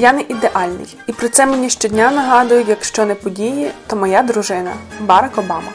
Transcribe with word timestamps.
Я 0.00 0.12
не 0.12 0.20
ідеальний, 0.20 0.96
і 1.06 1.12
про 1.12 1.28
це 1.28 1.46
мені 1.46 1.70
щодня 1.70 2.10
нагадують, 2.10 2.68
якщо 2.68 3.06
не 3.06 3.14
події, 3.14 3.70
то 3.86 3.96
моя 3.96 4.22
дружина 4.22 4.72
Барак 5.00 5.38
Обама. 5.38 5.72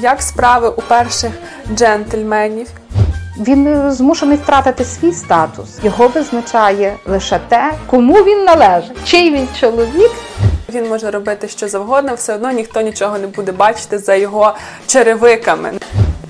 Як 0.00 0.22
справи 0.22 0.68
у 0.68 0.80
перших 0.80 1.32
джентльменів? 1.74 2.68
Він 3.38 3.92
змушений 3.92 4.36
втратити 4.36 4.84
свій 4.84 5.12
статус. 5.12 5.78
Його 5.82 6.08
визначає 6.08 6.96
лише 7.06 7.38
те, 7.48 7.72
кому 7.86 8.14
він 8.14 8.44
належить, 8.44 9.04
чий 9.04 9.30
він 9.30 9.48
чоловік. 9.60 10.10
Він 10.72 10.88
може 10.88 11.10
робити 11.10 11.48
що 11.48 11.68
завгодно, 11.68 12.14
все 12.14 12.34
одно 12.34 12.50
ніхто 12.50 12.80
нічого 12.80 13.18
не 13.18 13.26
буде 13.26 13.52
бачити 13.52 13.98
за 13.98 14.14
його 14.14 14.54
черевиками. 14.86 15.72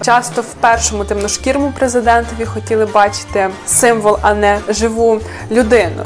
Часто 0.05 0.43
в 0.43 0.55
першому 0.55 1.05
темношкірому 1.05 1.73
президентові 1.79 2.45
хотіли 2.45 2.87
бачити 2.87 3.51
символ, 3.67 4.19
а 4.23 4.35
не 4.35 4.59
живу 4.69 5.21
людину. 5.51 6.03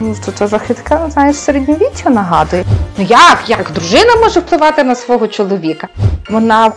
Ну, 0.00 0.14
що 0.22 0.32
це 0.32 0.46
жахітка, 0.46 1.10
знаєш, 1.10 1.36
середньовіччя 1.36 2.10
нагадує. 2.10 2.64
Ну 2.98 3.04
як? 3.04 3.38
Як 3.46 3.70
дружина 3.72 4.16
може 4.16 4.40
впливати 4.40 4.84
на 4.84 4.94
свого 4.94 5.28
чоловіка? 5.28 5.88
Вона 6.30 6.70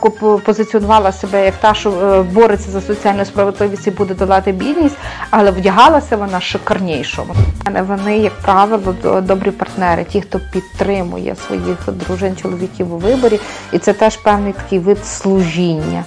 позиціонувала 0.46 1.12
себе 1.12 1.46
як 1.46 1.54
та, 1.56 1.74
що 1.74 1.92
е, 1.92 2.22
бореться 2.22 2.72
за 2.72 2.82
соціальну 2.82 3.26
справедливість 3.26 3.88
і 3.88 3.92
буде 3.92 4.14
долати 4.14 4.52
бідність, 4.52 4.96
але 5.30 5.52
вдягалася 5.52 6.18
вона 6.18 6.40
шикарніше. 6.42 7.24
Вони, 7.88 8.18
як 8.18 8.34
правило, 8.34 8.96
добрі 9.22 9.52
партнери, 9.52 10.04
ті, 10.04 10.22
хто 10.22 10.40
підтримує 10.54 11.36
своїх 11.48 11.78
дружин, 11.88 12.36
чоловіків 12.36 12.94
у 12.94 12.98
виборі, 12.98 13.40
і 13.72 13.80
це 13.80 13.94
теж 13.94 14.18
певний 14.18 14.54
такий 14.54 14.80
вид 14.80 15.06
служіння. 15.06 16.04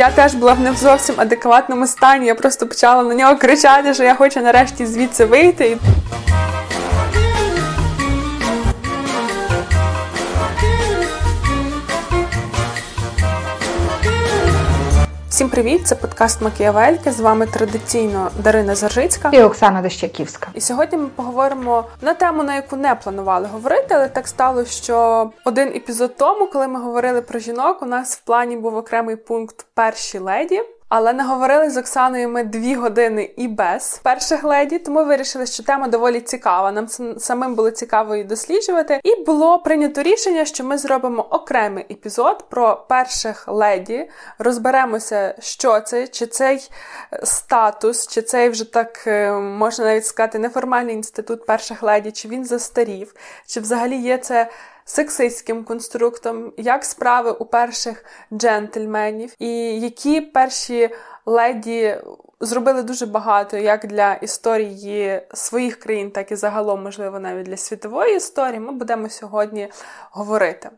Я 0.00 0.10
теж 0.10 0.34
була 0.34 0.52
в 0.52 0.60
не 0.60 0.72
зовсім 0.72 1.14
адекватному 1.18 1.86
стані. 1.86 2.26
Я 2.26 2.34
просто 2.34 2.66
почала 2.66 3.02
на 3.02 3.14
нього 3.14 3.36
кричати, 3.36 3.94
що 3.94 4.04
я 4.04 4.14
хочу 4.14 4.40
нарешті 4.40 4.86
звідси 4.86 5.24
вийти. 5.24 5.78
Всім 15.40 15.50
привіт! 15.50 15.86
Це 15.86 15.96
подкаст 15.96 16.42
Макіявельки. 16.42 17.12
З 17.12 17.20
вами 17.20 17.46
традиційно 17.46 18.30
Дарина 18.42 18.74
Заржицька 18.74 19.30
і 19.32 19.42
Оксана 19.42 19.82
Дещаківська. 19.82 20.48
І 20.54 20.60
сьогодні 20.60 20.98
ми 20.98 21.06
поговоримо 21.06 21.84
на 22.00 22.14
тему, 22.14 22.42
на 22.42 22.54
яку 22.54 22.76
не 22.76 22.94
планували 22.94 23.46
говорити, 23.52 23.94
але 23.94 24.08
так 24.08 24.28
стало, 24.28 24.64
що 24.64 25.30
один 25.44 25.68
епізод 25.68 26.16
тому, 26.16 26.46
коли 26.46 26.68
ми 26.68 26.80
говорили 26.80 27.22
про 27.22 27.38
жінок, 27.38 27.82
у 27.82 27.86
нас 27.86 28.16
в 28.16 28.20
плані 28.20 28.56
був 28.56 28.76
окремий 28.76 29.16
пункт 29.16 29.66
перші 29.74 30.18
леді. 30.18 30.62
Але 30.90 31.12
наговорили 31.12 31.70
з 31.70 31.76
Оксаною 31.76 32.28
ми 32.28 32.44
дві 32.44 32.74
години 32.74 33.30
і 33.36 33.48
без 33.48 34.00
перших 34.02 34.44
леді, 34.44 34.78
тому 34.78 35.04
вирішили, 35.04 35.46
що 35.46 35.62
тема 35.62 35.88
доволі 35.88 36.20
цікава. 36.20 36.72
Нам 36.72 36.88
самим 37.18 37.54
було 37.54 37.70
цікаво 37.70 38.14
її 38.14 38.24
досліджувати. 38.24 39.00
І 39.04 39.24
було 39.24 39.58
прийнято 39.58 40.02
рішення, 40.02 40.44
що 40.44 40.64
ми 40.64 40.78
зробимо 40.78 41.22
окремий 41.30 41.86
епізод 41.90 42.44
про 42.48 42.84
перших 42.88 43.48
леді. 43.48 44.10
Розберемося, 44.38 45.34
що 45.38 45.80
це, 45.80 46.08
чи 46.08 46.26
цей 46.26 46.70
е, 47.12 47.20
статус, 47.24 48.06
чи 48.06 48.22
цей 48.22 48.48
вже 48.48 48.72
так 48.72 49.04
е, 49.06 49.32
можна 49.32 49.84
навіть 49.84 50.06
сказати 50.06 50.38
неформальний 50.38 50.94
інститут 50.94 51.46
перших 51.46 51.82
леді, 51.82 52.12
чи 52.12 52.28
він 52.28 52.44
застарів, 52.44 53.14
чи 53.46 53.60
взагалі 53.60 53.96
є 53.96 54.18
це 54.18 54.50
сексистським 54.90 55.64
конструктом, 55.64 56.52
як 56.56 56.84
справи 56.84 57.30
у 57.30 57.44
перших 57.44 58.04
джентльменів, 58.32 59.34
і 59.38 59.80
які 59.80 60.20
перші 60.20 60.90
леді 61.26 61.96
зробили 62.40 62.82
дуже 62.82 63.06
багато 63.06 63.56
як 63.56 63.86
для 63.86 64.14
історії 64.14 65.22
своїх 65.34 65.76
країн, 65.76 66.10
так 66.10 66.32
і 66.32 66.36
загалом, 66.36 66.82
можливо, 66.82 67.20
навіть 67.20 67.46
для 67.46 67.56
світової 67.56 68.16
історії. 68.16 68.60
Ми 68.60 68.72
будемо 68.72 69.08
сьогодні 69.08 69.68
говорити. 70.10 70.70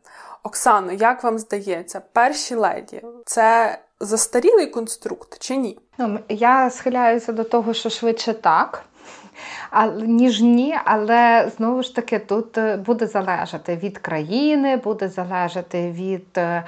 Оксано, 0.43 0.93
як 0.93 1.25
вам 1.25 1.39
здається, 1.39 2.03
перші 2.13 2.55
леді 2.55 3.03
це 3.25 3.79
застарілий 4.01 4.67
конструкт 4.67 5.39
чи 5.39 5.57
ні? 5.57 5.79
Ну, 5.99 6.19
Я 6.29 6.71
схиляюся 6.71 7.33
до 7.33 7.45
того, 7.45 7.75
що 7.75 7.91
швидше 7.91 8.35
так 8.35 8.85
ніж 10.03 10.41
ні, 10.41 10.75
але 10.85 11.51
знову 11.57 11.83
ж 11.83 11.95
таки 11.95 12.19
тут 12.19 12.59
е, 12.59 12.77
буде 12.77 13.07
залежати 13.07 13.77
від 13.83 13.99
країни, 13.99 14.77
буде 14.77 15.09
залежати 15.09 15.91
від 15.91 16.39
е, 16.39 16.65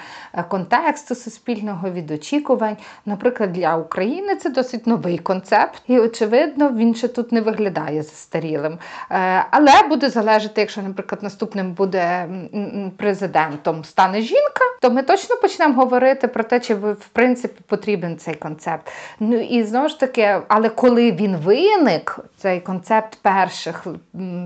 контексту 0.48 1.14
суспільного, 1.14 1.90
від 1.90 2.10
очікувань. 2.10 2.76
Наприклад, 3.06 3.52
для 3.52 3.76
України 3.76 4.36
це 4.36 4.50
досить 4.50 4.86
новий 4.86 5.18
концепт, 5.18 5.82
і, 5.86 5.98
очевидно, 5.98 6.70
він 6.70 6.94
ще 6.94 7.08
тут 7.08 7.32
не 7.32 7.40
виглядає 7.40 8.02
застарілим. 8.02 8.78
Е, 9.10 9.46
але 9.50 9.82
буде 9.88 10.10
залежати, 10.10 10.60
якщо, 10.60 10.82
наприклад, 10.82 11.22
наступним 11.22 11.72
буде 11.72 12.28
президентом 12.96 13.84
стане 13.84 14.20
жінка, 14.20 14.64
то 14.80 14.90
ми 14.90 15.02
точно 15.02 15.36
почнемо 15.36 15.74
говорити 15.74 16.28
про 16.28 16.44
те, 16.44 16.60
чи 16.60 16.74
в 16.74 17.08
принципі 17.12 17.60
потрібен 17.66 18.16
цей 18.18 18.34
концепт. 18.34 18.92
Ну 19.20 19.40
і 19.40 19.62
знову 19.62 19.88
ж 19.88 20.00
таки, 20.00 20.40
але 20.48 20.68
коли 20.68 21.12
він 21.12 21.36
виник, 21.36 22.18
цей 22.36 22.60
концепт 22.60 22.93
концепт 22.94 23.18
перших 23.22 23.86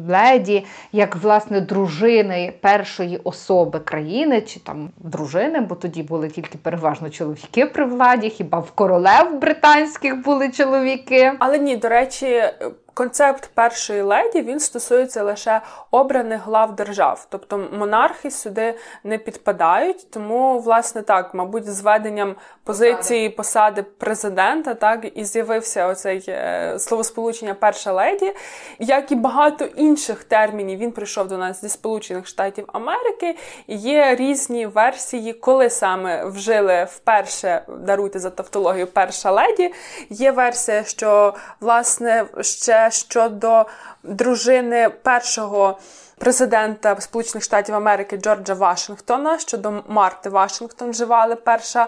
леді, 0.09 0.67
як 0.93 1.17
власне 1.17 1.61
дружини 1.61 2.53
першої 2.61 3.21
особи 3.25 3.79
країни, 3.79 4.41
чи 4.41 4.61
там 4.61 4.91
дружини, 4.99 5.61
бо 5.61 5.75
тоді 5.75 6.03
були 6.03 6.29
тільки 6.29 6.59
переважно 6.59 7.11
чоловіки 7.11 7.67
при 7.67 7.85
владі, 7.85 8.31
хіба 8.31 8.59
в 8.59 8.71
королев 8.71 9.41
британських 9.41 10.23
були 10.25 10.49
чоловіки. 10.49 11.33
Але 11.39 11.59
ні, 11.59 11.77
до 11.77 11.89
речі, 11.89 12.43
Концепт 12.99 13.51
першої 13.55 14.03
леді 14.03 14.43
він 14.43 14.61
стосується 14.61 15.23
лише 15.23 15.61
обраних 15.91 16.43
глав 16.45 16.77
держав, 16.77 17.27
тобто 17.31 17.69
монархи 17.73 18.31
сюди 18.31 18.75
не 19.05 19.19
підпадають. 19.19 20.11
Тому, 20.11 20.59
власне, 20.59 21.03
так, 21.03 21.35
мабуть, 21.35 21.67
з 21.67 21.81
введенням 21.81 22.37
позиції 22.65 23.29
посади 23.29 23.83
президента, 23.83 24.75
так 24.75 25.07
і 25.15 25.25
з'явився 25.25 25.87
оцей 25.87 26.25
е, 26.29 26.79
словосполучення 26.79 27.55
перша 27.55 27.93
леді, 27.93 28.35
як 28.79 29.13
і 29.13 29.15
багато 29.15 29.65
інших 29.65 30.25
термінів. 30.25 30.79
Він 30.79 30.93
прийшов 30.93 31.29
до 31.29 31.39
нас 31.39 31.61
зі 31.61 31.69
Сполучених 31.69 32.27
Штатів 32.27 32.65
Америки. 32.73 33.37
Є 33.69 34.15
різні 34.15 34.67
версії, 34.67 35.33
коли 35.33 35.71
саме 35.71 36.25
вжили 36.25 36.87
вперше 36.91 37.63
даруйте 37.69 38.19
за 38.19 38.31
тавтологію 38.31 38.87
перша 38.87 39.31
леді. 39.31 39.73
Є 40.11 40.31
версія, 40.31 40.85
що 40.85 41.35
власне 41.61 42.25
ще 42.41 42.88
щодо 42.91 43.67
дружини 44.03 44.89
першого 45.03 45.79
президента 46.19 47.01
Сполучених 47.01 47.45
Штатів 47.45 47.75
Америки 47.75 48.17
Джорджа 48.17 48.55
Вашингтона 48.55 49.39
щодо 49.39 49.83
Марти 49.89 50.29
Вашингтон 50.29 50.91
вживали 50.91 51.35
перша 51.37 51.87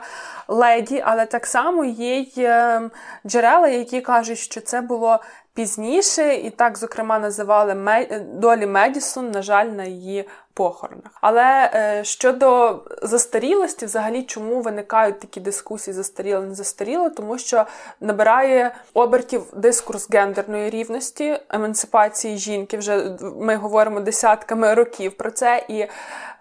леді, 0.48 1.02
але 1.06 1.26
так 1.26 1.46
само 1.46 1.84
є 1.84 2.26
ем, 2.36 2.90
джерела, 3.26 3.68
які 3.68 4.00
кажуть, 4.00 4.38
що 4.38 4.60
це 4.60 4.80
було 4.80 5.20
пізніше, 5.54 6.34
і 6.34 6.50
так, 6.50 6.78
зокрема, 6.78 7.18
називали 7.18 8.06
Долі 8.34 8.66
Медісон, 8.66 9.30
на 9.30 9.42
жаль, 9.42 9.66
на 9.66 9.84
її 9.84 10.28
похоронах. 10.54 11.12
Але 11.20 11.70
е, 11.74 12.04
щодо 12.04 12.80
застарілості, 13.02 13.86
взагалі, 13.86 14.22
чому 14.22 14.60
виникають 14.60 15.20
такі 15.20 15.40
дискусії 15.40 15.94
застаріло, 15.94 16.40
не 16.40 16.54
застаріло, 16.54 17.10
тому 17.10 17.38
що 17.38 17.66
набирає 18.00 18.74
обертів 18.94 19.46
дискурс 19.52 20.10
гендерної 20.10 20.70
рівності, 20.70 21.38
емансипації 21.50 22.36
жінки. 22.36 22.78
Вже 22.78 23.16
ми 23.20 23.56
говоримо 23.56 24.00
десятками 24.00 24.74
років 24.74 25.16
про 25.16 25.30
це 25.30 25.64
і. 25.68 25.86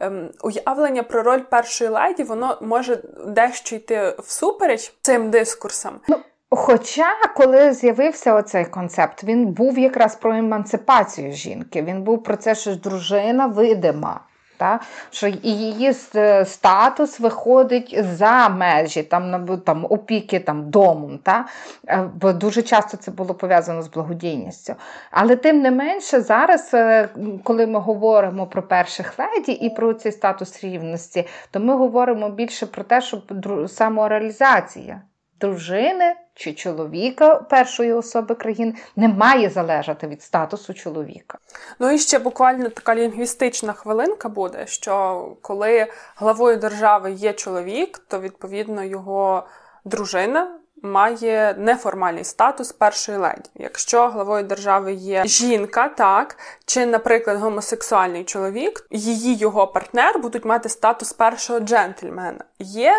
Ем, 0.02 0.30
уявлення 0.42 1.04
про 1.04 1.24
роль 1.24 1.40
першої 1.40 1.90
леді 1.90 2.24
воно 2.24 2.58
може 2.62 3.04
дещо 3.26 3.76
йти 3.76 4.16
всупереч 4.20 4.94
цим 5.02 5.30
дискурсам. 5.30 6.00
Ну, 6.08 6.18
Хоча, 6.52 7.16
коли 7.36 7.74
з'явився 7.74 8.34
оцей 8.34 8.66
концепт, 8.66 9.24
він 9.24 9.46
був 9.48 9.80
якраз 9.80 10.16
про 10.16 10.36
емансипацію 10.36 11.32
жінки. 11.32 11.82
Він 11.82 12.02
був 12.02 12.24
про 12.24 12.36
це, 12.36 12.56
що 12.56 12.76
дружина 12.76 13.46
видима. 13.46 14.20
Та? 14.58 14.80
Що 15.12 15.28
її 15.28 15.94
статус 16.46 17.20
виходить 17.20 18.00
за 18.04 18.50
межі 18.50 19.04
там, 19.04 19.58
там, 19.66 19.86
опіки 19.90 20.40
там, 20.40 20.70
дому. 20.70 21.20
Та? 21.24 21.46
Е, 21.88 22.10
бо 22.22 22.34
дуже 22.34 22.62
часто 22.62 22.98
це 22.98 23.12
було 23.12 23.34
пов'язано 23.34 23.82
з 23.82 23.88
благодійністю. 23.88 24.76
Але 25.12 25.36
тим 25.36 25.62
не 25.62 25.72
менше, 25.72 26.22
зараз, 26.22 26.70
е, 26.74 27.10
коли 27.44 27.68
ми 27.68 27.80
говоримо 27.80 28.48
про 28.48 28.64
перших 28.64 29.20
леді 29.20 29.52
і 29.52 29.70
про 29.70 29.94
цей 29.94 30.12
статус 30.12 30.64
рівності, 30.64 31.28
то 31.52 31.60
ми 31.60 31.76
говоримо 31.76 32.30
більше 32.30 32.66
про 32.66 32.84
те, 32.84 33.02
що 33.02 33.22
самореалізація 33.68 35.02
дружини 35.40 36.16
чи 36.34 36.54
чоловіка 36.54 37.36
першої 37.36 37.94
особи 37.94 38.36
країни 38.36 38.74
не 38.96 39.08
має 39.08 39.50
залежати 39.50 40.08
від 40.08 40.22
статусу 40.22 40.74
чоловіка. 40.74 41.38
Ну 41.80 41.92
і 41.92 42.00
ще 42.00 42.20
буквально 42.20 42.70
така 42.70 42.96
лінгвістична 42.96 43.74
хвилинка 43.74 44.30
буде, 44.30 44.68
що 44.68 45.26
коли 45.42 45.88
главою 46.16 46.58
держави 46.58 47.12
є 47.12 47.34
чоловік, 47.34 48.02
то 48.08 48.20
відповідно 48.20 48.84
його 48.84 49.48
дружина 49.86 50.60
має 50.82 51.56
неформальний 51.58 52.24
статус 52.24 52.72
першої 52.72 53.18
леді. 53.18 53.50
Якщо 53.56 54.08
главою 54.08 54.44
держави 54.44 54.94
є 54.94 55.24
жінка, 55.26 55.90
так 55.90 56.38
чи, 56.66 56.86
наприклад, 56.86 57.38
гомосексуальний 57.38 58.24
чоловік, 58.24 58.88
її 58.92 59.36
його 59.36 59.68
партнер 59.68 60.20
будуть 60.20 60.46
мати 60.46 60.70
статус 60.70 61.14
першого 61.14 61.60
джентльмена. 61.60 62.44
Є 62.60 62.94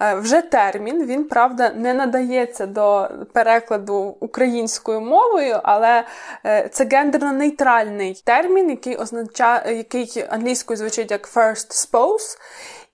е, 0.00 0.14
вже 0.14 0.42
термін, 0.42 1.06
він 1.06 1.24
правда 1.24 1.72
не 1.74 1.94
надається 1.94 2.66
до 2.66 3.10
перекладу 3.32 4.16
українською 4.20 5.00
мовою, 5.00 5.60
але 5.62 6.04
е, 6.46 6.68
це 6.72 6.84
гендерно-нейтральний 6.84 8.24
термін, 8.24 8.70
який 8.70 8.96
означає, 8.96 9.76
який 9.76 10.24
англійською 10.30 10.76
звучить 10.76 11.10
як 11.10 11.34
first 11.34 11.90
spouse. 11.90 12.38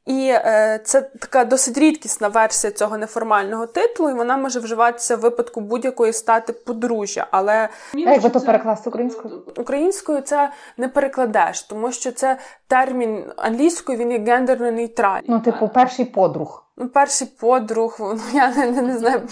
І 0.06 0.28
е, 0.28 0.81
це 0.84 1.00
така 1.00 1.44
досить 1.44 1.78
рідкісна 1.78 2.28
версія 2.28 2.72
цього 2.72 2.99
неформального 2.99 3.66
титулу, 3.66 4.10
і 4.10 4.14
вона 4.14 4.37
може 4.37 4.60
вживатися 4.60 5.16
в 5.16 5.20
випадку 5.20 5.60
будь-якої 5.60 6.12
стати 6.12 6.52
подружжя. 6.52 7.26
Але 7.31 7.69
як 7.94 8.22
би 8.22 8.31
то 8.31 8.40
перекласти 8.40 8.90
українською? 8.90 9.43
Українською 9.56 10.20
це 10.20 10.50
не 10.76 10.88
перекладеш, 10.88 11.62
тому 11.62 11.93
що 11.93 12.12
це 12.12 12.38
термін 12.66 13.32
англійською, 13.37 13.99
він 13.99 14.12
є 14.12 14.19
гендерно-нейтральний. 14.19 15.25
Ну, 15.28 15.40
типу, 15.40 15.69
перший 15.69 16.04
подруг. 16.04 16.62
Ну, 16.76 16.88
перший 16.88 17.26
подруг, 17.26 17.96
ну 18.00 18.20
я 18.32 18.54
не, 18.54 18.66
не, 18.66 18.82
не 18.82 18.98
знаю. 18.98 19.28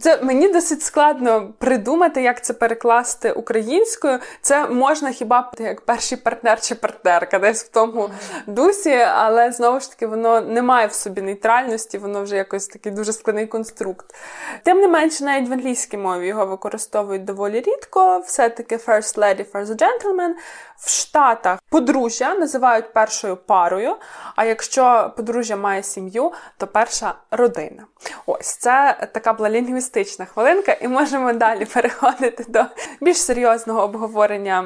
Це 0.00 0.22
мені 0.22 0.48
досить 0.48 0.82
складно 0.82 1.52
придумати, 1.58 2.22
як 2.22 2.44
це 2.44 2.52
перекласти 2.54 3.32
українською. 3.32 4.18
Це 4.40 4.66
можна 4.68 5.10
хіба 5.10 5.52
як 5.58 5.80
перший 5.80 6.18
партнер 6.18 6.60
чи 6.60 6.74
партнерка, 6.74 7.38
десь 7.38 7.64
в 7.64 7.68
тому 7.68 8.10
дусі, 8.46 8.94
але 8.94 9.52
знову 9.52 9.80
ж 9.80 9.90
таки 9.90 10.06
воно 10.06 10.40
не 10.40 10.62
має 10.62 10.86
в 10.86 10.92
собі 10.92 11.22
нейтральності, 11.22 11.98
воно 11.98 12.22
вже 12.22 12.36
якось 12.36 12.66
такий 12.66 12.92
дуже 12.92 13.12
складний 13.12 13.46
конструкт. 13.46 14.14
Тим 14.62 14.80
не 14.80 14.88
менше, 14.88 15.24
навіть 15.24 15.48
в 15.48 15.52
англійській 15.52 15.96
мові 15.96 16.26
його 16.26 16.46
використовують 16.46 17.24
доволі 17.24 17.60
рідко. 17.60 18.18
Все-таки 18.18 18.76
first 18.76 19.18
lady, 19.18 19.52
first 19.52 19.76
gentleman. 19.76 20.30
В 20.78 20.90
Штатах 20.90 21.58
подружжя 21.70 22.34
називають 22.34 22.92
першою 22.92 23.36
парою. 23.36 23.96
А 24.36 24.44
якщо 24.44 25.12
подружжя 25.16 25.56
має 25.56 25.82
сім'ю, 25.82 26.32
то 26.58 26.66
перша 26.74 27.14
родина. 27.30 27.86
Ось 28.26 28.56
це 28.56 29.08
така 29.12 29.32
була 29.32 29.50
лінгвістична 29.50 30.24
хвилинка, 30.24 30.72
і 30.80 30.88
можемо 30.88 31.32
далі 31.32 31.64
переходити 31.64 32.44
до 32.48 32.64
більш 33.00 33.16
серйозного 33.16 33.82
обговорення 33.82 34.64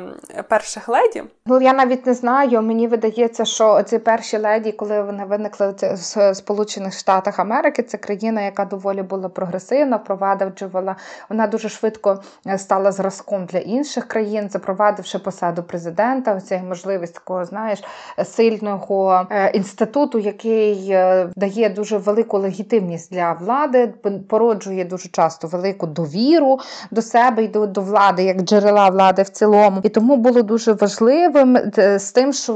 перших 0.49 0.89
леді. 0.89 1.23
Ну 1.47 1.61
я 1.61 1.73
навіть 1.73 2.07
не 2.07 2.15
знаю. 2.15 2.63
Мені 2.63 2.89
видається, 2.89 3.45
що 3.45 3.83
ці 3.83 3.99
перші 3.99 4.39
леді, 4.39 4.73
коли 4.73 5.03
вони 5.03 5.25
виникли 5.25 5.75
в 5.81 6.35
Сполучених 6.35 6.99
Штатах 6.99 7.39
Америки, 7.39 7.83
це 7.83 7.99
країна, 7.99 8.43
яка 8.43 8.65
доволі 8.65 9.03
була 9.03 9.29
прогресивна, 9.29 9.97
впроваджувала. 9.97 10.97
Вона 11.29 11.47
дуже 11.47 11.69
швидко 11.69 12.23
е, 12.47 12.59
стала 12.59 12.93
зразком 12.93 13.47
для 13.47 13.59
інших 13.59 14.09
країн, 14.09 14.49
запровадивши 14.51 15.19
посаду 15.19 15.63
президента. 15.63 16.35
Оця 16.35 16.63
можливість 16.69 17.15
такого, 17.15 17.45
знаєш, 17.45 17.85
сильного 18.25 19.27
е, 19.31 19.51
інституту, 19.51 20.19
який 20.19 20.91
е, 20.91 21.29
дає 21.37 21.69
дуже 21.69 21.88
велику 21.97 22.39
легітимність 22.39 23.13
для 23.13 23.33
влади, 23.33 23.95
породжує 24.29 24.85
дуже 24.85 25.09
часто 25.09 25.49
велику 25.49 25.87
довіру 25.87 26.59
до 26.91 27.03
себе 27.03 27.45
і 27.45 27.49
до, 27.49 27.67
до 27.67 27.81
влади, 27.81 28.25
як 28.25 28.41
джерела 28.41 28.89
влади 28.89 29.23
в 29.23 29.29
цілому. 29.29 29.81
І 29.83 29.89
тому 29.89 30.17
було 30.17 30.43
дуже 30.43 30.73
важливим 30.73 31.57
е, 31.79 31.99
з 31.99 32.13
тим, 32.13 32.33
що 32.33 32.53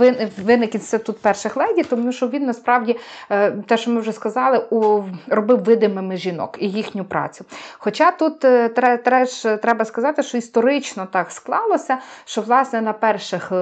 е, 0.00 0.30
виник 0.44 0.74
інститут 0.74 1.20
перших 1.20 1.56
леді, 1.56 1.82
тому 1.82 2.12
що 2.12 2.28
він 2.28 2.46
насправді 2.46 2.96
е, 3.30 3.50
те, 3.50 3.76
що 3.76 3.90
ми 3.90 4.00
вже 4.00 4.12
сказали, 4.12 4.64
робив 5.28 5.64
видимими 5.64 6.16
жінок 6.16 6.56
і 6.60 6.68
їхню 6.68 7.04
працю. 7.04 7.44
Хоча 7.78 8.10
тут 8.10 8.38
треба 9.62 9.84
сказати, 9.84 10.22
що 10.22 10.38
історично 10.38 11.06
так 11.12 11.30
склалося, 11.30 11.98
що 12.24 12.40
власне 12.40 12.80
на 12.80 12.92
перших 12.92 13.52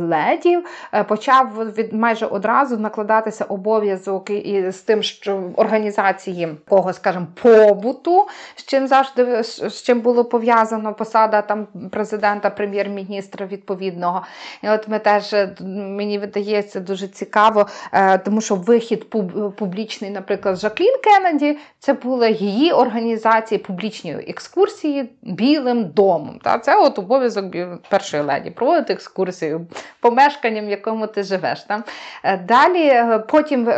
ледів 0.00 0.64
почав 1.08 1.48
від 1.76 1.92
майже 1.92 2.26
одразу 2.26 2.76
накладатися 2.76 3.44
обов'язок 3.44 4.30
і 4.44 4.70
з 4.70 4.78
тим, 4.78 5.02
що 5.02 5.50
організації 5.56 6.48
кого, 6.68 6.92
скажімо, 6.92 7.26
побуту, 7.42 8.26
з 8.56 8.64
чим 8.64 8.86
завжди 8.86 9.42
з 9.42 9.82
чим 9.82 10.00
було 10.00 10.24
пов'язано 10.24 10.94
посада 10.94 11.42
там 11.42 11.66
президента, 11.90 12.50
прем'єр-міністра 12.50 13.46
відповідного. 13.46 14.22
І 14.62 14.68
от 14.68 14.88
ми 14.88 14.98
теж 14.98 15.34
мені 15.70 16.18
видається 16.18 16.80
дуже 16.80 17.08
цікаво, 17.08 17.66
е, 17.92 18.18
тому 18.18 18.40
що 18.40 18.54
вихід 18.54 19.10
публічний, 19.56 20.10
наприклад, 20.10 20.56
Жаклін 20.56 20.94
Кеннеді, 21.04 21.58
це 21.78 21.92
були 21.92 22.30
її 22.30 22.72
організації 22.72 23.58
публічні 23.58 24.16
екскурсії 24.28 25.08
Білим 25.22 25.84
домом. 25.84 26.38
Та 26.42 26.58
Це 26.58 26.76
от 26.76 26.98
обов'язок 26.98 27.44
першої 27.90 28.22
леді 28.22 28.50
проводити 28.50 28.92
екскурсію 28.92 29.66
помешканням, 30.00 30.66
в 30.66 30.70
якому 30.70 31.06
ти 31.06 31.22
живеш. 31.22 31.60
Там. 31.60 31.84
Е, 32.24 32.36
далі 32.36 32.86
е, 32.86 33.18
потім 33.28 33.68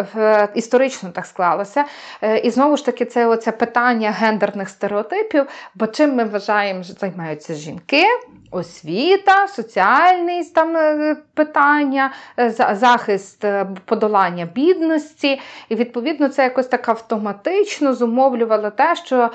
історично 0.56 1.10
так 1.10 1.26
склалося. 1.26 1.84
Е, 2.22 2.38
і 2.38 2.50
знову 2.50 2.76
ж 2.76 2.84
таки, 2.84 3.04
це 3.04 3.26
оце 3.26 3.52
питання 3.52 4.10
гендерних 4.10 4.68
стереотипів, 4.68 5.46
бо 5.74 5.86
чим 5.86 6.14
ми 6.14 6.24
вважаємо, 6.24 6.82
що 6.82 6.92
займаються 6.92 7.54
жінки 7.54 8.04
освіта, 8.50 9.48
соціальні 9.48 10.44
там 10.44 10.76
е, 10.76 11.16
питання, 11.34 12.12
е, 12.38 12.50
захист 12.72 13.44
е, 13.44 13.66
подолання 13.84 14.48
бідності. 14.54 15.40
І, 15.68 15.74
відповідно, 15.74 16.28
це 16.28 16.42
якось 16.42 16.66
так 16.66 16.88
автоматично 16.88 17.94
зумовлювало 17.94 18.70
те, 18.70 18.96
що 18.96 19.30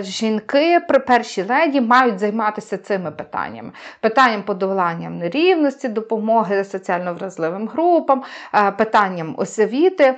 жінки 0.00 0.80
при 0.88 0.98
першій 0.98 1.42
леді 1.42 1.80
мають 1.80 2.18
займатися 2.18 2.78
цими 2.78 3.10
питаннями: 3.10 3.70
питанням 4.00 4.42
подолання 4.42 5.10
нерівності, 5.10 5.88
допомоги 5.88 6.64
соціально 6.64 7.14
вразливим 7.14 7.68
групам, 7.68 8.22
питанням 8.78 9.34
освіти, 9.38 10.14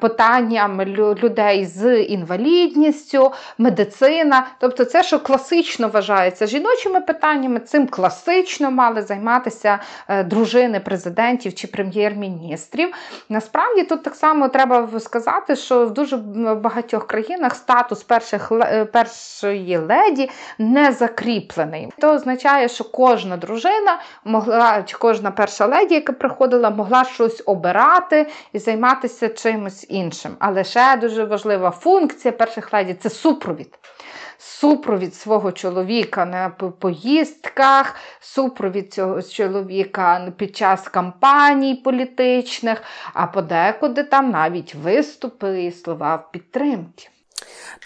питанням 0.00 0.82
людей 1.22 1.66
з 1.66 2.02
інвалідністю, 2.02 3.32
медицина. 3.58 4.46
Тобто, 4.58 4.84
це, 4.84 5.02
що 5.02 5.20
класично 5.20 5.88
вважається 5.88 6.46
жіночими 6.46 7.00
питаннями 7.00 7.60
цим 7.62 7.86
класично 7.86 8.70
мали 8.70 9.02
займатися 9.02 9.78
е, 10.08 10.24
дружини 10.24 10.80
президентів 10.80 11.54
чи 11.54 11.66
прем'єр-міністрів. 11.66 12.94
Насправді 13.28 13.82
тут 13.82 14.02
так 14.02 14.14
само 14.14 14.48
треба 14.48 15.00
сказати, 15.00 15.56
що 15.56 15.86
в 15.86 15.90
дуже 15.90 16.16
багатьох 16.16 17.06
країнах 17.06 17.54
статус 17.54 18.02
перших 18.02 18.52
е, 18.52 18.84
першої 18.84 19.76
леді 19.76 20.30
не 20.58 20.92
закріплений. 20.92 21.88
Це 22.00 22.08
означає, 22.08 22.68
що 22.68 22.84
кожна 22.84 23.36
дружина 23.36 24.00
могла, 24.24 24.82
чи 24.82 24.96
кожна 24.96 25.30
перша 25.30 25.66
леді, 25.66 25.94
яка 25.94 26.12
приходила, 26.12 26.70
могла 26.70 27.04
щось 27.04 27.42
обирати 27.46 28.26
і 28.52 28.58
займатися 28.58 29.28
чимось 29.28 29.86
іншим. 29.88 30.32
Але 30.38 30.64
ще 30.64 30.96
дуже 30.96 31.24
важлива 31.24 31.70
функція 31.70 32.32
перших 32.32 32.72
леді 32.72 32.94
це 32.94 33.10
супровід 33.10 33.78
супровід 34.42 35.14
свого 35.14 35.52
чоловіка 35.52 36.24
на 36.24 36.50
поїздках, 37.54 37.94
супровід 38.20 38.92
цього 38.92 39.22
чоловіка 39.22 40.32
під 40.36 40.56
час 40.56 40.88
кампаній 40.88 41.74
політичних, 41.74 42.82
а 43.14 43.26
подекуди 43.26 44.04
там 44.04 44.30
навіть 44.30 44.74
виступи 44.74 45.62
і 45.62 45.72
слова 45.72 46.28
підтримки. 46.32 47.08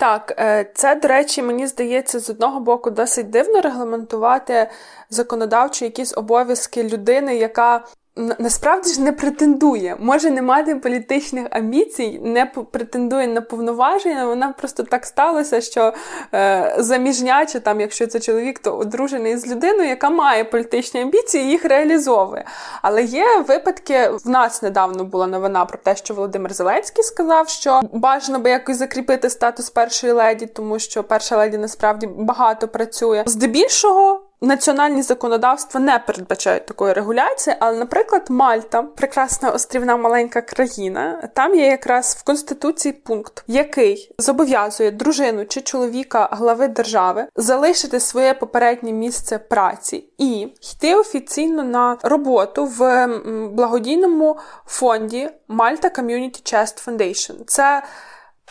Так, 0.00 0.34
е, 0.38 0.72
це, 0.74 0.94
до 0.94 1.08
речі, 1.08 1.42
мені 1.42 1.66
здається, 1.66 2.20
з 2.20 2.30
одного 2.30 2.60
боку 2.60 2.90
досить 2.90 3.30
дивно 3.30 3.60
регламентувати 3.60 4.70
законодавчо 5.10 5.84
якісь 5.84 6.16
обов'язки 6.16 6.82
людини, 6.82 7.36
яка 7.36 7.84
насправді 8.16 8.92
ж 8.92 9.00
не 9.00 9.12
претендує, 9.12 9.96
може 9.98 10.30
не 10.30 10.42
мати 10.42 10.76
політичних 10.76 11.46
амбіцій, 11.50 12.20
не 12.22 12.46
претендує 12.46 13.26
на 13.26 13.40
повноваження. 13.40 14.26
Вона 14.26 14.54
просто 14.58 14.82
так 14.82 15.06
сталося, 15.06 15.60
що 15.60 15.92
е, 16.34 16.74
заміжня, 16.78 17.46
чи 17.46 17.60
там, 17.60 17.80
якщо 17.80 18.06
це 18.06 18.20
чоловік, 18.20 18.58
то 18.58 18.76
одружений 18.76 19.36
з 19.36 19.46
людиною, 19.46 19.88
яка 19.88 20.10
має 20.10 20.44
політичні 20.44 21.00
амбіції, 21.00 21.48
їх 21.48 21.64
реалізовує. 21.64 22.44
Але 22.82 23.02
є 23.02 23.26
випадки, 23.48 24.10
в 24.24 24.28
нас 24.28 24.62
недавно 24.62 25.04
була 25.04 25.26
новина 25.26 25.64
про 25.64 25.78
те, 25.78 25.96
що 25.96 26.14
Володимир 26.14 26.52
Зеленський 26.52 27.04
сказав, 27.04 27.48
що 27.48 27.80
бажано 27.92 28.38
би 28.38 28.50
якось 28.50 28.76
закріпити 28.76 29.30
статус 29.30 29.70
першої 29.70 30.12
леді, 30.12 30.46
тому 30.46 30.78
що 30.78 31.04
перша 31.04 31.36
леді 31.36 31.58
насправді 31.58 32.06
багато 32.06 32.68
працює. 32.68 33.24
Здебільшого 33.26 34.25
національні 34.40 35.02
законодавства 35.02 35.80
не 35.80 35.98
передбачають 35.98 36.66
такої 36.66 36.92
регуляції, 36.92 37.56
але, 37.60 37.78
наприклад, 37.78 38.26
Мальта, 38.28 38.82
прекрасна 38.82 39.50
острівна 39.50 39.96
маленька 39.96 40.40
країна, 40.40 41.28
там 41.34 41.54
є 41.54 41.66
якраз 41.66 42.16
в 42.20 42.24
конституції 42.24 42.92
пункт, 42.92 43.44
який 43.46 44.14
зобов'язує 44.18 44.90
дружину 44.90 45.46
чи 45.46 45.60
чоловіка 45.60 46.28
глави 46.32 46.68
держави 46.68 47.26
залишити 47.36 48.00
своє 48.00 48.34
попереднє 48.34 48.92
місце 48.92 49.38
праці 49.38 50.04
і 50.18 50.40
йти 50.40 50.94
офіційно 50.94 51.64
на 51.64 51.96
роботу 52.02 52.64
в 52.64 53.06
благодійному 53.52 54.38
фонді 54.66 55.30
Malta 55.48 55.98
Community 56.00 56.54
Chest 56.54 56.86
Foundation. 56.86 57.34
Це 57.46 57.82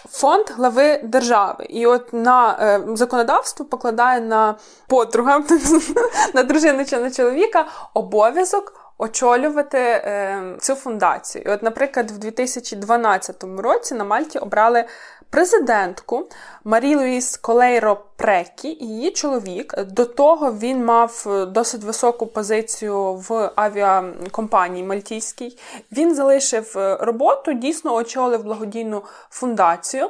Фонд 0.09 0.45
глави 0.49 0.99
держави, 1.03 1.65
і 1.69 1.85
от 1.85 2.13
на 2.13 2.57
е, 2.59 2.81
законодавство 2.95 3.65
покладає 3.65 4.21
на 4.21 4.55
подруга, 4.87 5.43
на 6.33 6.43
дружину 6.43 6.85
чи 6.85 6.97
на 6.97 7.11
чоловіка 7.11 7.65
обов'язок 7.93 8.85
очолювати 8.97 9.77
е, 9.77 10.43
цю 10.59 10.75
фундацію. 10.75 11.43
І 11.47 11.49
От, 11.49 11.63
наприклад, 11.63 12.11
в 12.11 12.17
2012 12.17 13.43
році 13.57 13.95
на 13.95 14.03
Мальті 14.03 14.39
обрали 14.39 14.85
президентку 15.29 16.29
Марі 16.63 16.95
Луїс 16.95 17.37
Колейро 17.37 18.01
Прекі 18.15 18.67
і 18.67 18.87
її 18.87 19.11
чоловік. 19.11 19.83
До 19.83 20.05
того 20.05 20.53
він 20.53 20.85
мав 20.85 21.23
досить 21.51 21.83
високу 21.83 22.27
позицію 22.27 23.13
в 23.13 23.51
авіакомпанії 23.55 24.85
Мальтійській. 24.85 25.57
Він 25.91 26.15
залишив 26.15 26.71
роботу, 26.99 27.53
дійсно 27.53 27.93
очолив 27.93 28.43
благодійну 28.43 29.03
фундацію. 29.29 30.09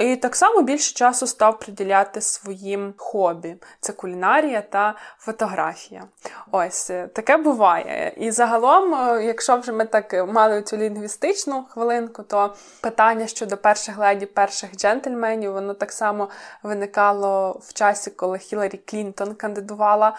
І 0.00 0.16
так 0.16 0.36
само 0.36 0.62
більше 0.62 0.94
часу 0.94 1.26
став 1.26 1.58
приділяти 1.58 2.20
своїм 2.20 2.94
хобі: 2.96 3.56
це 3.80 3.92
кулінарія 3.92 4.62
та 4.62 4.94
фотографія. 5.18 6.04
Ось 6.50 6.90
е, 6.90 7.06
таке 7.06 7.36
буває. 7.36 8.14
І 8.16 8.30
загалом, 8.30 8.94
е, 8.94 9.24
якщо 9.24 9.56
вже 9.56 9.72
ми 9.72 9.84
так 9.84 10.28
мали 10.28 10.62
цю 10.62 10.76
лінгвістичну 10.76 11.64
хвилинку, 11.70 12.22
то 12.22 12.54
питання 12.80 13.26
щодо 13.26 13.56
перших 13.56 13.98
леді, 13.98 14.26
перших 14.26 14.76
джентльменів, 14.76 15.52
воно 15.52 15.74
так 15.74 15.92
само 15.92 16.28
виникало 16.62 17.60
в 17.62 17.72
часі, 17.72 18.10
коли 18.10 18.38
Хіларі 18.38 18.80
Клінтон 18.86 19.34
кандидувала 19.34 20.16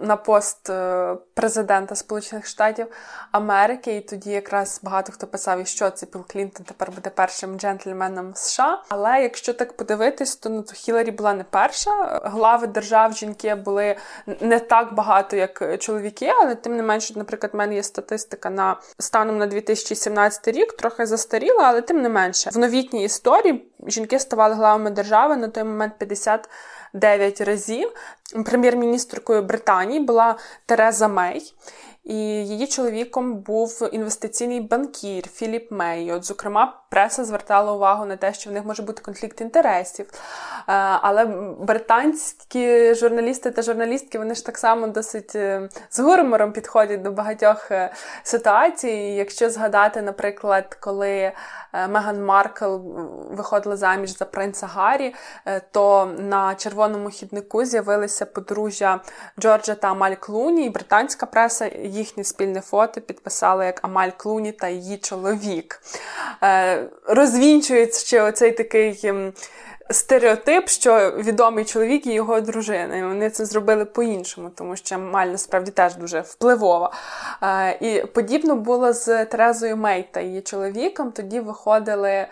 на 0.00 0.16
пост 0.16 0.70
е, 0.70 1.16
президента 1.34 1.94
Сполучених 1.94 2.46
Штатів 2.46 2.86
Америки. 3.32 3.96
І 3.96 4.00
тоді 4.00 4.30
якраз 4.30 4.80
багато 4.82 5.12
хто 5.12 5.26
писав, 5.26 5.60
і 5.60 5.64
що 5.64 5.90
це 5.90 6.06
Білл 6.12 6.24
Клінтон 6.26 6.66
тепер 6.66 6.90
буде 6.90 7.10
першим 7.10 7.58
джентльменом 7.58 8.34
США. 8.34 8.82
Але 8.88 9.22
якщо 9.22 9.52
так 9.52 9.72
подивитись, 9.72 10.36
то 10.36 10.48
ну 10.48 10.62
то 10.62 10.72
Хіларі 10.72 11.10
була 11.10 11.34
не 11.34 11.44
перша. 11.44 12.20
Глави 12.24 12.66
держав 12.66 13.12
жінки 13.12 13.54
були 13.54 13.96
не 14.40 14.58
так 14.58 14.94
багато, 14.94 15.36
як 15.36 15.78
чоловіки, 15.78 16.32
але 16.42 16.54
тим 16.54 16.76
не 16.76 16.82
менше, 16.82 17.14
наприклад, 17.16 17.52
в 17.52 17.56
мене 17.56 17.74
є 17.74 17.82
статистика 17.82 18.50
на 18.50 18.76
станом 18.98 19.38
на 19.38 19.46
2017 19.46 20.48
рік, 20.48 20.72
трохи 20.72 21.06
застаріла, 21.06 21.64
але 21.64 21.80
тим 21.80 22.02
не 22.02 22.08
менше 22.08 22.50
в 22.50 22.58
новітній 22.58 23.04
історії 23.04 23.68
жінки 23.86 24.18
ставали 24.18 24.54
главами 24.54 24.90
держави 24.90 25.36
на 25.36 25.48
той 25.48 25.64
момент 25.64 25.92
59 25.98 27.40
разів. 27.40 27.92
Прем'єр-міністркою 28.44 29.42
Британії 29.42 30.00
була 30.00 30.36
Тереза 30.66 31.08
Мей. 31.08 31.54
І 32.06 32.16
її 32.46 32.66
чоловіком 32.66 33.34
був 33.34 33.88
інвестиційний 33.92 34.60
банкір 34.60 35.28
Філіп 35.28 35.70
Мей. 35.70 36.12
От, 36.12 36.24
зокрема, 36.24 36.80
преса 36.90 37.24
звертала 37.24 37.72
увагу 37.72 38.04
на 38.04 38.16
те, 38.16 38.34
що 38.34 38.50
в 38.50 38.52
них 38.52 38.64
може 38.64 38.82
бути 38.82 39.02
конфлікт 39.02 39.40
інтересів. 39.40 40.06
Е, 40.12 40.20
але 41.02 41.24
британські 41.60 42.94
журналісти 42.94 43.50
та 43.50 43.62
журналістки 43.62 44.18
вони 44.18 44.34
ж 44.34 44.46
так 44.46 44.58
само 44.58 44.86
досить 44.86 45.36
е, 45.36 45.68
з 45.90 46.00
гумором 46.00 46.52
підходять 46.52 47.02
до 47.02 47.10
багатьох 47.10 47.70
е, 47.70 47.92
ситуацій. 48.22 49.14
Якщо 49.16 49.50
згадати, 49.50 50.02
наприклад, 50.02 50.76
коли 50.80 51.32
Меган 51.88 52.24
Маркл 52.24 52.76
виходила 53.30 53.76
заміж 53.76 54.18
за 54.18 54.24
принца 54.24 54.66
Гаррі, 54.66 55.14
то 55.70 56.10
на 56.18 56.54
червоному 56.54 57.10
хіднику 57.10 57.64
з'явилися 57.64 58.26
подружжя 58.26 59.00
Джорджа 59.40 59.74
та 59.74 59.88
Амаль 59.88 60.14
Клуні, 60.14 60.66
і 60.66 60.70
британська 60.70 61.26
преса 61.26 61.70
їхнє 61.96 62.24
спільне 62.24 62.60
фото 62.60 63.00
підписала 63.00 63.64
як 63.64 63.80
Амаль 63.82 64.10
Клуні 64.16 64.52
та 64.52 64.68
її 64.68 64.96
чоловік. 64.96 65.82
Е, 66.42 66.88
розвінчується 67.06 68.24
оцей 68.24 68.52
такий. 68.52 69.12
Стереотип, 69.90 70.68
що 70.68 71.10
відомий 71.10 71.64
чоловік 71.64 72.06
і 72.06 72.12
його 72.12 72.40
дружина. 72.40 72.96
І 72.96 73.04
вони 73.04 73.30
це 73.30 73.44
зробили 73.44 73.84
по-іншому, 73.84 74.50
тому 74.54 74.76
що 74.76 74.98
Маль 74.98 75.26
насправді 75.26 75.70
теж 75.70 75.96
дуже 75.96 76.20
впливова. 76.20 76.92
Е, 77.42 77.78
і 77.80 78.06
подібно 78.06 78.56
було 78.56 78.92
з 78.92 79.24
Терезою 79.24 79.76
Мей 79.76 80.08
та 80.10 80.20
її 80.20 80.40
чоловіком. 80.40 81.12
Тоді 81.12 81.40
виходили 81.40 82.26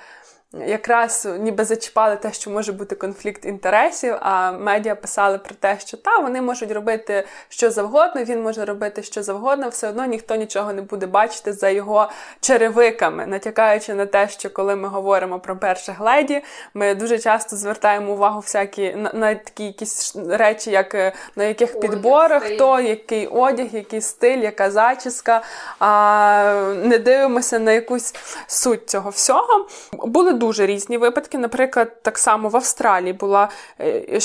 якраз 0.67 1.29
ніби 1.41 1.65
зачіпали 1.65 2.17
те, 2.17 2.33
що 2.33 2.51
може 2.51 2.73
бути 2.73 2.95
конфлікт 2.95 3.45
інтересів, 3.45 4.15
а 4.21 4.53
медіа 4.53 4.95
писали 4.95 5.39
про 5.39 5.55
те, 5.55 5.79
що 5.79 5.97
та 5.97 6.19
вони 6.19 6.43
можуть 6.43 6.73
робити 6.73 7.25
що 7.49 7.71
завгодно, 7.71 8.25
він 8.25 8.43
може 8.43 8.65
робити 8.65 9.03
що 9.03 9.23
завгодно, 9.23 9.69
все 9.69 9.89
одно 9.89 10.05
ніхто 10.05 10.35
нічого 10.35 10.73
не 10.73 10.83
буде 10.83 11.07
бачити 11.07 11.53
за 11.53 11.69
його 11.69 12.11
черевиками, 12.41 13.27
натякаючи 13.27 13.95
на 13.95 14.07
те, 14.07 14.29
що 14.29 14.51
коли 14.51 14.77
ми 14.77 14.89
говоримо 14.89 15.39
про 15.41 15.57
перших 15.57 16.01
леді, 16.01 16.43
ми 16.75 16.95
дуже 16.95 17.19
часто 17.19 17.57
звертаємо 17.57 18.13
увагу 18.13 18.41
всякі 18.41 18.95
на, 18.95 19.13
на 19.13 19.35
такі 19.35 19.65
якісь 19.65 20.17
речі, 20.29 20.71
як 20.71 20.95
е, 20.95 21.13
на 21.37 21.45
яких 21.45 21.81
підборах, 21.81 22.43
хто 22.43 22.81
який 22.81 23.27
одяг, 23.27 23.67
який 23.73 24.01
стиль, 24.01 24.39
яка 24.39 24.71
зачіска, 24.71 25.43
а 25.79 26.73
не 26.85 26.99
дивимося 26.99 27.59
на 27.59 27.73
якусь 27.73 28.15
суть 28.47 28.91
цього 28.91 29.11
всього. 29.11 29.67
Були 29.93 30.33
дуже 30.45 30.67
різні 30.67 30.99
випадки. 30.99 31.39
Наприклад, 31.39 32.03
так 32.03 32.19
само 32.19 32.49
в 32.49 32.57
Австралії 32.57 33.13
була 33.13 33.49
е, 33.81 34.21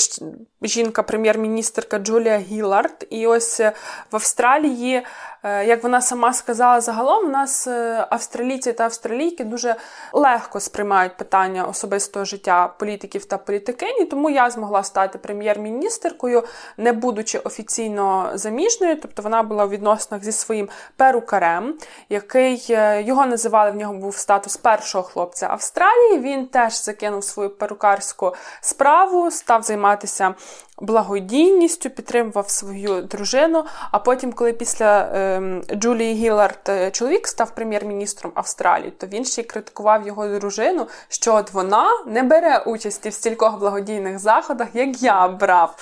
жінка, 0.62 1.02
прем'єр-міністерка 1.02 1.98
Джулія 1.98 2.38
Гілард, 2.38 3.06
і 3.10 3.26
ось 3.26 3.60
е, 3.60 3.72
в 4.10 4.16
Австралії 4.16 4.96
Е, 4.96 5.04
як 5.42 5.82
вона 5.82 6.00
сама 6.00 6.32
сказала, 6.32 6.80
загалом 6.80 7.24
у 7.24 7.28
нас 7.28 7.66
е, 7.66 8.06
австралійці 8.10 8.72
та 8.72 8.84
австралійки 8.84 9.44
дуже 9.44 9.76
легко 10.12 10.60
сприймають 10.60 11.16
питання 11.16 11.64
особистого 11.64 12.24
життя 12.24 12.74
політиків 12.78 13.24
та 13.24 13.38
політикині, 13.38 14.04
тому 14.04 14.30
я 14.30 14.50
змогла 14.50 14.82
стати 14.82 15.18
прем'єр-міністеркою, 15.18 16.44
не 16.76 16.92
будучи 16.92 17.38
офіційно 17.38 18.30
заміжною. 18.34 19.00
Тобто 19.00 19.22
вона 19.22 19.42
була 19.42 19.64
у 19.64 19.68
відносинах 19.68 20.24
зі 20.24 20.32
своїм 20.32 20.68
перукарем, 20.96 21.74
який 22.08 22.66
е, 22.70 23.02
його 23.02 23.26
називали 23.26 23.70
в 23.70 23.76
нього 23.76 23.94
був 23.94 24.16
статус 24.16 24.56
першого 24.56 25.04
хлопця 25.04 25.48
Австралії. 25.50 26.18
Він 26.18 26.46
теж 26.46 26.84
закинув 26.84 27.24
свою 27.24 27.50
перукарську 27.50 28.34
справу, 28.60 29.30
став 29.30 29.62
займатися 29.62 30.34
благодійністю, 30.80 31.90
підтримував 31.90 32.50
свою 32.50 33.02
дружину. 33.02 33.64
А 33.90 33.98
потім, 33.98 34.32
коли 34.32 34.52
після 34.52 35.00
е, 35.00 35.42
Джулії 35.74 36.14
Гілард 36.14 36.92
чоловік 36.92 37.28
став 37.28 37.54
прем'єр-міністром 37.54 38.32
Австралії, 38.34 38.90
то 38.90 39.06
він 39.06 39.24
ще 39.24 39.40
й 39.40 39.44
критикував 39.44 40.06
його 40.06 40.28
дружину, 40.28 40.86
що 41.08 41.34
от 41.34 41.52
вона 41.52 41.86
не 42.06 42.22
бере 42.22 42.58
участі 42.58 43.08
в 43.08 43.14
стількох 43.14 43.58
благодійних 43.58 44.18
заходах, 44.18 44.68
як 44.74 45.02
я 45.02 45.28
брав. 45.28 45.76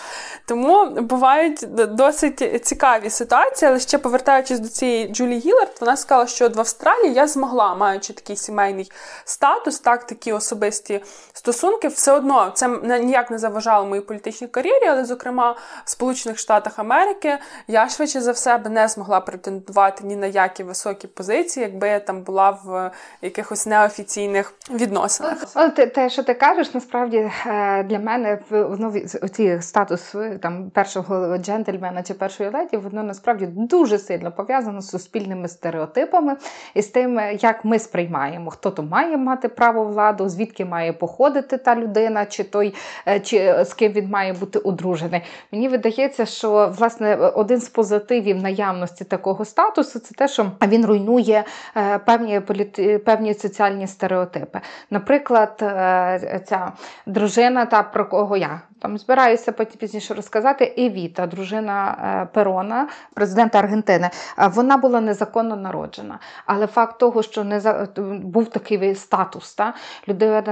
Тому 0.46 0.90
бувають 0.90 1.66
досить 1.94 2.66
цікаві 2.66 3.10
ситуації, 3.10 3.68
але 3.68 3.80
ще 3.80 3.98
повертаючись 3.98 4.60
до 4.60 4.68
цієї 4.68 5.08
Джулії 5.08 5.40
Гілард, 5.40 5.76
вона 5.80 5.96
сказала, 5.96 6.26
що 6.26 6.44
от 6.44 6.56
в 6.56 6.60
Австралії 6.60 7.12
я 7.14 7.26
змогла, 7.26 7.74
маючи 7.74 8.12
такий 8.12 8.36
сімейний 8.36 8.90
статус, 9.24 9.78
так 9.78 10.06
такі 10.06 10.32
особисті 10.32 11.02
стосунки, 11.32 11.88
все 11.88 12.12
одно 12.12 12.50
це 12.54 12.68
ніяк 12.98 13.30
не 13.30 13.38
заважало 13.38 13.86
моїй 13.86 14.02
політичній 14.02 14.48
кар'єрі 14.48 14.88
але, 14.88 15.04
зокрема, 15.04 15.57
в 15.85 15.90
Сполучених 15.90 16.38
Штатах 16.38 16.78
Америки 16.78 17.38
я 17.68 17.88
швидше 17.88 18.21
за 18.21 18.33
все 18.33 18.59
б 18.59 18.68
не 18.68 18.88
змогла 18.88 19.21
претендувати 19.21 20.04
ні 20.04 20.16
на 20.16 20.26
які 20.26 20.62
високі 20.62 21.07
позиції, 21.07 21.66
якби 21.66 21.88
я 21.88 22.00
там 22.00 22.23
була 22.23 22.50
в 22.50 22.90
якихось 23.23 23.66
неофіційних 23.66 24.54
відносинах. 24.71 25.45
Те, 25.76 25.87
те, 25.87 26.11
що 26.11 26.23
ти 26.23 26.35
кажеш, 26.35 26.75
насправді 26.75 27.30
е, 27.47 27.83
для 27.83 27.99
мене 27.99 28.38
воно 28.50 28.92
ці 29.33 29.61
статус 29.61 30.14
е, 30.14 30.38
там 30.42 30.71
першого 30.71 31.38
джентльмена 31.38 32.02
чи 32.02 32.14
першої 32.14 32.50
леді, 32.50 32.76
воно 32.76 33.02
насправді 33.02 33.47
дуже 33.47 33.99
сильно 33.99 34.33
пов'язано 34.33 34.80
з 34.80 34.90
суспільними 34.90 35.49
стереотипами 35.49 36.37
і 36.75 36.83
з 36.83 36.87
тим, 36.87 37.21
як 37.40 37.64
ми 37.64 37.78
сприймаємо, 37.78 38.50
хто 38.50 38.71
то 38.71 38.83
має 38.83 39.16
мати 39.16 39.49
право 39.49 39.85
владу, 39.85 40.28
звідки 40.28 40.64
має 40.64 40.92
походити 40.92 41.59
та 41.59 41.76
людина, 41.76 42.26
чи 42.26 42.45
той, 42.45 42.75
е, 43.09 43.21
чи 43.21 43.64
з 43.64 43.75
ким 43.75 43.92
він 43.92 44.09
має 44.09 44.33
бути 44.33 44.49
бути 44.49 44.71
одружений. 44.78 45.23
Мені 45.52 45.68
видається, 45.68 46.26
що 46.26 46.75
власне 46.78 47.16
один 47.16 47.61
з 47.61 47.68
позитивів 47.68 48.42
наявності 48.42 49.04
такого 49.04 49.44
статусу 49.44 49.99
це 49.99 50.14
те, 50.14 50.28
що 50.28 50.50
він 50.66 50.87
руйнує 50.87 51.44
е, 51.76 51.99
певні 51.99 52.40
політи, 52.40 52.99
певні 52.99 53.35
соціальні 53.35 53.87
стереотипи. 53.87 54.61
Наприклад, 54.90 55.58
е, 55.62 56.42
ця 56.47 56.73
дружина, 57.06 57.66
та 57.66 57.82
про 57.82 58.08
кого 58.08 58.37
я 58.37 58.61
там 58.80 58.99
збираюся 58.99 59.52
потім 59.52 59.78
пізніше 59.78 60.14
розказати. 60.14 60.75
Евіта, 60.78 61.26
дружина 61.26 61.99
е, 62.23 62.28
Перона, 62.35 62.88
президента 63.14 63.58
Аргентини, 63.58 64.11
вона 64.38 64.76
була 64.76 65.00
незаконно 65.00 65.56
народжена. 65.56 66.18
Але 66.47 66.66
факт 66.66 66.99
того, 66.99 67.23
що 67.23 67.44
не 67.44 67.61
за 67.61 67.88
був 68.23 68.50
такий 68.50 68.94
статус, 68.94 69.54
та 69.54 69.75
людина 70.08 70.42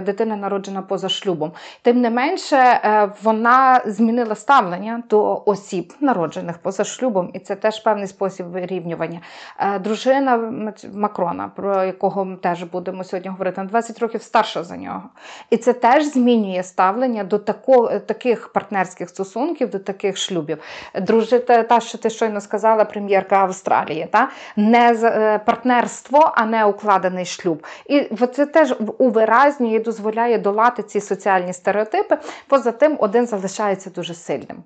дитина 0.00 0.36
народжена 0.36 0.82
поза 0.82 1.08
шлюбом. 1.08 1.52
Тим 1.82 2.00
не 2.00 2.10
менше, 2.10 2.56
е, 2.56 3.10
вона 3.46 3.80
змінила 3.86 4.34
ставлення 4.34 5.02
до 5.10 5.42
осіб, 5.46 5.92
народжених 6.00 6.58
поза 6.58 6.84
шлюбом, 6.84 7.30
і 7.34 7.38
це 7.38 7.54
теж 7.54 7.80
певний 7.80 8.06
спосіб 8.06 8.46
вирівнювання. 8.46 9.20
Е, 9.58 9.78
дружина 9.78 10.52
Макрона, 10.94 11.50
про 11.56 11.84
якого 11.84 12.36
теж 12.42 12.62
будемо 12.62 13.04
сьогодні 13.04 13.30
говорити, 13.30 13.60
на 13.60 13.66
20 13.66 13.98
років 13.98 14.22
старша 14.22 14.64
за 14.64 14.76
нього. 14.76 15.02
І 15.50 15.56
це 15.56 15.72
теж 15.72 16.04
змінює 16.04 16.62
ставлення 16.62 17.24
до 17.24 17.38
тако, 17.38 17.98
таких 17.98 18.48
партнерських 18.48 19.08
стосунків, 19.08 19.70
до 19.70 19.78
таких 19.78 20.16
шлюбів. 20.16 20.58
Дружи, 21.02 21.38
та, 21.38 21.80
що 21.80 21.98
ти 21.98 22.10
щойно 22.10 22.40
сказала, 22.40 22.84
прем'єрка 22.84 23.36
Австралії, 23.36 24.08
та 24.12 24.28
не 24.56 24.92
е, 25.02 25.38
партнерство, 25.38 26.32
а 26.34 26.44
не 26.44 26.64
укладений 26.64 27.24
шлюб. 27.24 27.66
І 27.86 28.00
це 28.32 28.46
теж 28.46 28.74
увиразнює 28.98 29.74
і 29.74 29.78
дозволяє 29.78 30.38
долати 30.38 30.82
ці 30.82 31.00
соціальні 31.00 31.52
стереотипи. 31.52 32.18
Поза 32.46 32.72
тим, 32.72 32.96
один 33.00 33.26
залишається 33.36 33.90
дуже 33.90 34.14
сильним. 34.14 34.64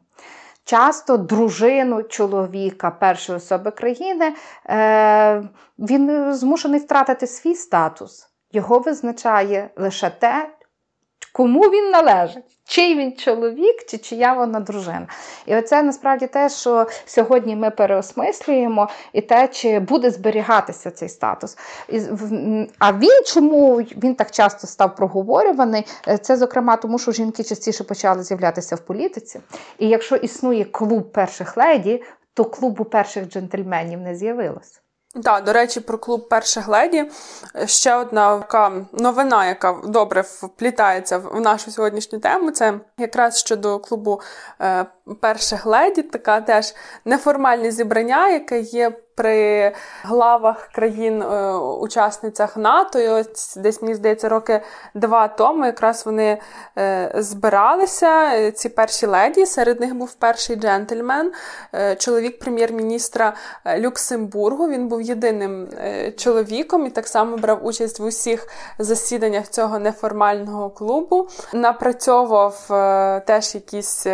Часто 0.65 1.17
дружину 1.17 2.03
чоловіка 2.03 2.91
першої 2.91 3.37
особи 3.37 3.71
країни 3.71 4.35
е, 4.67 5.43
він 5.79 6.35
змушений 6.35 6.81
втратити 6.81 7.27
свій 7.27 7.55
статус. 7.55 8.27
Його 8.53 8.79
визначає 8.79 9.71
лише 9.77 10.11
те, 10.11 10.51
кому 11.33 11.61
він 11.61 11.91
належить, 11.91 12.45
чий 12.65 12.99
він 12.99 13.17
чоловік, 13.17 13.85
чи 13.89 13.99
чия 13.99 14.33
вона 14.33 14.61
дружина. 14.61 15.07
І 15.47 15.57
оце 15.57 15.83
насправді 15.83 16.27
те, 16.27 16.49
що 16.49 16.87
сьогодні 17.07 17.57
ми 17.57 17.71
переосмислюємо, 17.71 18.89
і 19.13 19.21
те, 19.21 19.49
чи 19.49 19.79
буде 19.79 20.11
зберігатися 20.11 20.91
цей 20.91 21.09
статус. 21.09 21.59
А 22.79 22.93
він 22.93 23.25
чому 23.27 23.77
він 23.77 24.15
так 24.15 24.31
часто 24.31 24.67
став 24.67 24.97
проговорюваний? 24.97 25.87
Е, 26.09 26.19
це, 26.19 26.37
зокрема, 26.37 26.77
тому 26.77 26.99
що 26.99 27.13
жінки 27.13 27.45
частіше 27.45 27.85
почали 27.85 28.23
з'являтися 28.23 28.77
в 28.77 28.81
політиці. 28.81 29.41
І 29.79 29.89
якщо 29.89 30.17
існує 30.17 30.65
клуб 30.65 31.13
перших 31.13 31.57
леді, 31.57 32.03
то 32.35 32.45
клубу 32.45 32.85
перших 32.85 33.29
джентльменів 33.29 34.01
не 34.01 34.15
з'явилось. 34.15 34.81
Так, 35.15 35.45
до 35.45 35.53
речі, 35.53 35.81
про 35.81 35.99
клуб 35.99 36.29
перших 36.29 36.69
леді. 36.69 37.11
Ще 37.67 37.95
одна 37.95 38.39
така 38.39 38.73
новина, 38.93 39.47
яка 39.47 39.81
добре 39.85 40.21
вплітається 40.21 41.19
в 41.19 41.41
нашу 41.41 41.71
сьогоднішню 41.71 42.19
тему. 42.19 42.51
Це 42.51 42.75
якраз 42.99 43.39
щодо 43.39 43.79
клубу 43.79 44.21
е, 44.61 44.87
перших 45.21 45.67
леді, 45.67 46.03
така 46.03 46.41
теж 46.41 46.75
неформальне 47.05 47.71
зібрання, 47.71 48.29
яке 48.29 48.61
є 48.61 48.93
при 49.21 49.73
главах 50.05 50.69
країн-учасницях 50.73 52.57
е, 52.57 52.61
НАТО. 52.61 52.99
І 52.99 53.09
ось 53.09 53.57
десь 53.57 53.83
мені 53.83 53.95
здається, 53.95 54.29
роки 54.29 54.61
два 54.95 55.29
тому 55.29 55.67
якраз 55.67 56.07
вони 56.07 56.39
е, 56.79 57.13
збиралися. 57.15 58.51
Ці 58.53 58.69
перші 58.69 59.07
леді. 59.07 59.47
Серед 59.47 59.81
них 59.81 59.95
був 59.95 60.13
перший 60.13 60.57
джентльмен, 60.57 61.33
е, 61.75 61.97
чоловік 61.97 62.39
прем'єр-міністра 62.39 63.35
Люксембургу. 63.79 64.69
Він 64.69 64.89
був 64.89 65.03
єдиним 65.03 65.69
чоловіком 66.17 66.87
і 66.87 66.91
так 66.91 67.09
само 67.09 67.37
брав 67.37 67.67
участь 67.67 68.01
в 68.01 68.05
усіх 68.05 68.49
засіданнях 68.79 69.49
цього 69.49 69.79
неформального 69.79 70.71
клубу. 70.71 71.29
Напрацьовував 71.53 72.65
теж 73.27 73.55
якісь 73.55 74.07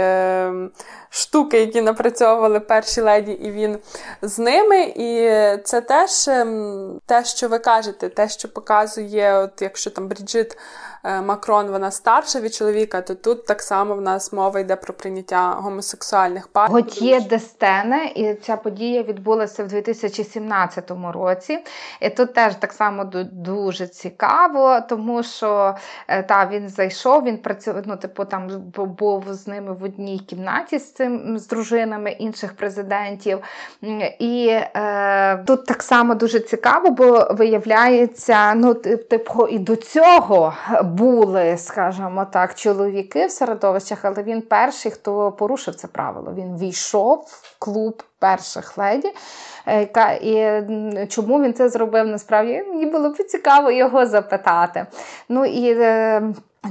штуки, 1.16 1.60
які 1.60 1.82
напрацьовували 1.82 2.60
перші 2.60 3.00
леді, 3.00 3.32
і 3.32 3.50
він 3.50 3.78
з 4.22 4.38
ними. 4.38 4.82
І 4.82 5.30
це 5.64 5.80
теж 5.80 6.28
ем, 6.28 7.00
те, 7.06 7.24
що 7.24 7.48
ви 7.48 7.58
кажете, 7.58 8.08
те, 8.08 8.28
що 8.28 8.48
показує, 8.48 9.38
от 9.38 9.62
якщо 9.62 9.90
там 9.90 10.08
Бріджит 10.08 10.58
Макрон 11.06 11.66
вона 11.70 11.90
старша 11.90 12.40
від 12.40 12.54
чоловіка, 12.54 13.02
то 13.02 13.14
тут 13.14 13.46
так 13.46 13.62
само 13.62 13.94
в 13.94 14.00
нас 14.00 14.32
мова 14.32 14.60
йде 14.60 14.76
про 14.76 14.94
прийняття 14.94 15.50
гомосексуальних 15.50 16.48
пар. 16.48 16.70
Готьє 16.70 17.20
Дестене, 17.20 18.12
і 18.14 18.34
ця 18.34 18.56
подія 18.56 19.02
відбулася 19.02 19.64
в 19.64 19.68
2017 19.68 20.90
році. 21.12 21.58
І 22.00 22.10
тут 22.10 22.34
теж 22.34 22.54
так 22.54 22.72
само 22.72 23.04
дуже 23.32 23.86
цікаво, 23.86 24.80
тому 24.88 25.22
що 25.22 25.76
е, 26.08 26.22
та 26.22 26.46
він 26.46 26.68
зайшов, 26.68 27.24
він 27.24 27.38
працював, 27.38 27.82
ну, 27.86 27.96
типу, 27.96 28.24
там 28.24 28.48
був 28.76 29.24
з 29.28 29.46
ними 29.46 29.72
в 29.72 29.82
одній 29.82 30.18
кімнаті 30.18 30.78
з 30.78 30.92
цим 30.92 31.38
з 31.38 31.46
дружинами 31.46 32.10
інших 32.10 32.56
президентів. 32.56 33.38
І 34.18 34.48
е, 34.48 35.36
тут 35.46 35.66
так 35.66 35.82
само 35.82 36.14
дуже 36.14 36.40
цікаво, 36.40 36.90
бо 36.90 37.28
виявляється, 37.30 38.54
ну, 38.54 38.74
типу, 38.74 39.46
і 39.46 39.58
до 39.58 39.76
цього 39.76 40.54
були, 40.96 41.56
скажімо 41.56 42.26
так, 42.32 42.54
чоловіки 42.54 43.26
в 43.26 43.30
середовищах, 43.30 43.98
але 44.02 44.22
він 44.22 44.42
перший, 44.42 44.92
хто 44.92 45.32
порушив 45.32 45.74
це 45.74 45.88
правило. 45.88 46.34
Він 46.36 46.58
війшов 46.58 47.24
в 47.28 47.56
клуб 47.58 48.02
перших 48.18 48.78
леді. 48.78 49.12
Е, 49.66 50.18
і 50.22 51.06
чому 51.06 51.42
він 51.42 51.54
це 51.54 51.68
зробив? 51.68 52.06
Насправді 52.06 52.64
мені 52.68 52.86
було 52.86 53.10
б 53.10 53.16
цікаво 53.16 53.70
його 53.70 54.06
запитати. 54.06 54.86
Ну 55.28 55.44
і 55.44 55.72
е, 55.72 56.22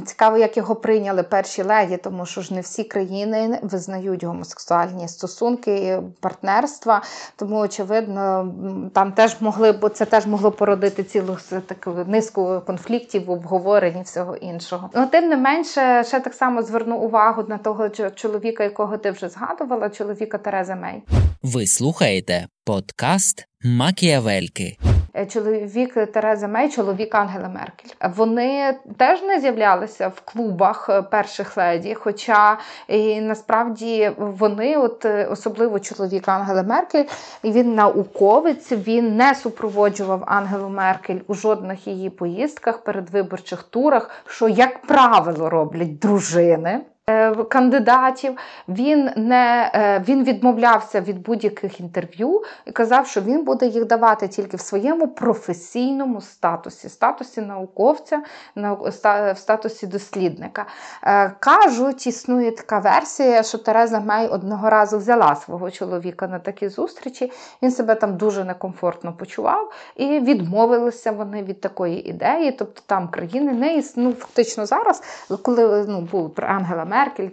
Цікаво, 0.05 0.37
як 0.37 0.57
його 0.57 0.75
прийняли 0.75 1.23
перші 1.23 1.63
леді, 1.63 1.97
тому 1.97 2.25
що 2.25 2.41
ж 2.41 2.53
не 2.53 2.61
всі 2.61 2.83
країни 2.83 3.59
визнають 3.61 4.23
гомосексуальні 4.23 5.07
стосунки 5.07 5.99
партнерства. 6.19 7.01
Тому, 7.35 7.59
очевидно, 7.59 8.53
там 8.93 9.11
теж 9.11 9.35
могли 9.39 9.71
бо 9.71 9.89
це 9.89 10.05
теж 10.05 10.25
могло 10.25 10.51
породити 10.51 11.03
цілу 11.03 11.37
таку 11.67 11.91
низку 12.07 12.61
конфліктів, 12.65 13.31
обговорень 13.31 13.97
і 13.99 14.03
всього 14.03 14.35
іншого. 14.35 14.89
Ну, 14.95 15.07
тим 15.07 15.29
не 15.29 15.37
менше, 15.37 16.03
ще 16.07 16.19
так 16.19 16.33
само 16.33 16.61
зверну 16.61 16.97
увагу 16.97 17.43
на 17.47 17.57
того 17.57 17.89
чоловіка, 17.89 18.63
якого 18.63 18.97
ти 18.97 19.11
вже 19.11 19.29
згадувала, 19.29 19.89
чоловіка 19.89 20.37
Терези 20.37 20.75
Мей. 20.75 21.03
Ви 21.43 21.67
слухаєте 21.67 22.47
подкаст 22.65 23.47
Макіавельки. 23.63 24.77
Е, 25.17 25.25
чоловік 25.25 26.11
Терези 26.11 26.47
Мей, 26.47 26.69
чоловік 26.69 27.15
Ангела 27.15 27.49
Меркель. 27.49 28.09
Вони 28.15 28.75
теж 28.97 29.21
не 29.21 29.39
з'являлися 29.39 30.07
в 30.07 30.21
клубах 30.21 30.89
е, 30.89 31.01
перших 31.01 31.57
леді. 31.57 31.93
Хоча 31.93 32.57
і 32.87 33.21
насправді 33.21 34.11
вони, 34.17 34.77
от 34.77 35.05
е, 35.05 35.25
особливо 35.25 35.79
чоловік 35.79 36.27
Ангели 36.27 36.63
Меркель, 36.63 37.03
він 37.43 37.75
науковець, 37.75 38.71
він 38.71 39.15
не 39.15 39.35
супроводжував 39.35 40.23
Ангелу 40.27 40.69
Меркель 40.69 41.19
у 41.27 41.33
жодних 41.33 41.87
її 41.87 42.09
поїздках, 42.09 42.83
передвиборчих 42.83 43.63
турах, 43.63 44.09
що, 44.25 44.49
як 44.49 44.81
правило, 44.81 45.49
роблять 45.49 45.99
дружини. 45.99 46.81
Е, 47.09 47.35
кандидатів. 47.35 48.37
Він 48.67 49.09
не 49.15 49.71
е, 49.75 50.03
він 50.07 50.23
відмовлявся 50.23 51.01
від 51.01 51.21
будь-яких 51.21 51.79
інтерв'ю 51.79 52.43
і 52.65 52.71
казав, 52.71 53.07
що 53.07 53.21
він 53.21 53.43
буде 53.43 53.67
їх 53.67 53.85
давати 53.85 54.27
тільки 54.27 54.57
в 54.57 54.61
своєму 54.61 55.07
професійному 55.07 56.21
статусі, 56.21 56.89
статусі 56.89 57.41
науковця, 57.41 58.21
в 58.55 59.35
статусі 59.35 59.87
дослідника. 59.87 60.65
Е, 61.03 61.29
кажуть, 61.39 62.07
існує 62.07 62.51
така 62.51 62.79
версія, 62.79 63.43
що 63.43 63.57
Тереза 63.57 63.99
Мей 63.99 64.27
одного 64.27 64.69
разу 64.69 64.97
взяла 64.97 65.35
свого 65.35 65.71
чоловіка 65.71 66.27
на 66.27 66.39
такі 66.39 66.69
зустрічі. 66.69 67.31
Він 67.61 67.71
себе 67.71 67.95
там 67.95 68.17
дуже 68.17 68.43
некомфортно 68.43 69.13
почував 69.13 69.73
і 69.95 70.19
відмовилися 70.19 71.11
вони 71.11 71.43
від 71.43 71.61
такої 71.61 72.09
ідеї. 72.09 72.51
Тобто 72.51 72.81
там 72.85 73.07
країни 73.07 73.53
не 73.53 73.75
існують 73.75 74.15
ну, 74.15 74.21
фактично 74.21 74.65
зараз, 74.65 75.03
коли 75.41 75.85
ну, 75.87 76.01
був 76.01 76.31
Ангела 76.37 76.85
Меркель, 76.85 76.94
Меркель, 76.95 77.29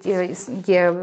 є 0.67 0.95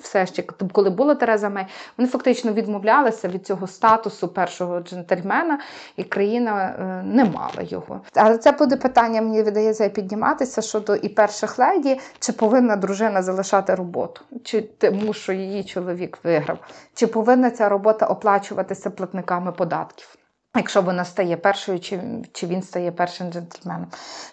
все 0.00 0.26
ще 0.26 0.42
коли 0.72 0.90
була 0.90 1.14
Тереза 1.14 1.48
Мей, 1.48 1.66
вони 1.98 2.10
фактично 2.10 2.52
відмовлялися 2.52 3.28
від 3.28 3.46
цього 3.46 3.66
статусу 3.66 4.28
першого 4.28 4.80
джентльмена, 4.80 5.58
і 5.96 6.04
країна 6.04 6.74
е, 6.78 7.02
не 7.06 7.24
мала 7.24 7.62
його. 7.62 8.00
Але 8.14 8.38
це 8.38 8.52
буде 8.52 8.76
питання, 8.76 9.22
мені 9.22 9.42
видається, 9.42 9.88
підніматися 9.88 10.62
щодо 10.62 10.96
і 10.96 11.08
перших 11.08 11.58
леді, 11.58 12.00
чи 12.18 12.32
повинна 12.32 12.76
дружина 12.76 13.22
залишати 13.22 13.74
роботу, 13.74 14.20
чи 14.44 14.62
тому, 14.62 15.12
що 15.12 15.32
її 15.32 15.64
чоловік 15.64 16.18
виграв, 16.24 16.58
чи 16.94 17.06
повинна 17.06 17.50
ця 17.50 17.68
робота 17.68 18.06
оплачуватися 18.06 18.90
платниками 18.90 19.52
податків. 19.52 20.23
Якщо 20.56 20.82
вона 20.82 21.04
стає 21.04 21.36
першою, 21.36 21.80
чи 21.80 22.00
чи 22.32 22.46
він 22.46 22.62
стає 22.62 22.92
першим 22.92 23.32
джентльменом, 23.32 23.86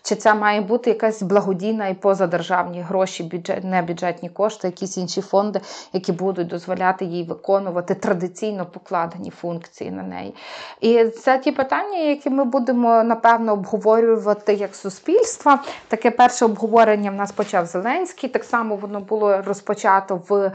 чи 0.04 0.16
це 0.16 0.34
має 0.34 0.62
бути 0.62 0.90
якась 0.90 1.22
благодійна 1.22 1.88
і 1.88 1.94
позадержавні 1.94 2.82
гроші, 2.82 3.24
бюджет, 3.24 3.64
не 3.64 3.82
бюджетні 3.82 4.30
кошти, 4.30 4.68
якісь 4.68 4.98
інші 4.98 5.22
фонди, 5.22 5.62
які 5.94 6.12
будуть 6.12 6.48
дозволяти 6.48 7.06
їй 7.06 7.24
виконувати 7.24 7.96
традиційно 7.96 8.66
покладені 8.66 9.30
функції 9.30 9.92
на 9.92 10.04
неї. 10.04 10.36
І 10.82 11.06
це 11.06 11.38
ті 11.38 11.52
питання, 11.52 11.98
які 11.98 12.30
ми 12.30 12.46
будемо 12.46 13.04
напевно 13.04 13.54
обговорювати 13.54 14.54
як 14.54 14.76
суспільство. 14.76 15.60
Таке 15.88 16.12
перше 16.12 16.46
обговорення 16.46 17.12
в 17.12 17.16
нас 17.16 17.32
почав 17.32 17.66
Зеленський. 17.66 18.30
Так 18.30 18.44
само 18.44 18.76
воно 18.76 19.00
було 19.00 19.42
розпочато 19.42 20.22
в 20.30 20.52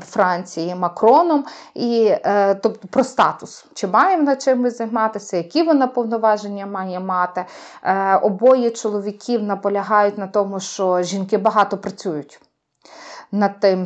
Франції 0.00 0.74
Макроном, 0.74 1.44
і 1.74 2.14
е, 2.24 2.54
тобто 2.54 2.88
про 2.88 3.04
статус, 3.04 3.66
чи 3.74 3.86
маємо 3.86 4.22
на 4.22 4.36
чим 4.36 4.70
займатися 4.70 5.09
займатися, 5.10 5.36
які 5.36 5.62
вона 5.62 5.86
повноваження 5.86 6.66
має 6.66 7.00
мати. 7.00 7.44
Е, 7.82 8.16
обоє 8.16 8.70
чоловіків 8.70 9.42
наполягають 9.42 10.18
на 10.18 10.26
тому, 10.26 10.60
що 10.60 11.02
жінки 11.02 11.38
багато 11.38 11.78
працюють. 11.78 12.40
Над 13.32 13.60
тим 13.60 13.84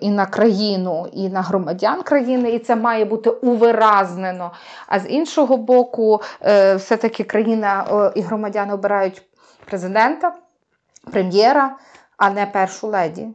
і 0.00 0.10
на 0.10 0.26
країну, 0.26 1.08
і 1.12 1.28
на 1.28 1.42
громадян 1.42 2.02
країни, 2.02 2.50
і 2.50 2.58
це 2.58 2.76
має 2.76 3.04
бути 3.04 3.30
увиразнено. 3.30 4.52
А 4.86 5.00
з 5.00 5.08
іншого 5.08 5.56
боку, 5.56 6.20
е, 6.42 6.76
все-таки 6.76 7.24
країна 7.24 8.12
і 8.14 8.20
громадяни 8.20 8.74
обирають 8.74 9.22
президента, 9.64 10.32
прем'єра, 11.12 11.76
а 12.16 12.30
не 12.30 12.46
першу 12.46 12.86
леді. 12.86 13.28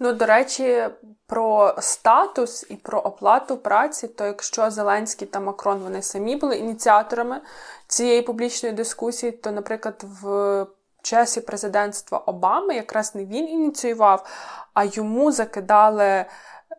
Ну, 0.00 0.12
до 0.12 0.26
речі, 0.26 0.88
про 1.26 1.74
статус 1.78 2.66
і 2.70 2.76
про 2.76 2.98
оплату 2.98 3.56
праці, 3.56 4.08
то 4.08 4.24
якщо 4.24 4.70
Зеленський 4.70 5.28
та 5.28 5.40
Макрон 5.40 5.78
вони 5.78 6.02
самі 6.02 6.36
були 6.36 6.56
ініціаторами 6.56 7.40
цієї 7.86 8.22
публічної 8.22 8.74
дискусії, 8.74 9.32
то, 9.32 9.50
наприклад, 9.52 10.04
в 10.22 10.66
часі 11.02 11.40
президентства 11.40 12.18
Обами 12.18 12.74
якраз 12.74 13.14
не 13.14 13.24
він 13.24 13.48
ініціював, 13.48 14.26
а 14.74 14.84
йому 14.84 15.32
закидали. 15.32 16.24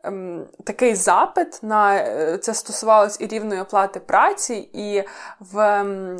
Ем, 0.04 0.46
такий 0.64 0.96
запит 0.96 1.60
на 1.62 1.96
е, 1.96 2.38
це 2.38 2.54
стосувалось 2.54 3.22
і 3.22 3.28
рівної 3.28 3.62
оплати 3.62 4.00
праці, 4.00 4.70
і 4.74 5.04
в 5.40 5.60
ем, 5.60 6.20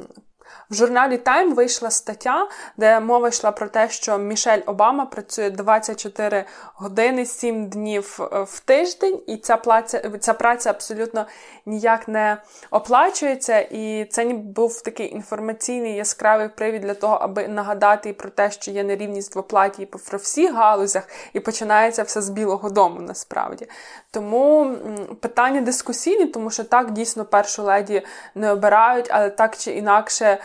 в 0.70 0.76
журналі 0.76 1.18
Time 1.18 1.54
вийшла 1.54 1.92
стаття, 1.92 2.48
де 2.78 3.00
мова 3.00 3.28
йшла 3.28 3.52
про 3.52 3.68
те, 3.68 3.90
що 3.90 4.18
Мішель 4.18 4.62
Обама 4.66 5.06
працює 5.06 5.50
24 5.50 6.46
години, 6.76 7.26
7 7.26 7.70
днів 7.70 8.20
е, 8.20 8.44
в 8.44 8.60
тиждень, 8.60 9.20
і 9.28 9.38
ця 9.38 9.58
праця, 9.58 10.12
ця 10.20 10.34
праця 10.34 10.70
абсолютно 10.70 11.26
ніяк 11.66 12.08
не 12.08 12.38
оплачується. 12.72 13.60
І 13.60 14.06
це 14.06 14.26
був 14.34 14.82
такий 14.82 15.14
інформаційний 15.14 15.96
яскравий 15.96 16.50
привід 16.50 16.82
для 16.82 16.94
того, 16.94 17.16
аби 17.16 17.48
нагадати 17.48 18.14
про 18.14 18.30
те, 18.30 18.52
що 18.52 18.72
є 18.72 18.84
нерівність 18.84 19.36
в 19.36 19.40
оплаті 19.40 19.86
по 19.86 20.18
всіх 20.18 20.54
галузях, 20.54 21.08
і 21.34 21.40
починається 21.40 22.04
все 22.04 22.22
з 22.22 22.30
Білого 22.30 22.70
Дому 22.70 23.02
насправді. 23.02 23.68
Тому 24.16 24.78
питання 25.22 25.62
дискусійні, 25.62 26.26
тому 26.26 26.52
що 26.52 26.64
так 26.64 26.92
дійсно 26.92 27.26
першу 27.26 27.64
леді 27.64 28.06
не 28.36 28.52
обирають, 28.52 29.08
але 29.10 29.30
так 29.30 29.58
чи 29.58 29.72
інакше 29.72 30.38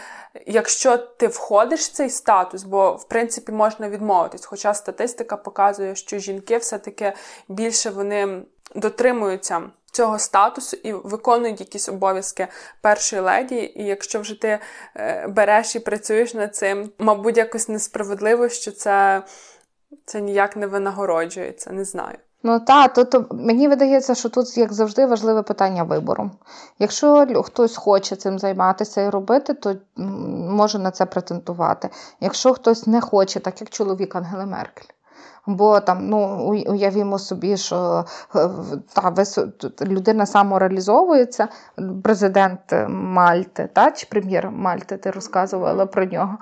якщо 0.46 0.96
ти 0.96 1.26
входиш 1.26 1.80
в 1.80 1.92
цей 1.92 2.10
статус, 2.10 2.62
бо 2.62 2.92
в 2.92 3.08
принципі 3.08 3.52
можна 3.52 3.88
відмовитись. 3.88 4.44
Хоча 4.44 4.74
статистика 4.74 5.36
показує, 5.36 5.94
що 5.94 6.18
жінки 6.18 6.56
все-таки 6.56 7.12
більше 7.48 7.90
вони 7.90 8.42
дотримуються. 8.74 9.62
Цього 9.92 10.18
статусу 10.18 10.76
і 10.76 10.92
виконують 10.92 11.60
якісь 11.60 11.88
обов'язки 11.88 12.46
першої 12.80 13.22
леді, 13.22 13.72
і 13.76 13.84
якщо 13.84 14.20
вже 14.20 14.40
ти 14.40 14.58
е, 14.96 15.28
береш 15.28 15.76
і 15.76 15.80
працюєш 15.80 16.34
над 16.34 16.56
цим, 16.56 16.90
мабуть, 16.98 17.36
якось 17.36 17.68
несправедливо, 17.68 18.48
що 18.48 18.72
це 18.72 19.22
це 20.04 20.20
ніяк 20.20 20.56
не 20.56 20.66
винагороджується, 20.66 21.70
не 21.70 21.84
знаю. 21.84 22.16
Ну 22.42 22.60
так, 22.60 22.94
тут 22.94 23.32
мені 23.32 23.68
видається, 23.68 24.14
що 24.14 24.28
тут, 24.28 24.58
як 24.58 24.72
завжди, 24.72 25.06
важливе 25.06 25.42
питання 25.42 25.82
вибору. 25.82 26.30
Якщо 26.78 27.42
хтось 27.44 27.76
хоче 27.76 28.16
цим 28.16 28.38
займатися 28.38 29.02
і 29.02 29.10
робити, 29.10 29.54
то 29.54 29.74
може 29.96 30.78
на 30.78 30.90
це 30.90 31.06
претендувати. 31.06 31.90
Якщо 32.20 32.52
хтось 32.52 32.86
не 32.86 33.00
хоче, 33.00 33.40
так 33.40 33.60
як 33.60 33.70
чоловік 33.70 34.16
Ангели 34.16 34.46
Меркель. 34.46 34.88
Бо 35.46 35.80
там, 35.80 36.08
ну, 36.08 36.18
уявімо 36.68 37.18
собі, 37.18 37.56
що 37.56 38.04
е, 38.36 38.48
та, 38.92 39.84
людина 39.84 40.26
самореалізовується, 40.26 41.48
президент 42.02 42.60
Мальти, 42.88 43.68
та, 43.72 43.90
чи 43.90 44.06
прем'єр 44.10 44.50
Мальти, 44.50 44.96
ти 44.96 45.10
розказувала 45.10 45.86
про 45.86 46.04
нього. 46.04 46.38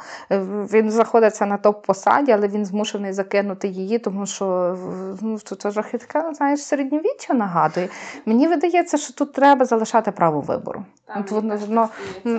Він 0.73 0.91
знаходиться 0.91 1.47
на 1.47 1.59
топ-посаді, 1.59 2.31
але 2.31 2.49
він 2.49 2.65
змушений 2.67 3.13
закинути 3.13 3.69
її, 3.69 3.99
тому 3.99 4.27
що 4.27 4.77
ну, 5.21 5.39
це 5.39 5.55
трохи 5.55 5.99
така, 5.99 6.35
знаєш, 6.35 6.63
середньовіччя 6.63 7.35
нагадує. 7.35 7.89
Мені 8.27 8.49
видається, 8.49 8.97
що 8.97 9.13
тут 9.13 9.33
треба 9.33 9.65
залишати 9.65 10.11
право 10.11 10.41
вибору. 10.41 10.85
Та, 11.07 11.21
От 11.21 11.31
воно, 11.31 11.57
воно 11.57 11.89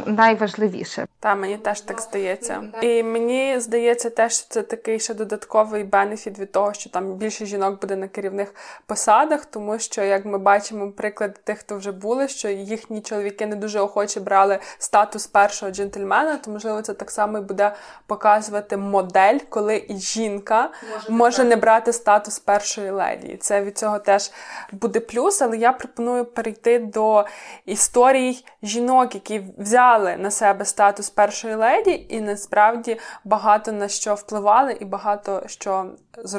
найважливіше. 0.05 1.05
Так, 1.19 1.37
мені 1.39 1.57
теж 1.57 1.81
так 1.81 2.01
здається. 2.01 2.63
І 2.81 3.03
мені 3.03 3.59
здається, 3.59 4.09
теж 4.09 4.33
що 4.33 4.47
це 4.49 4.61
такий 4.61 4.99
ще 4.99 5.13
додатковий 5.13 5.83
бенефіт 5.83 6.39
від 6.39 6.48
того, 6.51 6.73
що 6.73 6.89
там 6.89 7.13
більше 7.13 7.45
жінок 7.45 7.81
буде 7.81 7.95
на 7.95 8.07
керівних 8.07 8.55
посадах, 8.85 9.45
тому 9.45 9.79
що, 9.79 10.03
як 10.03 10.25
ми 10.25 10.37
бачимо, 10.37 10.91
приклад 10.91 11.39
тих, 11.43 11.59
хто 11.59 11.77
вже 11.77 11.91
були, 11.91 12.27
що 12.27 12.49
їхні 12.49 13.01
чоловіки 13.01 13.45
не 13.45 13.55
дуже 13.55 13.79
охоче 13.79 14.19
брали 14.19 14.59
статус 14.77 15.27
першого 15.27 15.71
джентльмена, 15.71 16.37
то 16.37 16.51
можливо 16.51 16.81
це 16.81 16.93
так 16.93 17.11
само 17.11 17.37
і 17.37 17.41
буде 17.41 17.75
показувати 18.07 18.77
модель, 18.77 19.39
коли 19.49 19.85
і 19.89 19.97
жінка 19.97 20.69
може, 20.93 21.11
може 21.11 21.43
не 21.43 21.55
брати 21.55 21.93
статус 21.93 22.39
першої 22.39 22.89
леді. 22.89 23.37
Це 23.41 23.61
від 23.61 23.77
цього 23.77 23.99
теж 23.99 24.31
буде 24.71 24.99
плюс, 24.99 25.41
але 25.41 25.57
я 25.57 25.71
пропоную 25.71 26.25
перейти 26.25 26.79
до 26.79 27.25
історій 27.65 28.45
жінок, 28.63 29.15
які 29.15 29.41
взяли 29.57 30.17
на 30.17 30.31
себе 30.31 30.65
статус 30.65 31.09
першої 31.09 31.55
леді, 31.55 32.05
і 32.09 32.21
насправді 32.21 32.99
багато 33.23 33.71
на 33.71 33.87
що 33.87 34.15
впливали 34.15 34.77
і 34.79 34.85
багато 34.85 35.43
що 35.45 35.85
зробили. 36.17 36.38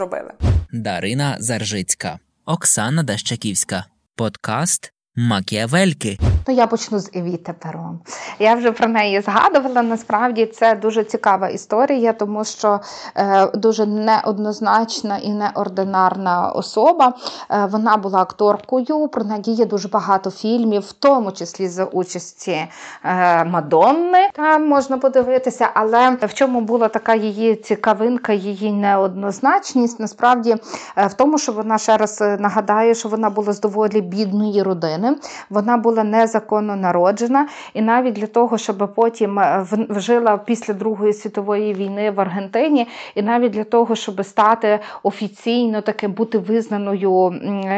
Дарина 0.72 1.36
Заржицька, 1.40 2.18
Оксана 2.44 3.02
Дащаківська, 3.02 3.84
подкаст 4.14 4.92
Макіавельки. 5.20 6.18
Ну, 6.48 6.54
я 6.54 6.66
почну 6.66 6.98
з 6.98 7.10
Евіти 7.14 7.54
Перон. 7.58 7.98
Я 8.38 8.54
вже 8.54 8.72
про 8.72 8.88
неї 8.88 9.20
згадувала. 9.20 9.82
Насправді 9.82 10.46
це 10.46 10.74
дуже 10.74 11.04
цікава 11.04 11.48
історія, 11.48 12.12
тому 12.12 12.44
що 12.44 12.80
е, 13.16 13.46
дуже 13.46 13.86
неоднозначна 13.86 15.18
і 15.18 15.32
неординарна 15.32 16.48
особа. 16.48 17.14
Е, 17.50 17.66
вона 17.66 17.96
була 17.96 18.18
акторкою, 18.18 19.08
про 19.08 19.24
неї 19.24 19.42
є 19.54 19.66
дуже 19.66 19.88
багато 19.88 20.30
фільмів, 20.30 20.82
в 20.82 20.92
тому 20.92 21.32
числі 21.32 21.68
за 21.68 21.84
участі 21.84 22.66
е, 23.04 23.44
Мадонни. 23.44 24.30
Там 24.32 24.68
можна 24.68 24.98
подивитися, 24.98 25.68
але 25.74 26.10
в 26.10 26.34
чому 26.34 26.60
була 26.60 26.88
така 26.88 27.14
її 27.14 27.56
цікавинка, 27.56 28.32
її 28.32 28.72
неоднозначність, 28.72 30.00
насправді 30.00 30.56
е, 30.96 31.06
в 31.06 31.14
тому, 31.14 31.38
що 31.38 31.52
вона 31.52 31.78
ще 31.78 31.96
раз 31.96 32.20
нагадає, 32.20 32.94
що 32.94 33.08
вона 33.08 33.30
була 33.30 33.52
з 33.52 33.60
доволі 33.60 34.00
бідної 34.00 34.62
родини. 34.62 35.09
Вона 35.50 35.76
була 35.76 36.04
незаконно 36.04 36.76
народжена, 36.76 37.48
і 37.74 37.82
навіть 37.82 38.14
для 38.14 38.26
того, 38.26 38.58
щоб 38.58 38.92
потім 38.94 39.38
е, 39.38 39.66
жила 39.90 40.36
після 40.36 40.74
Другої 40.74 41.12
світової 41.12 41.74
війни 41.74 42.10
в 42.10 42.20
Аргентині, 42.20 42.86
і 43.14 43.22
навіть 43.22 43.52
для 43.52 43.64
того, 43.64 43.94
щоб 43.94 44.24
стати 44.24 44.78
офіційно 45.02 45.80
таки 45.80 46.08
бути 46.08 46.38
визнаною, 46.38 47.34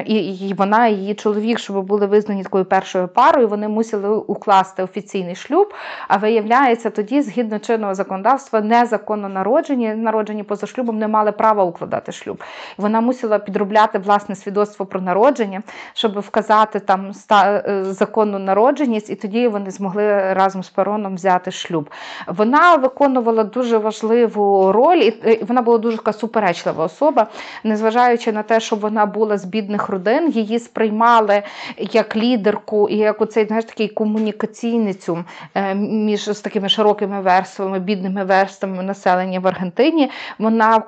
і, 0.06 0.14
і 0.48 0.54
вона, 0.54 0.86
і 0.86 0.94
її 0.94 1.14
чоловік, 1.14 1.58
щоб 1.58 1.84
були 1.84 2.06
визнані 2.06 2.42
такою 2.42 2.64
першою 2.64 3.08
парою, 3.08 3.48
вони 3.48 3.68
мусили 3.68 4.08
укласти 4.08 4.82
офіційний 4.82 5.34
шлюб. 5.34 5.74
А 6.08 6.16
виявляється, 6.16 6.90
тоді, 6.90 7.22
згідно 7.22 7.58
чинного 7.58 7.94
законодавства, 7.94 8.60
незаконно 8.60 9.28
народжені, 9.28 9.94
народжені 9.94 10.42
поза 10.42 10.66
шлюбом, 10.66 10.98
не 10.98 11.08
мали 11.08 11.32
права 11.32 11.64
укладати 11.64 12.12
шлюб. 12.12 12.42
Вона 12.76 13.00
мусила 13.00 13.38
підробляти 13.38 13.98
власне 13.98 14.34
свідоцтво 14.34 14.86
про 14.86 15.00
народження, 15.00 15.62
щоб 15.94 16.18
вказати 16.18 16.80
там 16.80 17.11
Е, 17.30 17.84
законну 17.84 18.38
народженість, 18.38 19.10
і 19.10 19.14
тоді 19.14 19.48
вони 19.48 19.70
змогли 19.70 20.32
разом 20.32 20.62
з 20.62 20.70
Пероном 20.70 21.14
взяти 21.14 21.50
шлюб. 21.50 21.90
Вона 22.26 22.76
виконувала 22.76 23.44
дуже 23.44 23.78
важливу 23.78 24.72
роль, 24.72 24.98
і 24.98 25.44
вона 25.48 25.62
була 25.62 25.78
дуже 25.78 25.96
така 25.96 26.12
суперечлива 26.12 26.84
особа, 26.84 27.26
незважаючи 27.64 28.32
на 28.32 28.42
те, 28.42 28.60
що 28.60 28.76
вона 28.76 29.06
була 29.06 29.38
з 29.38 29.44
бідних 29.44 29.88
родин, 29.88 30.30
її 30.30 30.58
сприймали 30.58 31.42
як 31.78 32.16
лідерку 32.16 32.88
і 32.88 32.96
як 32.96 33.20
оцей 33.20 33.46
знаєш, 33.46 33.64
такий 33.64 33.88
комунікаційницю 33.88 35.24
е, 35.54 35.74
між 35.74 36.28
з 36.28 36.40
такими 36.40 36.68
широкими 36.68 37.20
верствами, 37.20 37.78
бідними 37.78 38.24
верствами 38.24 38.82
населення 38.82 39.40
в 39.40 39.46
Аргентині. 39.46 40.10
Вона 40.38 40.78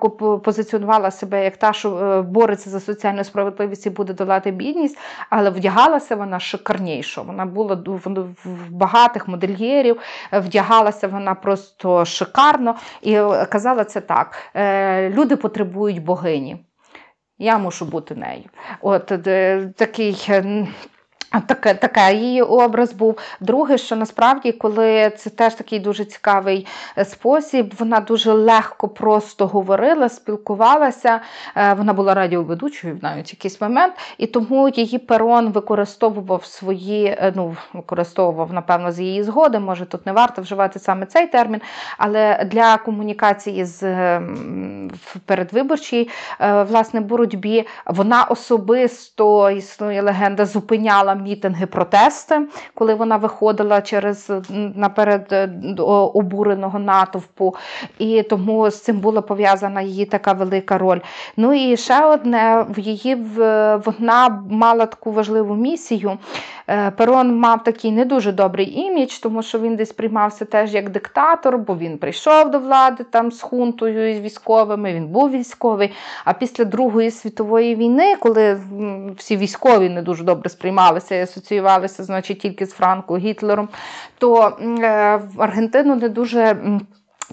позиціонувала 0.45 1.11
себе 1.11 1.45
як 1.45 1.57
та, 1.57 1.73
що 1.73 1.97
е, 1.97 2.23
бореться 2.23 2.71
за 2.71 2.81
соціальну 2.81 3.25
справедливість 3.25 3.87
і 3.87 3.91
буде 3.91 4.13
долати 4.13 4.51
бідність, 4.51 4.99
але 5.31 5.51
вдягалася 5.51 6.14
вдягалася 6.15 6.27
вона 6.27 6.41
шикарніше. 6.41 7.21
Вона 7.21 7.47
була 7.47 7.75
в 8.45 8.71
багатих 8.71 9.29
модельєрів, 9.29 10.01
вдягалася 10.33 11.09
вона 11.09 11.35
просто 11.35 12.05
шикарно 12.05 12.75
і 13.03 13.15
казала 13.51 13.85
це 13.85 14.01
так: 14.01 14.37
люди 15.11 15.37
потребують 15.37 16.05
богині. 16.05 16.67
Я 17.39 17.59
мушу 17.59 17.85
бути 17.85 18.15
нею. 18.15 18.45
От 18.81 19.07
такий 19.77 20.29
Таке, 21.41 21.75
таке 21.75 22.15
її 22.15 22.43
образ 22.43 22.93
був. 22.93 23.19
Друге, 23.41 23.79
що 23.79 23.97
насправді, 23.97 24.53
коли 24.53 25.11
це 25.11 25.31
теж 25.31 25.55
такий 25.55 25.81
дуже 25.81 26.05
цікавий 26.05 26.67
е, 26.99 27.05
спосіб, 27.05 27.75
вона 27.79 28.01
дуже 28.01 28.33
легко 28.33 28.89
просто 28.89 29.47
говорила, 29.47 30.09
спілкувалася. 30.09 31.21
Е, 31.57 31.75
вона 31.75 31.93
була 31.93 32.15
радіоведучою 32.15 32.99
навіть 33.03 33.33
якийсь 33.33 33.61
момент, 33.61 33.95
і 34.19 34.27
тому 34.27 34.69
її 34.69 34.99
перон 34.99 35.49
використовував 35.49 36.45
свої, 36.45 37.07
е, 37.07 37.33
ну 37.37 37.57
використовував, 37.73 38.53
напевно, 38.53 38.93
з 38.93 39.01
її 39.01 39.23
згоди. 39.23 39.59
Може, 39.59 39.87
тут 39.87 40.07
не 40.07 40.13
варто 40.13 40.43
вживати 40.43 40.79
саме 40.79 41.07
цей 41.07 41.27
термін, 41.27 41.61
але 41.99 42.45
для 42.45 42.77
комунікації 42.77 43.65
з 43.65 44.21
передвиборчій 45.27 46.11
власне 46.41 47.01
боротьбі 47.01 47.67
вона 47.87 48.25
особисто 48.25 49.51
існує 49.51 50.03
легенда, 50.03 50.47
зупиняла 50.47 51.15
мітинги, 51.25 51.67
протести, 51.67 52.47
коли 52.75 52.95
вона 52.95 53.17
виходила 53.17 53.83
через 53.83 54.33
наперед 54.75 55.27
е, 55.33 55.51
обуреного 56.15 56.79
натовпу, 56.79 57.55
і 57.99 58.23
тому 58.23 58.71
з 58.71 58.83
цим 58.83 59.01
була 59.01 59.23
пов'язана 59.23 59.83
її 59.83 60.05
така 60.07 60.33
велика 60.33 60.79
роль. 60.79 61.01
Ну 61.37 61.53
і 61.53 61.77
ще 61.77 62.07
одне 62.07 62.67
в 62.69 62.79
її 62.79 63.15
вона 63.85 64.43
мала 64.51 64.87
таку 64.87 65.13
важливу 65.13 65.55
місію. 65.55 66.19
Е, 66.69 66.91
Перон 66.91 67.39
мав 67.39 67.65
такий 67.65 67.93
не 67.93 68.05
дуже 68.05 68.33
добрий 68.33 68.79
імідж, 68.79 69.19
тому 69.19 69.43
що 69.43 69.59
він 69.59 69.77
десь 69.77 69.93
приймався 69.93 70.45
теж 70.45 70.75
як 70.75 70.91
диктатор, 70.91 71.59
бо 71.59 71.77
він 71.77 71.99
прийшов 71.99 72.51
до 72.51 72.59
влади 72.59 73.05
там 73.05 73.33
з 73.33 73.41
хунтою 73.41 74.11
і 74.11 74.15
з 74.15 74.21
військовими. 74.21 74.95
Він 74.95 75.07
був 75.07 75.31
військовий. 75.31 75.93
А 76.25 76.33
після 76.33 76.65
Другої 76.65 77.11
світової 77.11 77.75
війни, 77.75 78.17
коли 78.17 78.61
всі 79.17 79.37
військові 79.37 79.89
не 79.89 80.03
дуже 80.03 80.25
добре 80.25 80.51
сприймалися 80.51 81.15
і 81.15 81.21
асоціювалися, 81.21 82.05
значить, 82.05 82.39
тільки 82.39 82.67
з 82.67 82.73
Франко 82.73 83.19
Гітлером, 83.19 83.69
то 84.19 84.49
е, 84.61 85.17
в 85.17 85.43
Аргентину 85.43 85.97
не 85.97 86.09
дуже. 86.09 86.57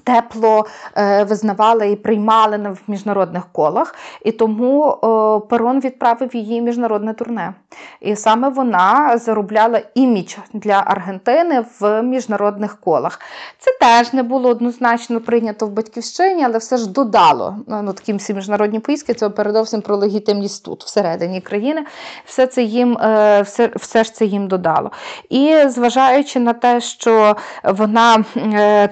Тепло 0.03 0.65
е, 0.97 1.23
визнавали 1.23 1.91
і 1.91 1.95
приймали 1.95 2.57
в 2.57 2.79
міжнародних 2.87 3.43
колах, 3.51 3.95
і 4.25 4.31
тому 4.31 4.89
е, 4.89 5.47
Перон 5.47 5.79
відправив 5.79 6.35
її 6.35 6.61
міжнародне 6.61 7.13
турне. 7.13 7.53
І 8.01 8.15
саме 8.15 8.49
вона 8.49 9.17
заробляла 9.17 9.81
імідж 9.95 10.35
для 10.53 10.83
Аргентини 10.85 11.65
в 11.79 12.01
міжнародних 12.01 12.79
колах. 12.79 13.19
Це 13.59 13.71
теж 13.79 14.13
не 14.13 14.23
було 14.23 14.49
однозначно 14.49 15.21
прийнято 15.21 15.65
в 15.65 15.69
батьківщині, 15.69 16.45
але 16.45 16.57
все 16.57 16.77
ж 16.77 16.89
додало 16.89 17.55
ну, 17.67 17.93
такі 17.93 18.13
всі 18.13 18.33
міжнародні 18.33 18.79
поїздки, 18.79 19.13
це 19.13 19.29
передовсім 19.29 19.81
про 19.81 19.95
легітимність 19.95 20.65
тут, 20.65 20.83
всередині 20.83 21.41
країни. 21.41 21.85
Все 22.25 22.47
це 22.47 22.63
їм 22.63 22.97
е, 22.97 23.41
все, 23.41 23.69
все 23.75 24.03
ж 24.03 24.13
це 24.13 24.25
їм 24.25 24.47
додало. 24.47 24.91
І 25.29 25.57
зважаючи 25.67 26.39
на 26.39 26.53
те, 26.53 26.81
що 26.81 27.35
вона 27.63 28.25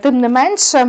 тим 0.01 0.19
не 0.19 0.29
менше 0.29 0.88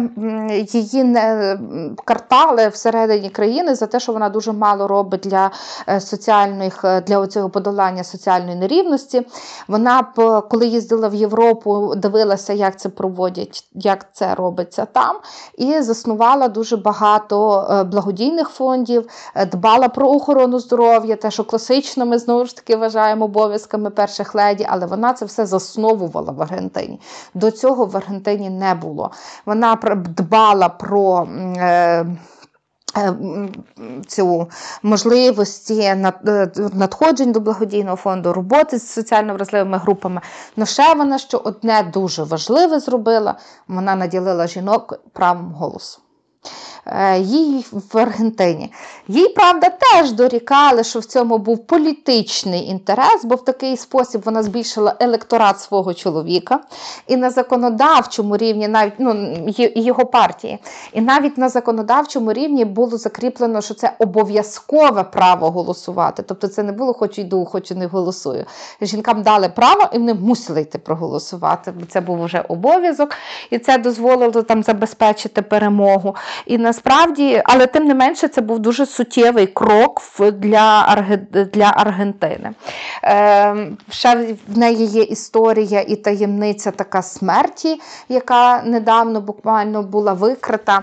її 0.72 1.04
не 1.04 1.58
картали 2.04 2.68
всередині 2.68 3.30
країни 3.30 3.74
за 3.74 3.86
те, 3.86 4.00
що 4.00 4.12
вона 4.12 4.28
дуже 4.28 4.52
мало 4.52 4.88
робить 4.88 5.20
для 5.20 5.50
е, 5.88 6.00
соціальних 6.00 6.84
е, 6.84 7.00
для 7.00 7.26
цього 7.26 7.50
подолання 7.50 8.04
соціальної 8.04 8.56
нерівності. 8.56 9.26
Вона 9.68 10.02
коли 10.50 10.66
їздила 10.66 11.08
в 11.08 11.14
Європу, 11.14 11.94
дивилася, 11.96 12.52
як 12.52 12.80
це 12.80 12.88
проводять, 12.88 13.68
як 13.74 14.06
це 14.12 14.34
робиться 14.34 14.84
там, 14.84 15.16
і 15.58 15.80
заснувала 15.80 16.48
дуже 16.48 16.76
багато 16.76 17.66
е, 17.70 17.84
благодійних 17.84 18.48
фондів, 18.48 19.08
дбала 19.52 19.88
про 19.88 20.10
охорону 20.10 20.58
здоров'я, 20.58 21.16
те, 21.16 21.30
що 21.30 21.44
класично 21.44 22.06
ми 22.06 22.18
знову 22.18 22.44
ж 22.44 22.56
таки 22.56 22.76
вважаємо 22.76 23.24
обов'язками 23.24 23.90
перших 23.90 24.34
леді, 24.34 24.66
але 24.68 24.86
вона 24.86 25.12
це 25.12 25.24
все 25.24 25.46
засновувала 25.46 26.32
в 26.32 26.42
Аргентині. 26.42 27.00
До 27.34 27.50
цього 27.50 27.84
в 27.84 27.96
Аргентині 27.96 28.50
не 28.50 28.74
було. 28.74 29.10
Вона 29.46 29.76
дбала 29.94 30.68
про. 30.68 31.28
Е, 31.56 32.06
е, 32.96 33.14
Цю 34.06 34.48
можливості 34.82 35.80
е, 35.80 36.12
надходжень 36.72 37.32
до 37.32 37.40
благодійного 37.40 37.96
фонду, 37.96 38.32
роботи 38.32 38.78
з 38.78 38.90
соціально 38.90 39.34
вразливими 39.34 39.78
групами. 39.78 40.20
Но 40.56 40.66
ще 40.66 40.94
вона 40.94 41.18
що 41.18 41.38
одне 41.38 41.90
дуже 41.92 42.22
важливе 42.22 42.80
зробила: 42.80 43.38
вона 43.68 43.96
наділила 43.96 44.46
жінок 44.46 45.00
правом 45.12 45.52
голосу. 45.52 46.00
Е, 46.86 47.18
їй 47.18 47.66
в 47.72 47.98
Аргентині. 47.98 48.72
Їй, 49.08 49.28
правда, 49.28 49.70
теж 49.70 50.12
дорікали, 50.12 50.84
що 50.84 50.98
в 50.98 51.04
цьому 51.04 51.38
був 51.38 51.66
політичний 51.66 52.66
інтерес, 52.66 53.24
бо 53.24 53.34
в 53.34 53.44
такий 53.44 53.76
спосіб 53.76 54.22
вона 54.24 54.42
збільшила 54.42 54.94
електорат 55.00 55.60
свого 55.60 55.94
чоловіка. 55.94 56.60
І 57.06 57.16
на 57.16 57.30
законодавчому 57.30 58.36
рівні, 58.36 58.68
навіть 58.68 58.92
ну, 58.98 59.36
його 59.56 60.06
партії, 60.06 60.58
і 60.92 61.00
навіть 61.00 61.38
на 61.38 61.48
законодавчому 61.48 62.32
рівні 62.32 62.64
було 62.64 62.98
закріплено, 62.98 63.60
що 63.60 63.74
це 63.74 63.92
обов'язкове 63.98 65.04
право 65.04 65.50
голосувати. 65.50 66.22
Тобто 66.22 66.48
це 66.48 66.62
не 66.62 66.72
було 66.72 66.92
хочу 66.92 67.20
йду, 67.20 67.44
хочу 67.44 67.74
не 67.74 67.86
голосую. 67.86 68.44
Жінкам 68.82 69.22
дали 69.22 69.48
право 69.48 69.88
і 69.92 69.98
вони 69.98 70.14
мусили 70.14 70.60
йти 70.60 70.78
проголосувати. 70.78 71.72
бо 71.72 71.86
Це 71.86 72.00
був 72.00 72.24
вже 72.24 72.44
обов'язок, 72.48 73.10
і 73.50 73.58
це 73.58 73.78
дозволило 73.78 74.42
там 74.42 74.62
забезпечити 74.62 75.42
перемогу. 75.42 76.16
І 76.46 76.58
на 76.58 76.69
насправді, 76.70 77.42
але 77.44 77.66
тим 77.66 77.84
не 77.84 77.94
менше, 77.94 78.28
це 78.28 78.40
був 78.40 78.58
дуже 78.58 78.86
суттєвий 78.86 79.46
крок 79.46 80.02
для 80.32 80.96
для 81.52 81.72
Аргентини. 81.76 82.50
Е, 83.04 83.66
Ще 83.90 84.34
в 84.48 84.58
неї 84.58 84.84
є 84.86 85.02
історія 85.02 85.80
і 85.80 85.96
таємниця 85.96 86.70
така 86.70 87.02
смерті, 87.02 87.80
яка 88.08 88.62
недавно 88.62 89.20
буквально 89.20 89.82
була 89.82 90.12
викрита. 90.12 90.82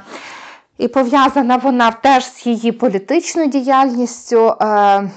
І 0.78 0.88
пов'язана 0.88 1.58
вона 1.58 1.92
теж 1.92 2.26
з 2.26 2.46
її 2.46 2.72
політичною 2.72 3.48
діяльністю. 3.48 4.56
Е, 4.62 5.10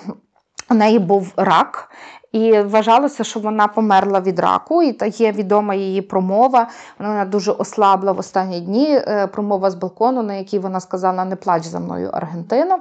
у 0.70 0.74
неї 0.74 0.98
був 0.98 1.32
рак, 1.36 1.90
і 2.32 2.60
вважалося, 2.60 3.24
що 3.24 3.40
вона 3.40 3.68
померла 3.68 4.20
від 4.20 4.38
раку, 4.38 4.82
і 4.82 4.96
є 5.16 5.32
відома 5.32 5.74
її 5.74 6.02
промова. 6.02 6.68
Вона 6.98 7.24
дуже 7.24 7.52
ослабла 7.52 8.12
в 8.12 8.18
останні 8.18 8.60
дні. 8.60 8.88
Е, 8.90 9.26
промова 9.26 9.70
з 9.70 9.74
балкону, 9.74 10.22
на 10.22 10.34
якій 10.34 10.58
вона 10.58 10.80
сказала: 10.80 11.24
Не 11.24 11.36
плач 11.36 11.64
за 11.64 11.80
мною 11.80 12.10
Аргентину. 12.12 12.76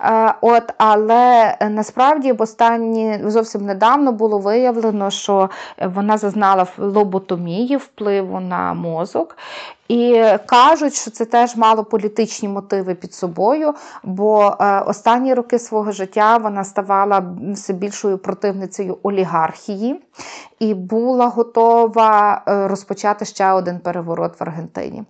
Е, 0.00 0.34
от, 0.40 0.62
Але 0.78 1.56
насправді 1.70 2.32
в 2.32 2.42
останні 2.42 3.20
зовсім 3.26 3.66
недавно 3.66 4.12
було 4.12 4.38
виявлено, 4.38 5.10
що 5.10 5.50
вона 5.86 6.18
зазнала 6.18 6.66
лоботомії, 6.78 7.76
впливу 7.76 8.40
на 8.40 8.74
мозок. 8.74 9.36
І 9.88 10.24
кажуть, 10.46 10.94
що 10.94 11.10
це 11.10 11.24
теж 11.24 11.56
мало 11.56 11.84
політичні 11.84 12.48
мотиви 12.48 12.94
під 12.94 13.14
собою, 13.14 13.74
бо 14.02 14.56
е, 14.60 14.80
останні 14.80 15.34
роки 15.34 15.58
свого 15.58 15.92
життя 15.92 16.36
вона 16.36 16.64
ставала 16.64 17.34
все 17.52 17.72
більшою 17.72 18.18
противницею 18.18 18.98
олігархії 19.02 20.00
і 20.58 20.74
була 20.74 21.26
готова 21.26 22.42
е, 22.48 22.68
розпочати 22.68 23.24
ще 23.24 23.52
один 23.52 23.80
переворот 23.80 24.40
в 24.40 24.42
Аргентині. 24.42 25.04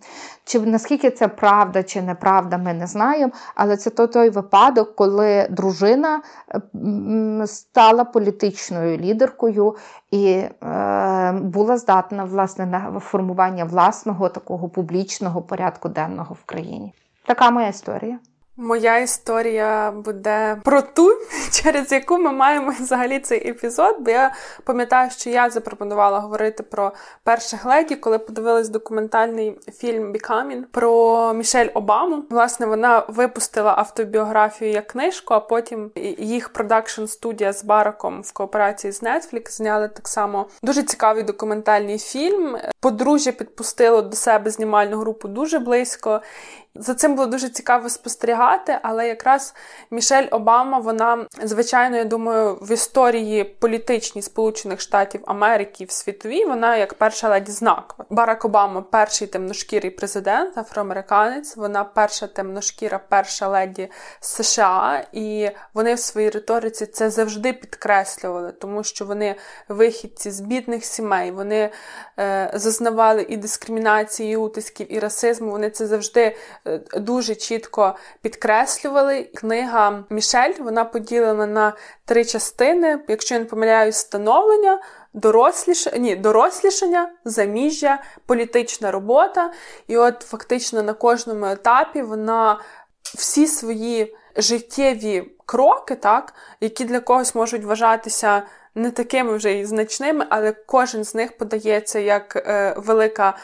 Чи 0.47 0.61
наскільки 0.61 1.11
це 1.11 1.29
правда 1.29 1.83
чи 1.83 2.03
неправда, 2.03 2.59
ми 2.59 2.75
не 2.75 2.87
знаємо. 2.87 3.33
Але 3.55 3.77
це 3.77 3.91
той 3.91 4.31
випадок, 4.31 4.97
коли 4.97 5.47
дружина 5.51 6.23
е, 6.55 7.47
стала 7.47 8.05
політичною 8.05 8.99
лідеркою 8.99 9.77
і 10.11 10.27
е, 10.27 11.33
була 11.33 11.79
здатна 11.79 12.25
власне 12.25 12.67
на 12.67 13.01
формування 13.01 13.65
власного 13.65 14.29
такого 14.29 14.69
публічного 14.69 15.43
порядку 15.43 15.89
денного 15.89 16.35
в 16.35 16.45
країні. 16.45 16.95
Така 17.27 17.51
моя 17.51 17.69
історія. 17.69 18.19
Моя 18.59 18.99
історія 18.99 19.91
буде 19.91 20.61
про 20.65 20.83
ту, 20.83 21.19
через 21.53 21.93
яку 21.93 22.19
ми 22.19 22.33
маємо 22.33 22.73
взагалі 22.81 23.19
цей 23.19 23.51
епізод. 23.51 23.97
Бо 24.01 24.11
я 24.11 24.35
пам'ятаю, 24.65 25.11
що 25.11 25.31
я 25.31 25.51
запропонувала 25.51 26.21
говорити 26.21 26.63
про 26.63 26.93
перших 27.25 27.65
леді, 27.65 27.97
коли 27.97 28.19
подивилась 28.19 28.69
документальний 28.69 29.59
фільм 29.79 30.13
Becoming 30.13 30.63
про 30.71 31.33
Мішель 31.33 31.69
Обаму. 31.75 32.25
Власне, 32.31 32.67
вона 32.67 33.05
випустила 33.09 33.75
автобіографію 33.77 34.71
як 34.71 34.87
книжку, 34.87 35.35
а 35.35 35.41
потім 35.41 35.91
їх 36.19 36.49
продакшн 36.49 37.05
студія 37.05 37.53
з 37.53 37.65
Бараком 37.65 38.23
в 38.23 38.33
кооперації 38.33 38.93
з 38.93 39.03
Netflix 39.03 39.51
зняли 39.51 39.89
так 39.89 40.09
само 40.09 40.47
дуже 40.63 40.83
цікавий 40.83 41.23
документальний 41.23 41.99
фільм. 41.99 42.57
Подружжя 42.81 43.33
підпустило 43.33 44.03
до 44.03 44.17
себе 44.17 44.51
знімальну 44.51 44.99
групу 44.99 45.29
дуже 45.29 45.59
близько. 45.59 46.21
За 46.79 46.95
цим 46.95 47.15
було 47.15 47.27
дуже 47.27 47.49
цікаво 47.49 47.89
спостерігати, 47.89 48.79
але 48.83 49.09
якраз 49.09 49.55
Мішель 49.91 50.27
Обама, 50.31 50.79
вона, 50.79 51.27
звичайно, 51.43 51.97
я 51.97 52.05
думаю, 52.05 52.59
в 52.63 52.73
історії 52.73 53.45
політичній 53.45 54.23
Сполучених 54.23 54.81
Штатів 54.81 55.21
Америки 55.27 55.85
в 55.85 55.91
світовій, 55.91 56.45
вона 56.45 56.77
як 56.77 56.95
перша 56.95 57.29
леді 57.29 57.53
знакова. 57.53 58.05
Барак 58.11 58.45
Обама 58.45 58.83
перший 58.83 59.27
темношкірий 59.27 59.91
президент, 59.91 60.59
афроамериканець. 60.59 61.57
Вона 61.57 61.85
перша 61.85 62.27
темношкіра, 62.27 63.01
перша 63.09 63.49
леді 63.49 63.91
США, 64.21 65.07
і 65.13 65.51
вони 65.75 65.95
в 65.95 65.99
своїй 65.99 66.31
риториці 66.31 66.87
це 66.87 67.11
завжди 67.11 67.53
підкреслювали, 67.53 68.53
тому 68.53 68.85
що 68.85 69.05
вони 69.05 69.35
вихідці 69.69 70.31
з 70.31 70.41
бідних 70.41 70.85
сімей, 70.85 71.31
вони 71.31 71.71
е, 72.19 72.51
зазнавали 72.55 73.27
і 73.29 73.37
дискримінації, 73.37 74.33
і 74.33 74.37
утисків, 74.37 74.93
і 74.93 74.99
расизму. 74.99 75.51
Вони 75.51 75.71
це 75.71 75.87
завжди 75.87 76.37
дуже 76.97 77.35
чітко 77.35 77.97
підкреслювали. 78.23 79.23
Книга 79.23 80.05
Мішель 80.11 80.53
вона 80.59 80.85
поділена 80.85 81.47
на 81.47 81.73
три 82.05 82.25
частини. 82.25 82.99
Якщо 83.09 83.35
я 83.35 83.41
не 83.41 83.47
помиляюсь, 83.47 83.97
становлення. 83.97 84.81
Доросліш... 85.13 85.89
Ні, 85.99 86.17
дорослішання, 86.17 87.11
заміжжя, 87.25 88.03
політична 88.27 88.91
робота. 88.91 89.53
І 89.87 89.97
от 89.97 90.23
фактично 90.23 90.83
на 90.83 90.93
кожному 90.93 91.47
етапі 91.47 92.03
вона 92.03 92.61
всі 93.03 93.47
свої 93.47 94.17
життєві 94.37 95.31
кроки, 95.47 95.95
так, 95.95 96.35
які 96.61 96.85
для 96.85 97.01
когось 97.01 97.35
можуть 97.35 97.65
вважатися 97.65 98.43
не 98.75 98.91
такими 98.91 99.37
вже 99.37 99.59
і 99.59 99.65
значними, 99.65 100.27
але 100.29 100.53
кожен 100.53 101.05
з 101.05 101.15
них 101.15 101.39
подається 101.39 101.99
як 101.99 102.37
е, 102.37 102.75
велика. 102.77 103.37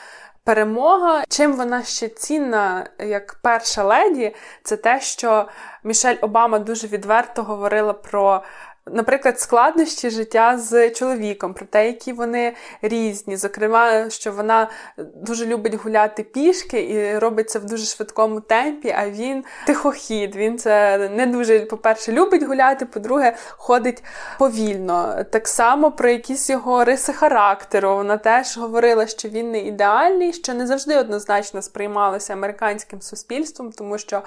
Перемога, 0.44 1.24
чим 1.28 1.52
вона 1.52 1.82
ще 1.82 2.08
цінна 2.08 2.86
як 2.98 3.34
перша 3.42 3.84
леді, 3.84 4.34
це 4.62 4.76
те, 4.76 5.00
що 5.00 5.48
Мішель 5.84 6.16
Обама 6.20 6.58
дуже 6.58 6.86
відверто 6.86 7.42
говорила 7.42 7.92
про 7.92 8.42
Наприклад, 8.86 9.40
складнощі 9.40 10.10
життя 10.10 10.58
з 10.58 10.90
чоловіком, 10.90 11.54
про 11.54 11.66
те, 11.66 11.86
які 11.86 12.12
вони 12.12 12.54
різні. 12.82 13.36
Зокрема, 13.36 14.10
що 14.10 14.32
вона 14.32 14.70
дуже 14.98 15.46
любить 15.46 15.74
гуляти 15.74 16.22
пішки 16.22 16.82
і 16.90 17.18
робить 17.18 17.50
це 17.50 17.58
в 17.58 17.64
дуже 17.64 17.84
швидкому 17.84 18.40
темпі, 18.40 18.94
а 18.98 19.10
він 19.10 19.44
тихохід. 19.66 20.36
Він 20.36 20.58
це 20.58 20.98
не 21.08 21.26
дуже, 21.26 21.60
по-перше, 21.60 22.12
любить 22.12 22.42
гуляти, 22.42 22.86
по-друге, 22.86 23.36
ходить 23.50 24.04
повільно. 24.38 25.24
Так 25.30 25.48
само 25.48 25.92
про 25.92 26.10
якісь 26.10 26.50
його 26.50 26.84
риси 26.84 27.12
характеру. 27.12 27.96
Вона 27.96 28.16
теж 28.16 28.58
говорила, 28.58 29.06
що 29.06 29.28
він 29.28 29.50
не 29.50 29.58
ідеальний, 29.58 30.32
що 30.32 30.54
не 30.54 30.66
завжди 30.66 30.96
однозначно 30.96 31.62
сприймалося 31.62 32.32
американським 32.32 33.02
суспільством, 33.02 33.72
тому 33.72 33.98
що. 33.98 34.22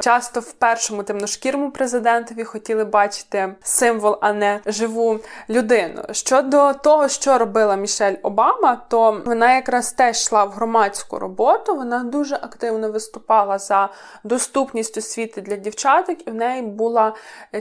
Часто 0.00 0.40
в 0.40 0.52
першому 0.52 1.02
темношкірому 1.02 1.70
президентові 1.70 2.44
хотіли 2.44 2.84
бачити 2.84 3.54
символ, 3.78 4.18
а 4.20 4.32
не 4.32 4.60
живу 4.66 5.18
людину. 5.48 6.02
Щодо 6.10 6.72
того, 6.72 7.08
що 7.08 7.38
робила 7.38 7.76
Мішель 7.76 8.14
Обама, 8.22 8.82
то 8.88 9.22
вона 9.26 9.54
якраз 9.54 9.92
теж 9.92 10.16
йшла 10.16 10.44
в 10.44 10.50
громадську 10.50 11.18
роботу. 11.18 11.76
Вона 11.76 11.98
дуже 11.98 12.34
активно 12.34 12.90
виступала 12.90 13.58
за 13.58 13.88
доступність 14.24 14.96
освіти 14.96 15.40
для 15.40 15.56
дівчаток, 15.56 16.26
і 16.26 16.30
в 16.30 16.34
неї 16.34 16.62
була 16.62 17.14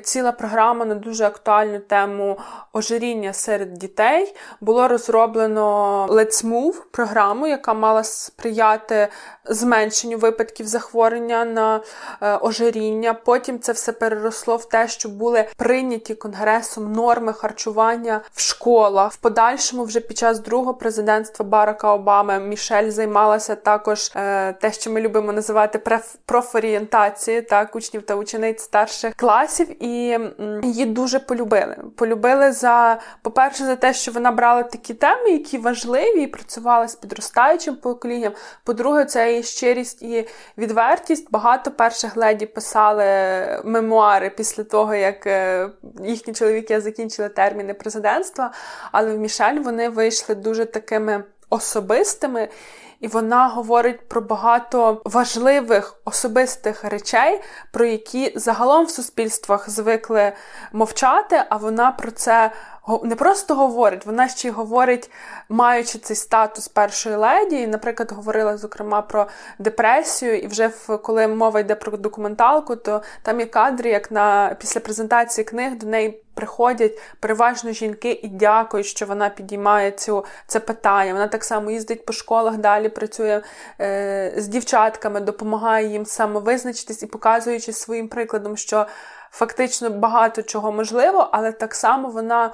ціла 0.03 0.31
програма 0.31 0.85
на 0.85 0.95
дуже 0.95 1.25
актуальну 1.25 1.79
тему 1.79 2.37
ожиріння 2.73 3.33
серед 3.33 3.73
дітей. 3.73 4.35
Було 4.61 4.87
розроблено 4.87 6.07
Let's 6.09 6.45
Move 6.45 6.75
програму, 6.91 7.47
яка 7.47 7.73
мала 7.73 8.03
сприяти 8.03 9.07
зменшенню 9.45 10.17
випадків 10.17 10.67
захворювання 10.67 11.45
на 11.45 11.81
Е, 12.21 12.37
ожиріння. 12.41 13.13
Потім 13.13 13.59
це 13.59 13.71
все 13.71 13.91
переросло 13.91 14.55
в 14.55 14.69
те, 14.69 14.87
що 14.87 15.09
були 15.09 15.45
прийняті 15.57 16.04
конгресом 16.13 16.91
норми 16.91 17.33
харчування 17.33 18.21
в 18.33 18.41
школах. 18.41 19.11
В 19.11 19.17
подальшому, 19.17 19.83
вже 19.83 19.99
під 19.99 20.17
час 20.17 20.39
другого 20.39 20.73
президентства 20.73 21.45
Барака 21.45 21.93
Обами, 21.93 22.39
Мішель 22.39 22.89
займалася 22.89 23.55
також 23.55 24.11
е, 24.15 24.53
те, 24.53 24.71
що 24.71 24.91
ми 24.91 25.01
любимо 25.01 25.33
називати 25.33 26.01
профорієнтації, 26.25 27.41
так 27.41 27.75
учнів 27.75 28.01
та 28.01 28.15
учениць 28.15 28.61
старших 28.61 29.15
класів, 29.15 29.83
і 29.83 30.19
її 30.63 30.85
дуже 30.85 31.19
полюбили. 31.19 31.75
Полюбили 31.95 32.51
за, 32.51 32.99
по-перше, 33.21 33.65
за 33.65 33.75
те, 33.75 33.93
що 33.93 34.11
вона 34.11 34.31
брала 34.31 34.63
такі 34.63 34.93
теми, 34.93 35.29
які 35.29 35.57
важливі, 35.57 36.21
і 36.21 36.27
працювала 36.27 36.87
з 36.87 36.95
підростаючим 36.95 37.75
поколінням. 37.75 38.33
По-друге, 38.63 39.05
це 39.05 39.29
її 39.29 39.43
щирість 39.43 40.01
і 40.01 40.27
відвертість. 40.57 41.31
Багато 41.31 41.71
перших 41.71 42.17
леді 42.17 42.45
писали 42.45 43.05
мемуари 43.63 44.29
після 44.29 44.63
того, 44.63 44.95
як 44.95 45.27
е, 45.27 45.69
їхні 46.03 46.33
чоловіки 46.33 46.81
закінчили 46.81 47.29
терміни 47.29 47.73
президентства, 47.73 48.51
але 48.91 49.15
в 49.15 49.19
Мішель 49.19 49.59
вони 49.59 49.89
вийшли 49.89 50.35
дуже 50.35 50.65
такими 50.65 51.23
особистими. 51.49 52.49
І 52.99 53.07
вона 53.07 53.47
говорить 53.47 54.07
про 54.09 54.21
багато 54.21 55.01
важливих 55.05 55.95
особистих 56.05 56.83
речей, 56.83 57.41
про 57.71 57.85
які 57.85 58.33
загалом 58.35 58.85
в 58.85 58.89
суспільствах 58.89 59.69
звикли 59.69 60.33
мовчати, 60.73 61.43
а 61.49 61.57
вона 61.57 61.91
про 61.91 62.11
це 62.11 62.51
не 63.03 63.15
просто 63.15 63.55
говорить, 63.55 64.05
вона 64.05 64.27
ще 64.27 64.47
й 64.47 64.51
говорить, 64.51 65.11
маючи 65.49 65.99
цей 65.99 66.15
статус 66.15 66.67
першої 66.67 67.15
леді. 67.15 67.55
І, 67.55 67.67
Наприклад, 67.67 68.11
говорила 68.11 68.57
зокрема 68.57 69.01
про 69.01 69.27
депресію, 69.59 70.39
і 70.39 70.47
вже 70.47 70.67
в 70.67 70.97
коли 70.97 71.27
мова 71.27 71.59
йде 71.59 71.75
про 71.75 71.97
документалку, 71.97 72.75
то 72.75 73.01
там 73.21 73.39
є 73.39 73.45
кадри, 73.45 73.89
як 73.89 74.11
на 74.11 74.55
після 74.59 74.79
презентації 74.79 75.45
книг 75.45 75.77
до 75.77 75.87
неї. 75.87 76.21
Приходять 76.33 76.99
переважно 77.19 77.71
жінки 77.71 78.11
і 78.11 78.27
дякують, 78.27 78.85
що 78.85 79.05
вона 79.05 79.29
підіймає 79.29 79.91
цю 79.91 80.25
це 80.47 80.59
питання. 80.59 81.13
Вона 81.13 81.27
так 81.27 81.43
само 81.43 81.71
їздить 81.71 82.05
по 82.05 82.13
школах, 82.13 82.57
далі 82.57 82.89
працює 82.89 83.41
е, 83.81 84.33
з 84.37 84.47
дівчатками, 84.47 85.19
допомагає 85.19 85.87
їм 85.87 86.05
самовизначитись 86.05 87.03
і 87.03 87.07
показуючи 87.07 87.73
своїм 87.73 88.07
прикладом, 88.07 88.57
що 88.57 88.85
фактично 89.35 89.89
багато 89.89 90.43
чого 90.43 90.71
можливо, 90.71 91.29
але 91.31 91.51
так 91.51 91.75
само 91.75 92.09
вона 92.09 92.53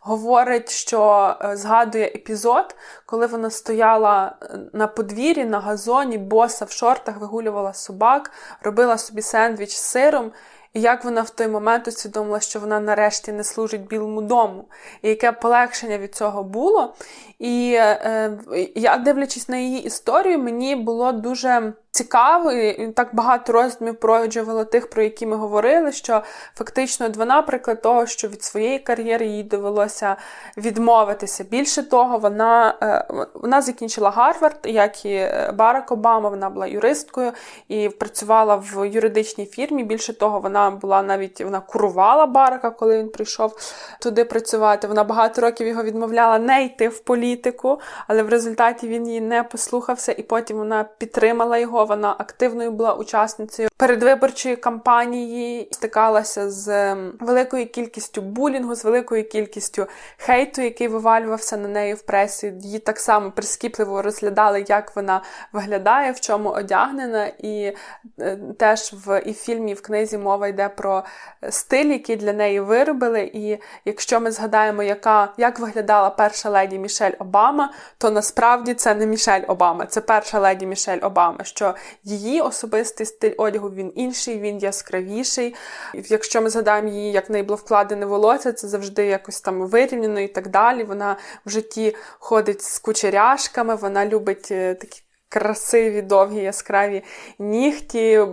говорить, 0.00 0.70
що 0.70 1.34
е, 1.40 1.56
згадує 1.56 2.04
епізод, 2.04 2.76
коли 3.06 3.26
вона 3.26 3.50
стояла 3.50 4.36
е, 4.42 4.58
на 4.72 4.86
подвір'ї, 4.86 5.44
на 5.44 5.60
газоні, 5.60 6.18
боса 6.18 6.64
в 6.64 6.70
шортах, 6.70 7.16
вигулювала 7.16 7.74
собак, 7.74 8.30
робила 8.62 8.98
собі 8.98 9.22
сендвіч 9.22 9.70
з 9.70 9.82
сиром. 9.82 10.32
І 10.72 10.80
як 10.80 11.04
вона 11.04 11.22
в 11.22 11.30
той 11.30 11.48
момент 11.48 11.88
усвідомила, 11.88 12.40
що 12.40 12.60
вона 12.60 12.80
нарешті 12.80 13.32
не 13.32 13.44
служить 13.44 13.86
Білому 13.86 14.22
дому, 14.22 14.64
і 15.02 15.08
яке 15.08 15.32
полегшення 15.32 15.98
від 15.98 16.14
цього 16.14 16.42
було. 16.42 16.94
І 17.38 17.74
е, 17.78 18.38
я, 18.74 18.96
дивлячись 18.96 19.48
на 19.48 19.56
її 19.56 19.82
історію, 19.82 20.38
мені 20.38 20.76
було 20.76 21.12
дуже 21.12 21.72
цікаво, 21.92 22.52
і 22.52 22.88
так 22.88 23.08
багато 23.12 23.52
роздумів 23.52 23.96
породжувало 23.96 24.64
тих, 24.64 24.90
про 24.90 25.02
які 25.02 25.26
ми 25.26 25.36
говорили, 25.36 25.92
що 25.92 26.22
фактично 26.54 27.08
вона 27.16 27.42
приклад 27.42 27.82
того, 27.82 28.06
що 28.06 28.28
від 28.28 28.42
своєї 28.42 28.78
кар'єри 28.78 29.26
їй 29.26 29.42
довелося 29.42 30.16
відмовитися. 30.56 31.44
Більше 31.44 31.82
того, 31.82 32.18
вона 32.18 32.74
е, 32.82 33.04
вона 33.34 33.62
закінчила 33.62 34.10
Гарвард, 34.10 34.56
як 34.64 35.04
і 35.04 35.28
Барак 35.54 35.92
Обама, 35.92 36.28
вона 36.28 36.50
була 36.50 36.66
юристкою 36.66 37.32
і 37.68 37.88
працювала 37.88 38.56
в 38.56 38.88
юридичній 38.88 39.46
фірмі. 39.46 39.84
Більше 39.84 40.18
того, 40.18 40.40
вона 40.40 40.70
була 40.70 41.02
навіть 41.02 41.40
вона 41.40 41.60
курувала 41.60 42.26
Барака, 42.26 42.70
коли 42.70 42.98
він 42.98 43.08
прийшов 43.08 43.56
туди 44.00 44.24
працювати. 44.24 44.88
Вона 44.88 45.04
багато 45.04 45.40
років 45.40 45.66
його 45.66 45.82
відмовляла 45.82 46.38
не 46.38 46.64
йти 46.64 46.88
в 46.88 46.98
політику, 47.00 47.80
але 48.06 48.22
в 48.22 48.28
результаті 48.28 48.88
він 48.88 49.08
її 49.08 49.20
не 49.20 49.42
послухався, 49.42 50.12
і 50.12 50.22
потім 50.22 50.56
вона 50.56 50.84
підтримала 50.98 51.58
його. 51.58 51.81
Вона 51.84 52.16
активною 52.18 52.70
була 52.72 52.94
учасницею 52.94 53.68
передвиборчої 53.82 54.56
кампанії, 54.56 55.68
стикалася 55.70 56.50
з 56.50 56.94
великою 57.20 57.66
кількістю 57.66 58.22
булінгу, 58.22 58.74
з 58.74 58.84
великою 58.84 59.28
кількістю 59.28 59.86
хейту, 60.16 60.62
який 60.62 60.88
вивалювався 60.88 61.56
на 61.56 61.68
неї 61.68 61.94
в 61.94 62.02
пресі. 62.02 62.54
Її 62.60 62.78
так 62.78 62.98
само 62.98 63.30
прискіпливо 63.30 64.02
розглядали, 64.02 64.64
як 64.68 64.96
вона 64.96 65.22
виглядає, 65.52 66.12
в 66.12 66.20
чому 66.20 66.48
одягнена. 66.48 67.26
І 67.26 67.76
е, 68.20 68.38
теж 68.58 68.94
в 69.06 69.20
і 69.20 69.32
фільмі, 69.32 69.70
і 69.70 69.74
в 69.74 69.82
книзі 69.82 70.18
мова 70.18 70.48
йде 70.48 70.68
про 70.68 71.04
стиль, 71.50 71.90
який 71.92 72.16
для 72.16 72.32
неї 72.32 72.60
виробили. 72.60 73.30
І 73.34 73.58
якщо 73.84 74.20
ми 74.20 74.30
згадаємо, 74.30 74.82
яка 74.82 75.32
як 75.36 75.58
виглядала 75.58 76.10
перша 76.10 76.50
леді 76.50 76.78
Мішель 76.78 77.12
Обама, 77.18 77.72
то 77.98 78.10
насправді 78.10 78.74
це 78.74 78.94
не 78.94 79.06
Мішель 79.06 79.42
Обама, 79.48 79.86
це 79.86 80.00
перша 80.00 80.38
леді 80.38 80.66
Мішель 80.66 80.98
Обама. 81.02 81.44
що 81.44 81.74
її 82.04 82.40
особистий 82.40 83.06
стиль 83.06 83.34
одягу 83.38 83.71
він 83.74 83.92
інший, 83.94 84.40
він 84.40 84.58
яскравіший. 84.58 85.54
Якщо 85.94 86.42
ми 86.42 86.50
згадаємо 86.50 86.88
її, 86.88 87.12
як 87.12 87.30
в 87.30 87.32
вкладене 87.54 88.06
волосся, 88.06 88.52
це 88.52 88.68
завжди 88.68 89.06
якось 89.06 89.40
там 89.40 89.66
вирівняно 89.66 90.20
і 90.20 90.28
так 90.28 90.48
далі. 90.48 90.84
Вона 90.84 91.16
в 91.46 91.50
житті 91.50 91.96
ходить 92.18 92.62
з 92.62 92.78
кучеряшками, 92.78 93.74
вона 93.74 94.06
любить 94.06 94.48
е, 94.50 94.74
такі 94.74 95.01
красиві, 95.32 96.02
довгі, 96.02 96.42
яскраві 96.42 97.02
нігті, 97.38 98.26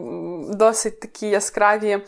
досить 0.49 0.99
такі 0.99 1.27
яскраві 1.27 1.99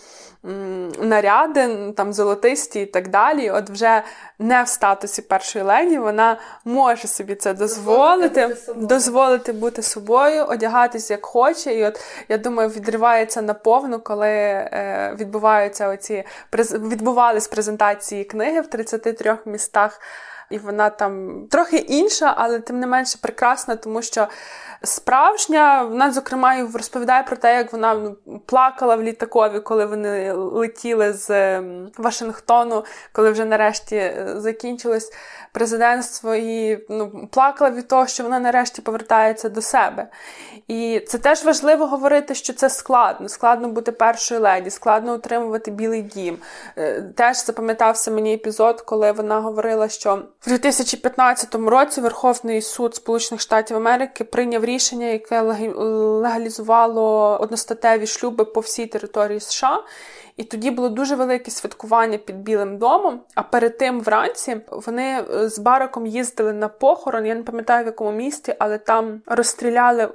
наряди, 1.00 1.92
там 1.98 2.14
золотисті 2.14 2.82
і 2.82 2.86
так 2.86 3.08
далі. 3.08 3.50
От 3.50 3.70
вже 3.70 4.04
не 4.40 4.64
в 4.64 4.68
статусі 4.68 5.22
першої 5.22 5.66
леді, 5.66 5.98
вона 5.98 6.40
може 6.66 7.08
собі 7.08 7.36
це 7.36 7.54
дозволити, 7.54 8.48
дозволити, 8.48 8.86
дозволити 8.86 9.54
бути 9.54 9.82
собою, 9.82 10.46
одягатись 10.46 11.12
як 11.12 11.26
хоче. 11.26 11.74
І 11.74 11.86
от 11.86 12.00
я 12.30 12.38
думаю, 12.38 12.70
відривається 12.70 13.42
наповну, 13.42 14.00
коли 14.00 14.28
е, 14.28 15.16
відбуваються 15.20 15.88
оці 15.88 16.24
відбувались 16.74 17.48
презентації 17.48 18.24
книги 18.24 18.62
в 18.62 18.68
33 18.68 19.38
містах. 19.46 20.02
І 20.52 20.58
вона 20.58 20.90
там 20.90 21.44
трохи 21.52 21.78
інша, 21.78 22.34
але 22.38 22.60
тим 22.60 22.80
не 22.80 22.88
менше 22.88 23.18
прекрасна, 23.22 23.76
тому 23.76 24.02
що 24.02 24.28
справжня. 24.84 25.84
Вона, 25.84 26.12
зокрема, 26.12 26.68
розповідає 26.74 27.24
про 27.24 27.36
те, 27.36 27.56
як 27.56 27.74
вона 27.74 27.94
ну, 27.94 28.40
плакала 28.46 28.96
в 28.96 29.04
літакові, 29.04 29.60
коли 29.60 29.86
вони 29.86 30.34
летіли 30.34 31.14
з 31.14 31.60
Вашингтону, 31.98 32.86
коли 33.12 33.32
вже 33.32 33.46
нарешті 33.46 33.96
е, 33.96 34.34
закінчилось 34.38 35.12
президентство, 35.54 36.36
і 36.36 36.80
ну, 36.90 37.28
плакала 37.32 37.72
від 37.72 37.88
того, 37.88 38.08
що 38.08 38.24
вона 38.24 38.40
нарешті 38.40 38.82
повертається 38.82 39.50
до 39.50 39.62
себе. 39.62 40.08
І 40.68 41.00
це 41.08 41.18
теж 41.18 41.44
важливо 41.44 41.88
говорити, 41.88 42.36
що 42.36 42.54
це 42.54 42.70
складно. 42.70 43.30
Складно 43.30 43.70
бути 43.70 43.92
першою 43.92 44.42
леді, 44.42 44.70
складно 44.70 45.16
утримувати 45.16 45.72
білий 45.72 46.02
дім. 46.02 46.38
Е, 46.78 47.02
теж 47.02 47.46
запам'ятався 47.46 48.12
мені 48.12 48.34
епізод, 48.34 48.82
коли 48.82 49.12
вона 49.12 49.40
говорила, 49.40 49.90
що 49.90 50.24
в 50.42 50.48
2015 50.48 51.56
році 51.56 52.02
Верховний 52.02 52.62
суд 52.62 52.96
Сполучених 52.96 53.42
Штатів 53.42 53.78
Америки 53.78 54.24
прийняв 54.24 54.66
рішення, 54.66 55.06
яке 55.06 55.42
легалізувало 56.22 57.38
одностатеві 57.42 58.08
шлюби 58.08 58.46
по 58.46 58.60
всій 58.60 58.86
території 58.86 59.40
США. 59.40 59.84
І 60.42 60.44
тоді 60.44 60.72
було 60.72 60.90
дуже 60.90 61.16
велике 61.16 61.52
святкування 61.52 62.18
під 62.18 62.38
Білим 62.38 62.78
домом. 62.78 63.20
А 63.36 63.44
перед 63.44 63.78
тим 63.78 64.02
вранці 64.02 64.58
вони 64.72 65.04
е, 65.04 65.50
з 65.50 65.60
бараком 65.60 66.06
їздили 66.06 66.54
на 66.54 66.68
похорон. 66.68 67.26
Я 67.26 67.36
не 67.36 67.44
пам'ятаю 67.44 67.84
в 67.84 67.88
якому 67.88 68.12
місті, 68.12 68.56
але 68.60 68.78
там 68.78 69.22
розстріляли, 69.26 70.08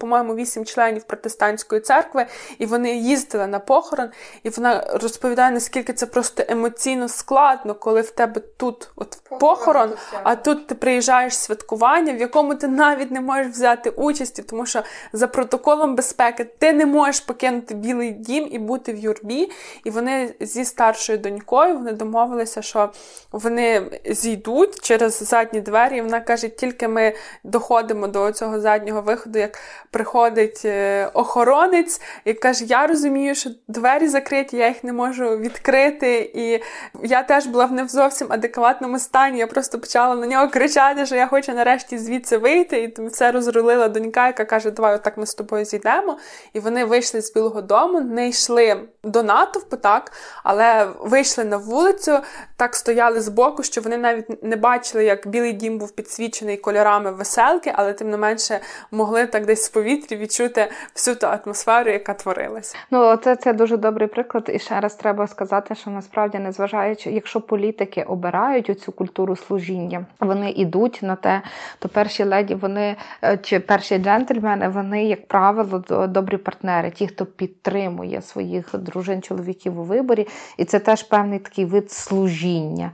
по-моєму, 0.00 0.34
вісім 0.34 0.64
членів 0.64 1.04
протестантської 1.04 1.80
церкви, 1.80 2.26
і 2.58 2.66
вони 2.66 2.96
їздили 2.96 3.46
на 3.46 3.58
похорон. 3.58 4.08
І 4.42 4.48
вона 4.48 4.84
розповідає, 4.92 5.50
наскільки 5.50 5.92
це 5.92 6.06
просто 6.06 6.42
емоційно 6.48 7.08
складно, 7.08 7.74
коли 7.74 8.00
в 8.00 8.10
тебе 8.10 8.40
тут 8.56 8.90
от 8.96 9.18
похорон, 9.40 9.92
а 10.22 10.36
тут 10.36 10.66
ти 10.66 10.74
приїжджаєш 10.74 11.36
святкування, 11.36 12.12
в 12.12 12.20
якому 12.20 12.54
ти 12.54 12.68
навіть 12.68 13.10
не 13.10 13.20
можеш 13.20 13.46
взяти 13.46 13.90
участі, 13.90 14.42
тому 14.42 14.66
що 14.66 14.82
за 15.12 15.26
протоколом 15.26 15.94
безпеки 15.94 16.44
ти 16.44 16.72
не 16.72 16.86
можеш 16.86 17.20
покинути 17.20 17.74
білий 17.74 18.10
дім 18.10 18.48
і 18.50 18.58
бути 18.58 18.92
в 18.92 18.96
юрбі. 18.96 19.50
І 19.84 19.90
вони 19.90 20.34
зі 20.40 20.64
старшою 20.64 21.18
донькою 21.18 21.74
вони 21.74 21.92
домовилися, 21.92 22.62
що 22.62 22.90
вони 23.32 24.00
зійдуть 24.04 24.80
через 24.80 25.18
задні 25.22 25.60
двері. 25.60 25.96
І 25.96 26.02
Вона 26.02 26.20
каже, 26.20 26.48
тільки 26.48 26.88
ми 26.88 27.12
доходимо 27.44 28.08
до 28.08 28.32
цього 28.32 28.60
заднього 28.60 29.02
виходу, 29.02 29.38
як 29.38 29.58
приходить 29.90 30.62
е, 30.64 31.10
охоронець 31.14 32.00
і 32.24 32.32
каже: 32.32 32.64
Я 32.64 32.86
розумію, 32.86 33.34
що 33.34 33.50
двері 33.68 34.08
закриті, 34.08 34.48
я 34.52 34.68
їх 34.68 34.84
не 34.84 34.92
можу 34.92 35.38
відкрити. 35.38 36.32
І 36.34 36.62
я 37.02 37.22
теж 37.22 37.46
була 37.46 37.64
в 37.64 37.72
не 37.72 37.84
в 37.84 37.88
зовсім 37.88 38.26
адекватному 38.30 38.98
стані. 38.98 39.38
Я 39.38 39.46
просто 39.46 39.78
почала 39.78 40.14
на 40.14 40.26
нього 40.26 40.48
кричати, 40.48 41.06
що 41.06 41.16
я 41.16 41.26
хочу 41.26 41.52
нарешті 41.52 41.98
звідси 41.98 42.36
вийти. 42.36 42.82
І 42.82 43.08
це 43.08 43.32
розрулила 43.32 43.88
донька, 43.88 44.26
яка 44.26 44.44
каже: 44.44 44.70
Давай, 44.70 44.94
отак 44.94 45.16
ми 45.16 45.26
з 45.26 45.34
тобою 45.34 45.64
зійдемо. 45.64 46.18
І 46.52 46.60
вони 46.60 46.84
вийшли 46.84 47.22
з 47.22 47.34
Білого 47.34 47.62
Дому, 47.62 48.00
не 48.00 48.28
йшли 48.28 48.80
до 49.04 49.22
нас 49.22 49.39
натовпу, 49.40 49.76
так, 49.76 50.12
але 50.44 50.88
вийшли 51.00 51.44
на 51.44 51.56
вулицю, 51.56 52.18
так 52.56 52.74
стояли 52.74 53.20
збоку, 53.20 53.62
що 53.62 53.80
вони 53.80 53.96
навіть 53.96 54.42
не 54.42 54.56
бачили, 54.56 55.04
як 55.04 55.26
білий 55.26 55.52
дім 55.52 55.78
був 55.78 55.90
підсвічений 55.90 56.56
кольорами 56.56 57.10
веселки, 57.10 57.72
але 57.76 57.92
тим 57.92 58.10
не 58.10 58.16
менше 58.16 58.60
могли 58.90 59.26
так 59.26 59.46
десь 59.46 59.70
в 59.70 59.72
повітрі 59.72 60.16
відчути 60.16 60.70
всю 60.94 61.16
ту 61.16 61.26
атмосферу, 61.26 61.90
яка 61.90 62.14
творилася. 62.14 62.76
Ну, 62.90 63.16
це 63.16 63.36
це 63.36 63.52
дуже 63.52 63.76
добрий 63.76 64.08
приклад. 64.08 64.50
І 64.54 64.58
ще 64.58 64.80
раз 64.80 64.94
треба 64.94 65.26
сказати, 65.26 65.74
що 65.74 65.90
насправді, 65.90 66.38
незважаючи, 66.38 67.10
якщо 67.10 67.40
політики 67.40 68.02
обирають 68.02 68.70
оцю 68.70 68.92
культуру 68.92 69.36
служіння, 69.36 70.06
вони 70.20 70.50
йдуть 70.50 70.98
на 71.02 71.16
те, 71.16 71.42
то 71.78 71.88
перші 71.88 72.24
леді, 72.24 72.54
вони 72.54 72.96
е, 73.24 73.38
чи 73.42 73.60
перші 73.60 73.98
джентльмени, 73.98 74.68
вони, 74.68 75.04
як 75.04 75.28
правило, 75.28 75.84
добрі 76.08 76.36
партнери, 76.36 76.90
ті, 76.90 77.06
хто 77.06 77.26
підтримує 77.26 78.22
своїх 78.22 78.74
дружин 78.74 79.22
чоловіків 79.30 79.80
у 79.80 79.84
виборі, 79.84 80.26
і 80.58 80.64
це 80.64 80.78
теж 80.78 81.02
певний 81.02 81.38
такий 81.38 81.64
вид 81.64 81.92
служіння. 81.92 82.92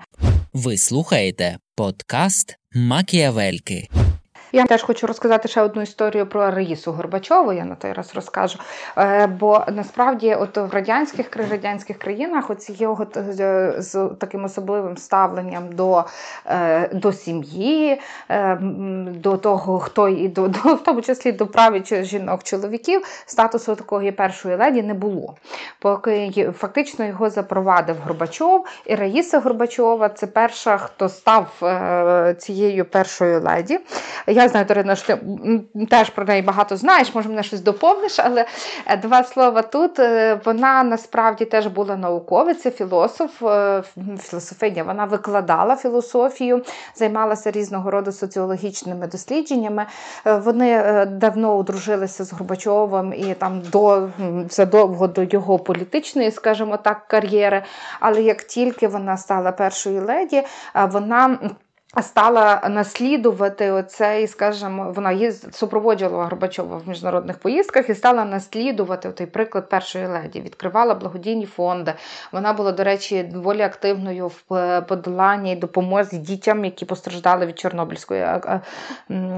Ви 0.53 0.77
слухаєте 0.77 1.59
подкаст 1.77 2.57
Макіавельки. 2.75 3.89
Я 4.53 4.65
теж 4.67 4.83
хочу 4.83 5.07
розказати 5.07 5.49
ще 5.49 5.63
одну 5.63 5.83
історію 5.83 6.27
про 6.27 6.51
Раїсу 6.51 6.93
Горбачову. 6.93 7.53
Я 7.53 7.65
на 7.65 7.75
той 7.75 7.93
раз 7.93 8.15
розкажу. 8.15 8.59
Е, 8.99 9.27
бо 9.27 9.65
насправді, 9.73 10.35
от 10.35 10.57
в 10.57 10.75
радянських 10.75 11.37
радянських 11.37 11.99
країнах, 11.99 12.51
оці 12.51 12.73
його 12.79 13.07
е, 13.17 13.75
з 13.79 14.09
таким 14.19 14.45
особливим 14.45 14.97
ставленням 14.97 15.73
до 15.73 16.05
е, 16.47 16.89
до 16.93 17.13
сім'ї, 17.13 18.01
до 19.11 19.37
того, 19.37 19.79
хто 19.79 20.09
і 20.09 20.29
до, 20.29 20.49
до 20.49 20.75
в 20.75 20.83
тому 20.85 21.03
числі 21.03 21.33
до 21.33 21.47
праві 21.47 21.83
жінок 22.03 22.43
чоловіків, 22.43 23.03
статусу 23.27 23.75
такої 23.75 24.13
першої 24.13 24.57
леді 24.57 24.83
не 24.83 24.95
було. 24.95 25.35
Поки 25.79 26.53
фактично 26.59 27.05
його 27.05 27.31
запровадив 27.31 27.97
Горбачов, 28.05 28.67
і 28.85 28.95
Раїса 28.95 29.41
Горбачова 29.41 30.09
це 30.09 30.27
перша, 30.27 30.79
хто 30.79 31.09
став 31.09 31.47
цією 32.39 32.85
першою 32.85 33.41
леді. 33.41 33.79
Я 34.37 34.49
знаю, 34.49 34.67
Дарина, 34.67 34.97
що 34.97 35.17
ти 35.17 35.87
теж 35.91 36.11
про 36.11 36.25
неї 36.25 36.43
багато 36.43 36.77
знаєш, 36.77 37.15
може 37.15 37.29
мене 37.29 37.43
щось 37.43 37.61
доповниш, 37.61 38.19
але 38.19 38.47
е, 38.87 38.97
два 38.97 39.25
слова 39.25 39.63
тут. 39.63 39.99
Е, 39.99 40.41
вона 40.45 40.83
насправді 40.83 41.45
теж 41.45 41.67
була 41.67 41.97
науковиця, 41.97 42.71
філософ, 42.71 43.43
е, 43.43 43.83
філософиня. 44.21 44.83
Вона 44.83 45.05
викладала 45.05 45.77
філософію, 45.77 46.63
займалася 46.95 47.51
різного 47.51 47.91
роду 47.91 48.13
соціологічними 48.13 49.07
дослідженнями. 49.07 49.87
Вони 50.25 51.05
давно 51.07 51.57
одружилися 51.57 52.25
з 52.25 52.33
Горбачовим 52.33 53.13
і 53.13 53.35
там 53.35 53.63
до 53.73 54.09
задовго 54.51 55.07
до 55.07 55.23
його 55.23 55.59
політичної, 55.59 56.31
скажімо 56.31 56.77
так, 56.77 57.07
кар'єри. 57.09 57.63
Але 58.01 58.23
як 58.23 58.43
тільки 58.43 58.89
вона 58.89 59.17
стала 59.17 59.53
першою 59.53 60.05
леді, 60.05 60.43
вона 60.75 61.39
стала 62.03 62.69
наслідувати 62.71 63.71
оцей, 63.71 64.27
скажімо, 64.27 64.93
вона 64.97 65.13
їзд 65.13 65.55
супроводжувала 65.55 66.25
Горбачова 66.25 66.77
в 66.77 66.89
міжнародних 66.89 67.39
поїздках 67.39 67.89
і 67.89 67.95
стала 67.95 68.25
наслідувати 68.25 69.11
той 69.11 69.27
приклад 69.27 69.69
першої 69.69 70.07
леді. 70.07 70.41
Відкривала 70.41 70.95
благодійні 70.95 71.47
фонди. 71.47 71.95
Вона 72.33 72.53
була, 72.53 72.73
до 72.73 72.85
речі, 72.85 73.23
доволі 73.23 73.63
активною 73.63 74.29
в 74.29 74.81
подоланні 74.89 75.53
і 75.53 75.57
допомозі 75.57 76.19
дітям, 76.19 76.65
які 76.65 76.85
постраждали 76.85 77.47
від 77.47 77.59
Чорнобильської 77.59 78.27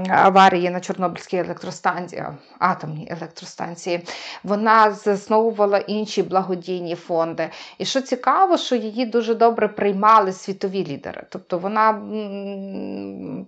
аварії 0.09 0.69
на 0.69 0.79
Чорнобильській 0.79 1.37
електростанції, 1.37 2.23
атомній 2.59 3.07
електростанції. 3.11 4.05
Вона 4.43 4.91
засновувала 4.91 5.77
інші 5.77 6.23
благодійні 6.23 6.95
фонди. 6.95 7.49
І 7.77 7.85
що 7.85 8.01
цікаво, 8.01 8.57
що 8.57 8.75
її 8.75 9.05
дуже 9.05 9.35
добре 9.35 9.67
приймали 9.67 10.31
світові 10.31 10.85
лідери. 10.85 11.23
Тобто 11.29 11.57
вона 11.57 12.01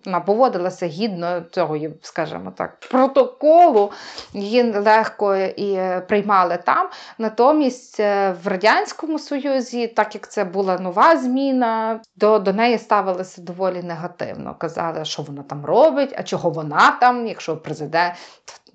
вона 0.05 0.19
поводилася 0.19 0.85
гідно 0.85 1.41
цього, 1.51 1.77
скажімо 2.01 2.53
так, 2.57 2.79
протоколу, 2.79 3.91
її 4.33 4.71
легко 4.71 5.35
і 5.35 5.79
приймали 6.07 6.57
там. 6.65 6.89
Натомість 7.17 7.99
е, 7.99 8.35
в 8.43 8.47
Радянському 8.47 9.19
Союзі, 9.19 9.87
так 9.87 10.15
як 10.15 10.29
це 10.29 10.43
була 10.43 10.77
нова 10.77 11.17
зміна, 11.17 12.01
до, 12.15 12.39
до 12.39 12.53
неї 12.53 12.77
ставилися 12.77 13.41
доволі 13.41 13.83
негативно. 13.83 14.55
Казали, 14.55 15.05
що 15.05 15.21
вона 15.21 15.43
там 15.43 15.65
робить, 15.65 16.13
а 16.17 16.23
чого 16.23 16.49
вона 16.49 16.97
там, 17.01 17.27
якщо 17.27 17.57
президент 17.57 18.15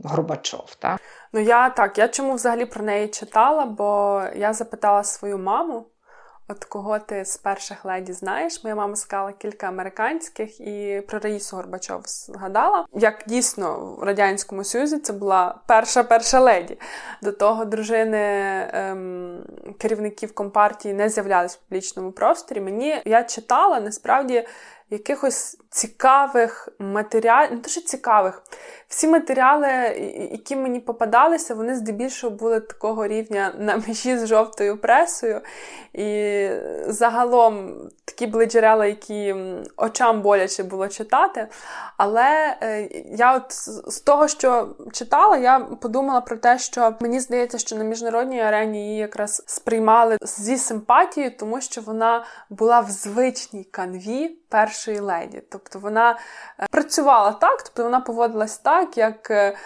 Горбачов. 0.04 0.74
Так? 0.78 1.00
Ну 1.32 1.40
я 1.40 1.70
так, 1.70 1.98
я 1.98 2.08
чому 2.08 2.34
взагалі 2.34 2.64
про 2.64 2.84
неї 2.84 3.08
читала, 3.08 3.64
бо 3.64 4.22
я 4.36 4.52
запитала 4.52 5.04
свою 5.04 5.38
маму. 5.38 5.86
От 6.48 6.64
кого 6.64 6.98
ти 6.98 7.24
з 7.24 7.36
перших 7.36 7.84
леді 7.84 8.12
знаєш? 8.12 8.64
Моя 8.64 8.76
мама 8.76 8.96
сказала 8.96 9.32
кілька 9.32 9.66
американських 9.66 10.60
і 10.60 11.02
про 11.08 11.18
Раїсу 11.18 11.56
Горбачов 11.56 12.02
згадала. 12.06 12.86
Як 12.92 13.24
дійсно 13.26 13.96
в 13.98 14.02
Радянському 14.02 14.64
Союзі 14.64 14.98
це 14.98 15.12
була 15.12 15.60
перша 15.66 16.02
перша 16.02 16.40
леді. 16.40 16.78
До 17.22 17.32
того 17.32 17.64
дружини 17.64 18.18
ем, 18.72 19.44
керівників 19.78 20.34
компартії 20.34 20.94
не 20.94 21.08
з'являлись 21.08 21.56
в 21.56 21.60
публічному 21.60 22.12
просторі. 22.12 22.60
Мені 22.60 23.02
я 23.04 23.24
читала 23.24 23.80
насправді 23.80 24.46
якихось 24.90 25.58
цікавих 25.70 26.68
матеріалів, 26.78 27.50
не 27.50 27.56
дуже 27.56 27.80
цікавих. 27.80 28.42
Всі 28.88 29.08
матеріали, 29.08 29.68
які 30.32 30.56
мені 30.56 30.80
попадалися, 30.80 31.54
вони 31.54 31.74
здебільшого 31.74 32.36
були 32.36 32.60
такого 32.60 33.06
рівня 33.06 33.52
на 33.58 33.76
межі 33.76 34.18
з 34.18 34.26
жовтою 34.26 34.76
пресою. 34.76 35.40
І 35.92 36.48
загалом 36.86 37.74
такі 38.04 38.26
були 38.26 38.46
джерела, 38.46 38.86
які 38.86 39.34
очам 39.76 40.22
боляче 40.22 40.62
було 40.62 40.88
читати. 40.88 41.48
Але 41.96 42.56
е, 42.62 42.88
я 43.10 43.36
от 43.36 43.52
з 43.92 44.00
того, 44.00 44.28
що 44.28 44.68
читала, 44.92 45.36
я 45.36 45.60
подумала 45.60 46.20
про 46.20 46.36
те, 46.36 46.58
що 46.58 46.94
мені 47.00 47.20
здається, 47.20 47.58
що 47.58 47.76
на 47.76 47.84
міжнародній 47.84 48.40
арені 48.40 48.86
її 48.86 48.98
якраз 48.98 49.42
сприймали 49.46 50.18
зі 50.20 50.56
симпатією, 50.56 51.32
тому 51.38 51.60
що 51.60 51.80
вона 51.80 52.24
була 52.50 52.80
в 52.80 52.90
звичній 52.90 53.64
канві 53.64 54.36
першої 54.48 55.00
леді. 55.00 55.42
Тобто 55.50 55.78
вона 55.78 56.18
е, 56.60 56.66
працювала 56.70 57.32
так, 57.32 57.62
тобто 57.62 57.82
вона 57.82 58.00
поводилась 58.00 58.58
так, 58.58 58.75
як 58.94 59.30
е, 59.30 59.56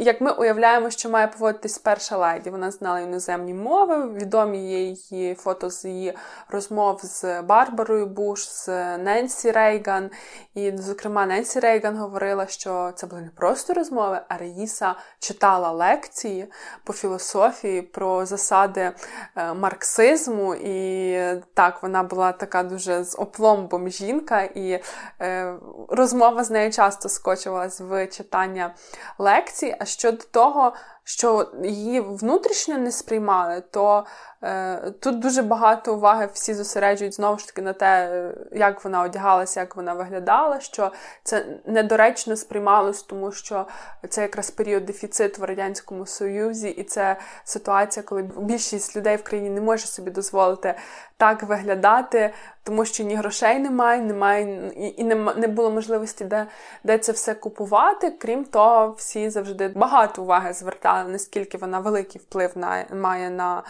як 0.00 0.20
ми 0.20 0.30
уявляємо, 0.32 0.90
що 0.90 1.10
має 1.10 1.26
поводитись 1.26 1.78
перша 1.78 2.16
леді. 2.16 2.50
Вона 2.50 2.70
знала 2.70 3.00
іноземні 3.00 3.54
мови, 3.54 4.12
відомі 4.12 4.70
є 4.70 4.80
її 4.80 5.34
фото 5.34 5.70
з 5.70 5.84
її 5.84 6.14
розмов 6.48 7.00
з 7.02 7.42
Барбарою 7.42 8.06
Буш, 8.06 8.48
з 8.48 8.68
Ненсі 8.98 9.50
Рейган. 9.50 10.10
І, 10.54 10.76
зокрема, 10.76 11.26
Ненсі 11.26 11.60
Рейган 11.60 11.96
говорила, 11.96 12.46
що 12.46 12.92
це 12.94 13.06
були 13.06 13.22
не 13.22 13.30
просто 13.30 13.74
розмови, 13.74 14.20
а 14.28 14.36
Раїса 14.38 14.94
читала 15.18 15.70
лекції 15.70 16.52
по 16.84 16.92
філософії 16.92 17.82
про 17.82 18.26
засади 18.26 18.92
е, 19.36 19.54
марксизму. 19.54 20.54
І 20.54 21.18
так, 21.54 21.82
вона 21.82 22.02
була 22.02 22.32
така 22.32 22.62
дуже 22.62 23.04
з 23.04 23.18
опломбом 23.18 23.88
жінка, 23.88 24.42
і 24.42 24.80
е, 25.20 25.54
розмова 25.88 26.44
з 26.44 26.50
нею 26.50 26.72
часто 26.72 27.08
скочувалась 27.08 27.80
в 27.80 28.06
читання 28.06 28.27
лекцій. 29.18 29.76
А 29.80 29.84
щодо 29.84 30.24
того, 30.24 30.72
що 31.08 31.46
її 31.62 32.00
внутрішньо 32.00 32.78
не 32.78 32.92
сприймали, 32.92 33.62
то 33.70 34.04
е, 34.42 34.90
тут 35.00 35.18
дуже 35.18 35.42
багато 35.42 35.94
уваги 35.94 36.28
всі 36.32 36.54
зосереджують 36.54 37.14
знову 37.14 37.38
ж 37.38 37.46
таки 37.46 37.62
на 37.62 37.72
те, 37.72 38.22
як 38.52 38.84
вона 38.84 39.02
одягалася, 39.02 39.60
як 39.60 39.76
вона 39.76 39.94
виглядала, 39.94 40.60
що 40.60 40.92
це 41.22 41.46
недоречно 41.66 42.36
сприймалось, 42.36 43.02
тому 43.02 43.32
що 43.32 43.66
це 44.08 44.22
якраз 44.22 44.50
період 44.50 44.86
дефіциту 44.86 45.40
в 45.40 45.44
Радянському 45.44 46.06
Союзі, 46.06 46.68
і 46.68 46.84
це 46.84 47.16
ситуація, 47.44 48.02
коли 48.02 48.22
більшість 48.22 48.96
людей 48.96 49.16
в 49.16 49.22
країні 49.22 49.50
не 49.50 49.60
може 49.60 49.86
собі 49.86 50.10
дозволити 50.10 50.74
так 51.18 51.42
виглядати, 51.42 52.34
тому 52.62 52.84
що 52.84 53.04
ні 53.04 53.14
грошей 53.14 53.58
немає, 53.58 54.00
немає 54.00 54.72
і, 54.76 54.94
і 54.96 55.04
не, 55.04 55.14
не 55.14 55.48
було 55.48 55.70
можливості, 55.70 56.24
де 56.24 56.46
де 56.84 56.98
це 56.98 57.12
все 57.12 57.34
купувати. 57.34 58.10
Крім 58.10 58.44
того, 58.44 58.90
всі 58.98 59.30
завжди 59.30 59.68
багато 59.68 60.22
уваги 60.22 60.52
звертали, 60.52 60.97
наскільки 61.04 61.58
вона 61.58 61.78
великий 61.78 62.20
вплив 62.20 62.50
на 62.54 62.84
має 62.94 63.30
на 63.30 63.62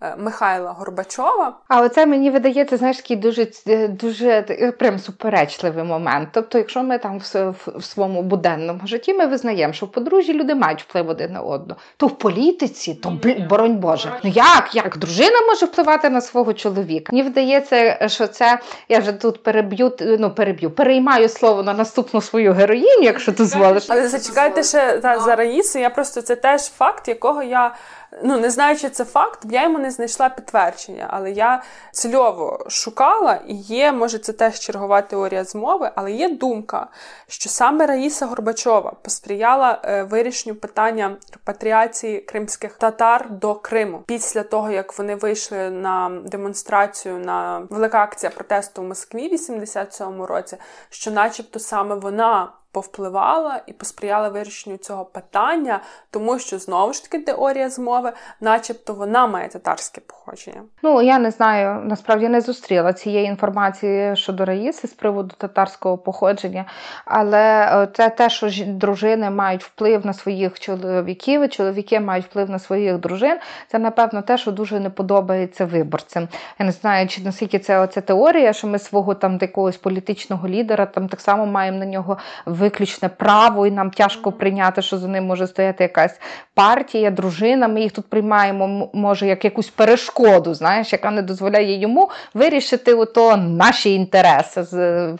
е, 0.00 0.16
Михайла 0.18 0.72
Горбачова. 0.72 1.56
А 1.68 1.80
оце 1.80 2.06
мені 2.06 2.30
видається, 2.30 2.76
знаєш, 2.76 2.96
такий 2.96 3.16
дуже 3.16 3.46
дуже 3.88 4.42
прям 4.78 4.98
суперечливий 4.98 5.84
момент. 5.84 6.28
Тобто, 6.32 6.58
якщо 6.58 6.82
ми 6.82 6.98
там 6.98 7.18
в, 7.18 7.50
в, 7.50 7.78
в 7.78 7.84
своєму 7.84 8.22
буденному 8.22 8.80
житті 8.84 9.14
ми 9.14 9.26
визнаємо, 9.26 9.72
що 9.72 9.86
в 9.86 9.92
подружжі 9.92 10.32
люди 10.32 10.54
мають 10.54 10.82
вплив 10.82 11.08
один 11.08 11.32
на 11.32 11.40
одного, 11.40 11.80
то 11.96 12.06
в 12.06 12.18
політиці, 12.18 12.94
то 12.94 13.18
боронь 13.48 13.76
Боже, 13.76 14.12
ну 14.24 14.30
як, 14.34 14.74
як 14.74 14.98
дружина 14.98 15.40
може 15.46 15.66
впливати 15.66 16.10
на 16.10 16.20
свого 16.20 16.52
чоловіка? 16.54 17.12
Мені 17.12 17.28
вдається, 17.28 18.08
що 18.08 18.26
це 18.26 18.58
я 18.88 18.98
вже 18.98 19.12
тут 19.12 19.42
переб'ю, 19.42 19.92
ну 20.00 20.30
переб'ю, 20.30 20.70
переймаю 20.70 21.28
слово 21.28 21.62
на 21.62 21.74
наступну 21.74 22.20
свою 22.20 22.52
героїню, 22.52 23.02
якщо 23.02 23.32
дозволиш. 23.32 23.86
Але 23.88 24.08
зачекайте 24.08 24.62
ще 24.62 24.98
та, 24.98 25.20
за 25.20 25.36
Раїсу. 25.36 25.78
Я 25.78 25.90
просто 25.90 26.22
це 26.22 26.36
теж 26.36 26.60
факт, 26.76 27.08
якого 27.08 27.42
я 27.42 27.74
ну 28.22 28.40
не 28.40 28.50
знаю, 28.50 28.76
чи 28.76 28.90
це 28.90 29.04
факт, 29.04 29.40
я 29.44 29.62
йому 29.62 29.78
не 29.78 29.90
знайшла 29.90 30.28
підтвердження, 30.28 31.06
але 31.10 31.30
я 31.30 31.62
цільово 31.92 32.66
шукала, 32.68 33.40
і 33.46 33.54
є, 33.54 33.92
може, 33.92 34.18
це 34.18 34.32
теж 34.32 34.60
чергова 34.60 35.02
теорія 35.02 35.44
змови, 35.44 35.90
але 35.94 36.12
є 36.12 36.28
думка, 36.28 36.86
що 37.28 37.50
саме 37.50 37.86
Раїса 37.86 38.26
Горбачова 38.26 38.92
посприяла 39.02 39.80
е, 39.84 40.02
вирішенню 40.02 40.56
питання 40.56 41.16
репатріації 41.32 42.20
кримських 42.20 42.76
татар 42.76 43.30
до 43.30 43.54
Криму. 43.54 44.02
Після 44.06 44.42
того, 44.42 44.70
як 44.70 44.98
вони 44.98 45.14
вийшли 45.14 45.70
на 45.70 46.22
демонстрацію 46.24 47.18
на 47.18 47.66
велика 47.70 48.02
акція 48.02 48.30
протесту 48.30 48.82
в 48.82 48.84
Москві 48.84 49.28
в 49.28 49.32
87-му 49.32 50.26
році, 50.26 50.56
що, 50.90 51.10
начебто, 51.10 51.58
саме 51.58 51.94
вона 51.94 52.52
повпливала 52.76 53.60
і 53.66 53.72
посприяла 53.72 54.28
вирішенню 54.28 54.76
цього 54.76 55.04
питання, 55.04 55.80
тому 56.10 56.38
що 56.38 56.58
знову 56.58 56.92
ж 56.92 57.02
таки 57.02 57.24
теорія 57.24 57.70
змови, 57.70 58.12
начебто, 58.40 58.94
вона 58.94 59.26
має 59.26 59.48
татарське 59.48 60.00
походження. 60.00 60.62
Ну 60.82 61.02
я 61.02 61.18
не 61.18 61.30
знаю, 61.30 61.80
насправді 61.84 62.28
не 62.28 62.40
зустріла 62.40 62.92
цієї 62.92 63.26
інформації 63.26 64.16
щодо 64.16 64.44
Раїси 64.44 64.88
з 64.88 64.92
приводу 64.92 65.34
татарського 65.38 65.98
походження, 65.98 66.64
але 67.04 67.88
це 67.94 68.08
те, 68.08 68.30
що 68.30 68.50
дружини 68.66 69.30
мають 69.30 69.64
вплив 69.64 70.06
на 70.06 70.12
своїх 70.12 70.60
чоловіків, 70.60 71.42
і 71.42 71.48
чоловіки 71.48 72.00
мають 72.00 72.26
вплив 72.26 72.50
на 72.50 72.58
своїх 72.58 72.98
дружин. 72.98 73.38
Це 73.68 73.78
напевно 73.78 74.22
те, 74.22 74.38
що 74.38 74.52
дуже 74.52 74.80
не 74.80 74.90
подобається 74.90 75.66
виборцям. 75.66 76.28
Я 76.58 76.66
не 76.66 76.72
знаю, 76.72 77.08
чи 77.08 77.22
наскільки 77.22 77.58
це 77.58 77.78
оця 77.78 78.00
теорія, 78.00 78.52
що 78.52 78.66
ми 78.66 78.78
свого 78.78 79.14
там 79.14 79.38
якогось 79.40 79.76
політичного 79.76 80.48
лідера 80.48 80.86
там 80.86 81.08
так 81.08 81.20
само 81.20 81.46
маємо 81.46 81.78
на 81.78 81.86
нього 81.86 82.18
ви 82.46 82.65
виключне 82.66 83.08
право, 83.08 83.66
і 83.66 83.70
нам 83.70 83.90
тяжко 83.90 84.32
прийняти, 84.32 84.82
що 84.82 84.98
за 84.98 85.08
ним 85.08 85.26
може 85.26 85.46
стояти 85.46 85.84
якась 85.84 86.20
партія, 86.54 87.10
дружина. 87.10 87.68
Ми 87.68 87.80
їх 87.80 87.92
тут 87.92 88.06
приймаємо, 88.10 88.90
може, 88.92 89.26
як 89.26 89.44
якусь 89.44 89.68
перешкоду, 89.68 90.54
знаєш, 90.54 90.92
яка 90.92 91.10
не 91.10 91.22
дозволяє 91.22 91.80
йому 91.80 92.10
вирішити 92.34 92.94
ото 92.94 93.36
наші 93.36 93.94
інтереси, 93.94 94.64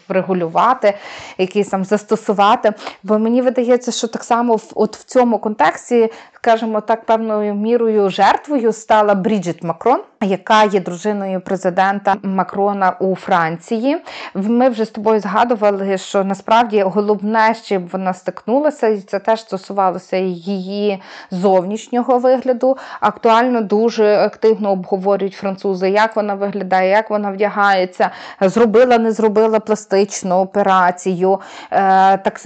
врегулювати, 0.08 0.94
якісь 1.38 1.68
там 1.68 1.84
застосувати. 1.84 2.72
Бо 3.02 3.18
мені 3.18 3.42
видається, 3.42 3.92
що 3.92 4.08
так 4.08 4.24
само 4.24 4.58
от 4.74 4.96
в 4.96 5.04
цьому 5.04 5.38
контексті, 5.38 6.12
скажімо 6.34 6.80
так, 6.80 7.04
певною 7.04 7.54
мірою 7.54 8.10
жертвою 8.10 8.72
стала 8.72 9.14
Бріджит 9.14 9.62
Макрон 9.62 10.00
яка 10.26 10.64
є 10.64 10.80
дружиною 10.80 11.40
президента 11.40 12.16
Макрона 12.22 12.96
у 13.00 13.14
Франції. 13.14 13.98
Ми 14.34 14.68
вже 14.68 14.84
з 14.84 14.90
тобою 14.90 15.20
згадували, 15.20 15.98
що 15.98 16.24
насправді 16.24 16.82
головне, 16.82 17.35
з 17.54 17.62
чим 17.62 17.88
вона 17.92 18.14
стикнулася, 18.14 18.88
і 18.88 19.00
це 19.00 19.18
теж 19.18 19.40
стосувалося 19.40 20.16
її 20.16 21.02
зовнішнього 21.30 22.18
вигляду. 22.18 22.76
Актуально 23.00 23.60
дуже 23.60 24.16
активно 24.16 24.70
обговорюють 24.72 25.34
французи, 25.34 25.90
як 25.90 26.16
вона 26.16 26.34
виглядає, 26.34 26.90
як 26.90 27.10
вона 27.10 27.30
вдягається, 27.30 28.10
зробила, 28.40 28.98
не 28.98 29.12
зробила 29.12 29.60
пластичну 29.60 30.34
операцію. 30.34 31.40
Е, 31.70 32.18
так 32.18 32.40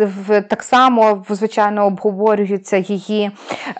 так 0.49 0.63
само, 0.63 1.25
звичайно, 1.29 1.87
обговорюється 1.87 2.77
її 2.77 3.31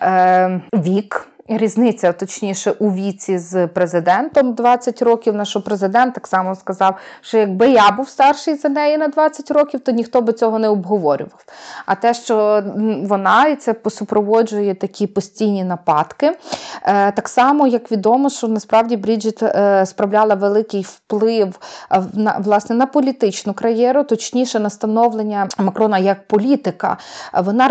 е, 0.01 0.61
вік. 0.73 1.27
Різниця, 1.57 2.13
точніше, 2.13 2.71
у 2.71 2.91
віці 2.91 3.37
з 3.37 3.67
президентом 3.67 4.53
20 4.53 5.01
років, 5.01 5.35
на 5.35 5.45
що 5.45 5.61
президент 5.61 6.13
так 6.13 6.27
само 6.27 6.55
сказав, 6.55 6.95
що 7.21 7.37
якби 7.37 7.69
я 7.69 7.91
був 7.91 8.09
старший 8.09 8.55
за 8.55 8.69
неї 8.69 8.97
на 8.97 9.07
20 9.07 9.51
років, 9.51 9.79
то 9.79 9.91
ніхто 9.91 10.21
би 10.21 10.33
цього 10.33 10.59
не 10.59 10.69
обговорював. 10.69 11.45
А 11.85 11.95
те, 11.95 12.13
що 12.13 12.63
вона 13.03 13.47
і 13.47 13.55
це 13.55 13.75
супроводжує 13.89 14.75
такі 14.75 15.07
постійні 15.07 15.63
нападки, 15.63 16.37
е, 16.83 17.11
так 17.11 17.29
само, 17.29 17.67
як 17.67 17.91
відомо, 17.91 18.29
що 18.29 18.47
насправді 18.47 18.97
Бріджит 18.97 19.43
е, 19.43 19.85
справляла 19.85 20.35
великий 20.35 20.81
вплив 20.81 21.59
е, 21.91 22.03
на 22.13 22.37
власне 22.39 22.75
на 22.75 22.85
політичну 22.85 23.53
кар'єру, 23.53 24.03
точніше 24.03 24.59
на 24.59 24.69
становлення 24.69 25.47
Макрона 25.57 25.97
як 25.97 26.27
політика. 26.27 26.97
Вона 27.33 27.67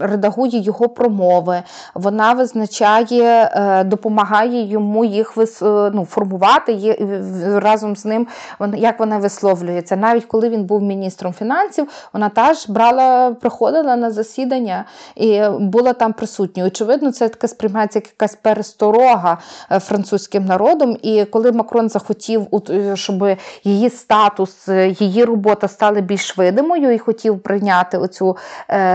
редагує 0.00 0.58
його 0.60 0.88
промови, 0.88 1.62
вона 1.94 2.32
визначає 2.32 2.83
визначає, 2.84 3.50
е, 3.54 3.84
допомагає 3.84 4.66
йому 4.66 5.04
їх 5.04 5.34
е, 5.38 5.66
ну, 5.94 6.04
формувати 6.04 6.96
разом 7.56 7.96
з 7.96 8.04
ним, 8.04 8.26
як 8.74 9.00
вона 9.00 9.18
висловлюється. 9.18 9.96
Навіть 9.96 10.24
коли 10.24 10.48
він 10.48 10.64
був 10.64 10.82
міністром 10.82 11.32
фінансів, 11.32 11.88
вона 12.12 12.28
теж 12.28 12.68
брала, 12.68 13.30
приходила 13.40 13.96
на 13.96 14.10
засідання 14.10 14.84
і 15.14 15.42
була 15.60 15.92
там 15.92 16.12
присутньою. 16.12 16.66
Очевидно, 16.68 17.12
це 17.12 17.28
таке 17.28 17.48
сприймається 17.48 17.98
як 17.98 18.06
якась 18.06 18.34
пересторога 18.34 19.38
е, 19.70 19.78
французьким 19.78 20.44
народом. 20.44 20.96
І 21.02 21.24
коли 21.24 21.52
Макрон 21.52 21.88
захотів, 21.88 22.46
щоб 22.94 23.24
її 23.64 23.90
статус, 23.90 24.68
її 24.98 25.24
робота 25.24 25.68
стали 25.68 26.00
більш 26.00 26.38
видимою 26.38 26.90
і 26.94 26.98
хотів 26.98 27.40
прийняти 27.40 27.98
оцю 27.98 28.36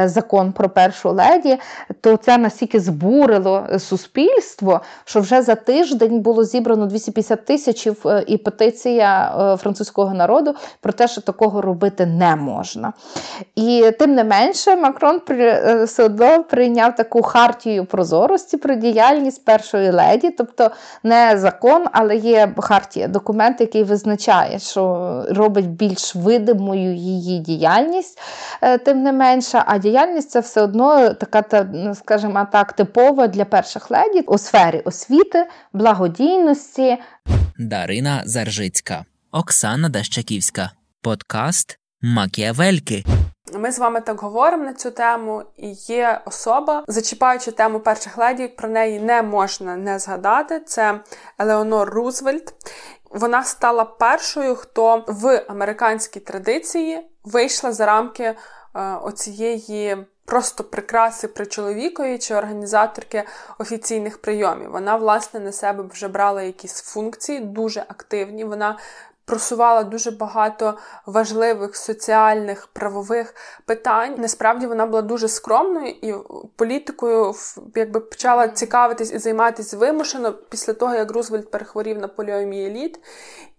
закон 0.06 0.52
про 0.52 0.70
першу 0.70 1.12
леді, 1.12 1.58
то 2.02 2.18
це 2.18 2.38
настільки 2.38 2.80
збурило 2.80 3.68
суспільство, 3.78 4.82
що 5.06 5.20
вже 5.20 5.42
за 5.42 5.56
тиждень 5.56 6.20
було 6.20 6.44
зібрано 6.44 6.86
250 6.86 7.46
тисяч 7.46 7.88
е, 7.88 8.24
і 8.28 8.38
петиція 8.38 9.36
е, 9.54 9.58
французького 9.58 10.14
народу 10.14 10.56
про 10.82 10.94
те, 10.94 11.08
що 11.08 11.22
такого 11.22 11.62
робити 11.62 12.06
не 12.06 12.36
можна. 12.36 12.94
І 13.56 13.92
тим 14.00 14.16
не 14.16 14.24
менше, 14.24 14.76
Макрон 14.76 15.20
при, 15.20 15.84
все 15.86 16.04
одно 16.04 16.44
прийняв 16.44 16.96
таку 16.96 17.22
хартію 17.22 17.86
прозорості 17.86 18.58
про 18.58 18.76
діяльність 18.76 19.46
першої 19.46 19.92
леді, 19.92 20.30
тобто 20.30 20.72
не 21.04 21.38
закон, 21.38 21.86
але 21.92 22.16
є 22.16 22.54
хартія, 22.58 23.08
документ, 23.08 23.62
який 23.62 23.84
визначає, 23.84 24.60
що 24.60 25.24
робить 25.30 25.70
більш 25.70 26.16
видимою 26.16 26.96
її 26.96 27.40
діяльність, 27.40 28.20
тим 28.86 29.04
не 29.04 29.12
менше, 29.12 29.64
а 29.66 29.78
діяльність 29.78 30.30
це 30.30 30.40
все 30.40 30.62
одно 30.62 31.10
така, 31.14 31.66
скажімо 31.94 32.48
так, 32.52 32.74
типова 32.74 33.28
для 33.28 33.46
перших 33.60 33.92
леді 33.92 34.22
у 34.22 34.38
сфері 34.38 34.80
освіти, 34.86 35.48
благодійності. 35.74 36.98
Дарина 37.58 38.22
Заржицька, 38.26 39.06
Оксана 39.32 39.90
Дащаківська, 39.90 40.72
подкаст 41.02 41.80
Макіавельки. 42.02 43.04
Ми 43.54 43.72
з 43.72 43.80
вами 43.80 44.02
так 44.02 44.22
говоримо 44.22 44.64
на 44.64 44.74
цю 44.74 44.92
тему, 44.92 45.44
і 45.58 45.72
є 45.72 46.22
особа, 46.26 46.84
зачіпаючи 46.88 47.52
тему 47.52 47.80
перших 47.80 48.18
леді, 48.18 48.48
про 48.48 48.70
неї 48.70 49.00
не 49.00 49.22
можна 49.22 49.76
не 49.76 50.00
згадати. 50.00 50.60
Це 50.60 51.00
Елеонор 51.38 51.90
Рузвельт. 51.90 52.54
Вона 53.12 53.44
стала 53.44 53.86
першою, 53.86 54.56
хто 54.56 55.04
в 55.08 55.46
американській 55.48 56.20
традиції 56.20 57.08
вийшла 57.24 57.72
за 57.72 57.86
рамки 57.86 58.24
е, 58.24 58.36
оцієї 59.04 59.98
просто 60.30 60.64
прикраси 60.64 61.28
при 61.28 61.46
чоловікові 61.46 62.18
чи 62.18 62.36
організаторки 62.36 63.24
офіційних 63.58 64.18
прийомів. 64.18 64.72
Вона, 64.72 64.96
власне, 64.96 65.40
на 65.40 65.52
себе 65.52 65.84
вже 65.94 66.08
брала 66.08 66.42
якісь 66.42 66.82
функції, 66.82 67.40
дуже 67.40 67.86
активні. 67.88 68.44
Вона 68.44 68.78
просувала 69.30 69.84
дуже 69.84 70.12
багато 70.12 70.78
важливих 71.06 71.76
соціальних 71.76 72.68
правових 72.68 73.36
питань. 73.66 74.16
Насправді 74.18 74.68
вона 74.68 74.86
була 74.86 75.02
дуже 75.02 75.28
скромною 75.28 75.88
і 75.88 76.14
політикою 76.56 77.34
якби 77.76 78.00
почала 78.00 78.48
цікавитись 78.48 79.14
і 79.14 79.20
займатися 79.20 79.78
вимушено 79.78 80.34
після 80.34 80.74
того, 80.74 80.96
як 80.96 81.12
Рузвельт 81.12 81.52
перехворів 81.52 81.98
на 81.98 82.08
поліомієліт 82.08 83.00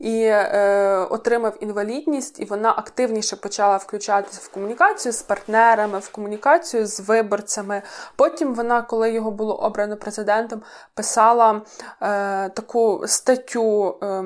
і 0.01 0.23
е, 0.23 1.07
отримав 1.11 1.57
інвалідність, 1.61 2.41
і 2.41 2.45
вона 2.45 2.71
активніше 2.71 3.37
почала 3.37 3.77
включатися 3.77 4.41
в 4.43 4.49
комунікацію 4.49 5.13
з 5.13 5.23
партнерами, 5.23 5.99
в 5.99 6.09
комунікацію 6.09 6.87
з 6.87 7.01
виборцями. 7.01 7.83
Потім 8.17 8.55
вона, 8.55 8.83
коли 8.83 9.13
його 9.13 9.31
було 9.31 9.57
обрано 9.57 9.97
президентом, 9.97 10.63
писала 10.95 11.63
е, 12.03 12.49
таку 12.49 13.03
статтю 13.07 13.99
е, 14.03 14.23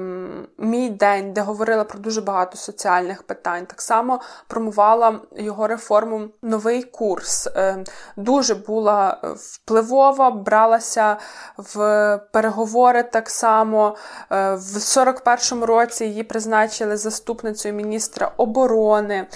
Мій 0.58 0.90
день 0.90 1.32
де 1.34 1.40
говорила 1.40 1.84
про 1.84 1.98
дуже 1.98 2.20
багато 2.20 2.56
соціальних 2.56 3.22
питань. 3.22 3.66
Так 3.66 3.82
само 3.82 4.20
промувала 4.48 5.20
його 5.36 5.66
реформу 5.66 6.28
новий 6.42 6.82
курс. 6.82 7.46
Е, 7.46 7.84
дуже 8.16 8.54
була 8.54 9.20
впливова, 9.36 10.30
бралася 10.30 11.16
в 11.56 12.20
переговори 12.32 13.02
так 13.02 13.30
само. 13.30 13.96
Е, 14.30 14.54
в 14.54 14.76
41-му 14.76 15.66
році 15.66 16.04
її 16.04 16.22
призначили 16.22 16.96
заступницею 16.96 17.74
міністра 17.74 18.32
оборони. 18.36 19.26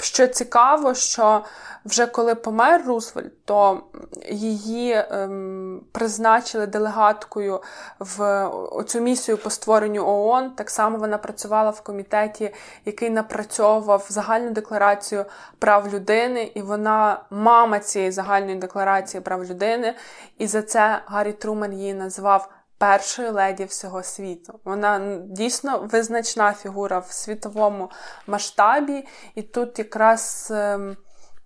Що 0.00 0.26
цікаво, 0.26 0.94
що 0.94 1.44
вже 1.84 2.06
коли 2.06 2.34
помер 2.34 2.84
Рузвельт, 2.86 3.44
то 3.44 3.82
її 4.30 5.04
ем, 5.10 5.80
призначили 5.92 6.66
делегаткою 6.66 7.62
в 8.00 8.50
цю 8.86 9.00
місію 9.00 9.38
по 9.38 9.50
створенню 9.50 10.06
ООН. 10.06 10.50
Так 10.50 10.70
само 10.70 10.98
вона 10.98 11.18
працювала 11.18 11.70
в 11.70 11.80
комітеті, 11.80 12.54
який 12.84 13.10
напрацьовував 13.10 14.06
загальну 14.08 14.50
декларацію 14.50 15.24
прав 15.58 15.94
людини, 15.94 16.52
і 16.54 16.62
вона 16.62 17.20
мама 17.30 17.78
цієї 17.78 18.10
загальної 18.10 18.56
декларації 18.56 19.20
прав 19.20 19.44
людини. 19.44 19.94
І 20.38 20.46
за 20.46 20.62
це 20.62 21.00
Гаррі 21.06 21.32
Труман 21.32 21.72
її 21.72 21.94
назвав. 21.94 22.48
Першою 22.78 23.32
леді 23.32 23.64
всього 23.64 24.02
світу. 24.02 24.60
Вона 24.64 25.18
дійсно 25.26 25.88
визначна 25.92 26.52
фігура 26.52 26.98
в 26.98 27.12
світовому 27.12 27.90
масштабі, 28.26 29.06
і 29.34 29.42
тут 29.42 29.78
якраз 29.78 30.48
ем, 30.50 30.96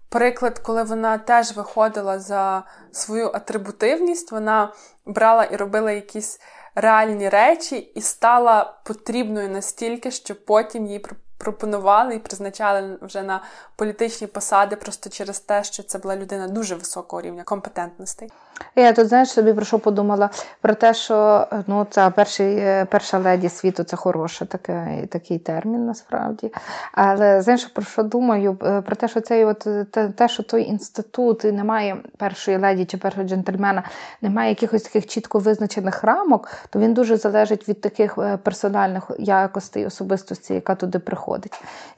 приклад, 0.08 0.58
коли 0.58 0.82
вона 0.82 1.18
теж 1.18 1.56
виходила 1.56 2.18
за 2.18 2.62
свою 2.92 3.30
атрибутивність, 3.34 4.32
вона 4.32 4.72
брала 5.06 5.44
і 5.44 5.56
робила 5.56 5.92
якісь 5.92 6.40
реальні 6.74 7.28
речі 7.28 7.76
і 7.76 8.00
стала 8.00 8.78
потрібною 8.84 9.48
настільки, 9.48 10.10
що 10.10 10.34
потім 10.44 10.86
їй 10.86 10.98
пропонували 11.42 12.14
і 12.14 12.18
призначали 12.18 12.98
вже 13.02 13.22
на 13.22 13.40
політичні 13.76 14.26
посади 14.26 14.76
просто 14.76 15.10
через 15.10 15.40
те, 15.40 15.64
що 15.64 15.82
це 15.82 15.98
була 15.98 16.16
людина 16.16 16.48
дуже 16.48 16.74
високого 16.74 17.22
рівня 17.22 17.42
компетентностей. 17.42 18.30
Я 18.76 18.92
тут 18.92 19.08
знаєш 19.08 19.30
собі 19.30 19.52
про 19.52 19.64
що 19.64 19.78
подумала? 19.78 20.30
Про 20.60 20.74
те, 20.74 20.94
що 20.94 21.46
ну 21.66 21.86
це 21.90 22.10
перший, 22.10 22.56
е, 22.56 22.84
перша 22.84 23.18
леді 23.18 23.48
світу 23.48 23.84
це 23.84 23.96
хороший 23.96 24.48
такий, 24.48 25.06
такий 25.06 25.38
термін 25.38 25.86
насправді. 25.86 26.52
Але 26.92 27.42
знаєш, 27.42 27.64
про 27.64 27.84
що 27.84 28.02
думаю? 28.02 28.58
Е, 28.64 28.80
про 28.80 28.96
те, 28.96 29.08
що 29.08 29.20
цей 29.20 29.44
от 29.44 29.58
те, 29.90 30.08
те, 30.08 30.28
що 30.28 30.42
той 30.42 30.62
інститут 30.62 31.44
і 31.44 31.52
немає 31.52 31.96
першої 32.16 32.58
леді 32.58 32.84
чи 32.84 32.96
першого 32.96 33.28
джентльмена, 33.28 33.82
немає 34.20 34.48
якихось 34.48 34.82
таких 34.82 35.06
чітко 35.06 35.38
визначених 35.38 36.04
рамок, 36.04 36.48
то 36.70 36.78
він 36.78 36.94
дуже 36.94 37.16
залежить 37.16 37.68
від 37.68 37.80
таких 37.80 38.18
е, 38.18 38.36
персональних 38.36 39.10
якостей 39.18 39.86
особистості, 39.86 40.54
яка 40.54 40.74
туди 40.74 40.98
приходить. 40.98 41.31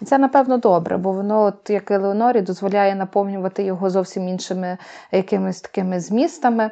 І 0.02 0.04
це 0.04 0.18
напевно 0.18 0.58
добре, 0.58 0.96
бо 0.96 1.12
воно, 1.12 1.42
от 1.42 1.70
як 1.70 1.90
Леонорі, 1.90 2.40
дозволяє 2.40 2.94
наповнювати 2.94 3.62
його 3.62 3.90
зовсім 3.90 4.28
іншими 4.28 4.78
якимись 5.12 5.60
такими 5.60 6.00
змістами. 6.00 6.70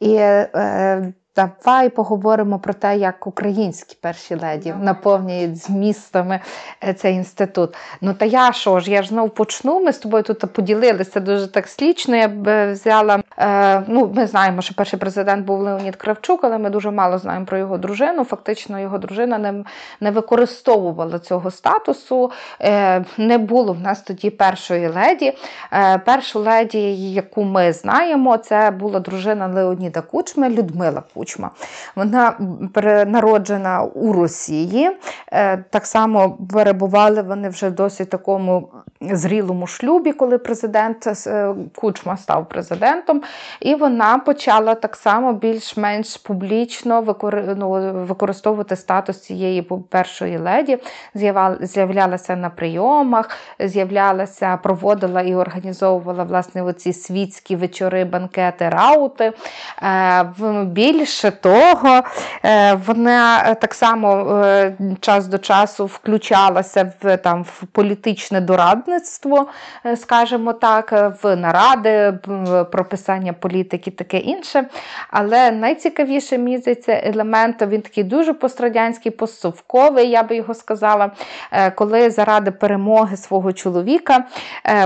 І 0.00 0.14
е, 0.14 1.12
Давай 1.36 1.88
поговоримо 1.88 2.58
про 2.58 2.74
те, 2.74 2.96
як 2.96 3.26
українські 3.26 3.96
перші 4.00 4.34
леді 4.34 4.74
наповнюють 4.80 5.56
змістами 5.56 6.40
е, 6.84 6.94
цей 6.94 7.14
інститут. 7.14 7.74
Ну 8.00 8.14
та 8.14 8.24
я 8.24 8.52
що 8.52 8.80
ж, 8.80 8.90
я 8.90 9.02
ж 9.02 9.08
знов 9.08 9.30
почну. 9.30 9.80
Ми 9.80 9.92
з 9.92 9.98
тобою 9.98 10.22
тут 10.22 10.52
поділилися 10.52 11.20
дуже 11.20 11.46
так 11.46 11.68
слічно. 11.68 12.16
Я 12.16 12.28
б 12.28 12.72
взяла. 12.72 13.22
Е, 13.38 13.82
ну, 13.86 14.12
Ми 14.14 14.26
знаємо, 14.26 14.62
що 14.62 14.74
перший 14.74 14.98
президент 14.98 15.46
був 15.46 15.60
Леонід 15.60 15.96
Кравчук, 15.96 16.44
але 16.44 16.58
ми 16.58 16.70
дуже 16.70 16.90
мало 16.90 17.18
знаємо 17.18 17.46
про 17.46 17.58
його 17.58 17.78
дружину. 17.78 18.24
Фактично, 18.24 18.80
його 18.80 18.98
дружина 18.98 19.38
не 19.38 19.64
не 20.00 20.10
використовувала 20.10 21.18
цього 21.18 21.50
статусу. 21.50 22.30
Е, 22.60 23.04
Не 23.18 23.38
було 23.38 23.72
в 23.72 23.80
нас 23.80 24.02
тоді 24.02 24.30
першої 24.30 24.88
леді. 24.88 25.32
Е, 25.72 25.98
Першу 25.98 26.40
леді, 26.40 27.12
яку 27.12 27.44
ми 27.44 27.72
знаємо, 27.72 28.36
це 28.36 28.70
була 28.70 29.00
дружина 29.00 29.46
Леоніда 29.46 30.00
Кучми, 30.00 30.48
Людмила 30.48 31.02
Кучма. 31.14 31.23
Кучма. 31.24 31.50
Вона 31.96 32.36
народжена 33.06 33.82
у 33.82 34.12
Росії. 34.12 34.90
Е, 35.32 35.56
так 35.56 35.86
само 35.86 36.38
перебували 36.52 37.22
вони 37.22 37.48
вже 37.48 37.70
досить 37.70 38.10
такому 38.10 38.68
зрілому 39.00 39.66
шлюбі, 39.66 40.12
коли 40.12 40.38
президент 40.38 41.26
е, 41.26 41.54
Кучма 41.74 42.16
став 42.16 42.48
президентом. 42.48 43.22
І 43.60 43.74
вона 43.74 44.18
почала 44.18 44.74
так 44.74 44.96
само 44.96 45.32
більш-менш 45.32 46.16
публічно 46.16 47.16
ну, 47.56 47.70
використовувати 48.06 48.76
статус 48.76 49.20
цієї 49.20 49.62
першої 49.62 50.38
леді. 50.38 50.78
З'являлася 51.60 52.36
на 52.36 52.50
прийомах, 52.50 53.30
з'являлася, 53.58 54.56
проводила 54.56 55.22
і 55.22 55.34
організовувала 55.34 56.24
власне 56.24 56.62
оці 56.62 56.92
світські 56.92 57.56
вечори, 57.56 58.04
банкети, 58.04 58.68
раути. 58.68 59.32
Е, 59.82 60.24
більш 60.64 61.13
Більше 61.14 61.30
того, 61.30 62.02
е, 62.44 62.74
вона 62.86 63.44
е, 63.46 63.54
так 63.54 63.74
само 63.74 64.36
е, 64.44 64.76
час 65.00 65.26
до 65.26 65.38
часу 65.38 65.86
включалася 65.86 66.92
в 67.02 67.16
там 67.16 67.42
в 67.42 67.66
політичне 67.72 68.40
дорадництво, 68.40 69.46
скажімо 69.96 70.52
так, 70.52 71.14
в 71.22 71.36
наради, 71.36 72.18
прописання 72.72 73.32
політики, 73.32 73.90
таке 73.90 74.18
інше. 74.18 74.64
Але 75.10 75.50
найцікавіше 75.50 76.58
це 76.74 77.02
елемент, 77.04 77.62
він 77.62 77.82
такий 77.82 78.04
дуже 78.04 78.32
пострадянський, 78.32 79.12
постсовковий, 79.12 80.10
я 80.10 80.22
би 80.22 80.36
його 80.36 80.54
сказала, 80.54 81.10
коли 81.74 82.10
заради 82.10 82.50
перемоги 82.50 83.16
свого 83.16 83.52
чоловіка 83.52 84.24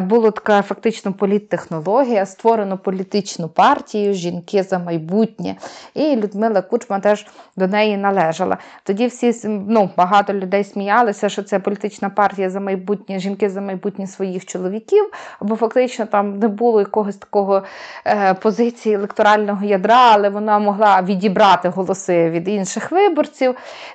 була 0.03 0.31
така 0.31 0.63
фактично 0.63 1.13
політтехнологія, 1.13 2.27
створено 2.27 2.79
політичну 2.79 3.49
партію 3.49 4.15
Жінки 4.15 4.63
за 4.63 4.79
майбутнє. 4.79 5.57
І 5.95 6.18
Людмила 6.19 6.63
Кучма 6.63 7.01
теж 7.01 7.27
до 7.57 7.67
неї 7.67 7.97
належала. 7.97 8.57
Тоді 8.83 9.07
всі 9.07 9.49
ну, 9.49 9.91
багато 9.97 10.35
людей 10.35 10.65
сміялися, 10.65 11.29
що 11.29 11.43
це 11.43 11.59
політична 11.59 12.11
партія 12.11 12.51
за 12.51 12.61
майбутнє 12.61 13.19
жінки 13.19 13.51
за 13.51 13.61
майбутнє 13.61 14.07
своїх 14.07 14.47
чоловіків, 14.47 15.11
бо 15.41 15.57
фактично 15.57 16.07
там 16.07 16.39
не 16.39 16.49
було 16.49 16.81
якогось 16.81 17.17
такого 17.17 17.63
е, 18.07 18.35
позиції 18.35 18.95
електорального 18.95 19.65
ядра, 19.65 20.11
але 20.13 20.29
вона 20.29 20.59
могла 20.59 21.03
відібрати 21.03 21.69
голоси 21.69 22.31
від 22.31 22.49
інших 22.49 22.91
виборців. 22.91 23.55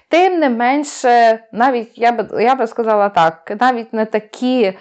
Тим 0.10 0.40
не 0.40 0.50
менше, 0.50 1.40
навіть 1.52 1.98
я 1.98 2.12
би 2.12 2.44
я 2.44 2.56
би 2.56 2.68
сказала 2.68 3.10
так, 3.10 3.54
навіть 3.60 3.94
не 3.94 4.06
такі 4.06 4.74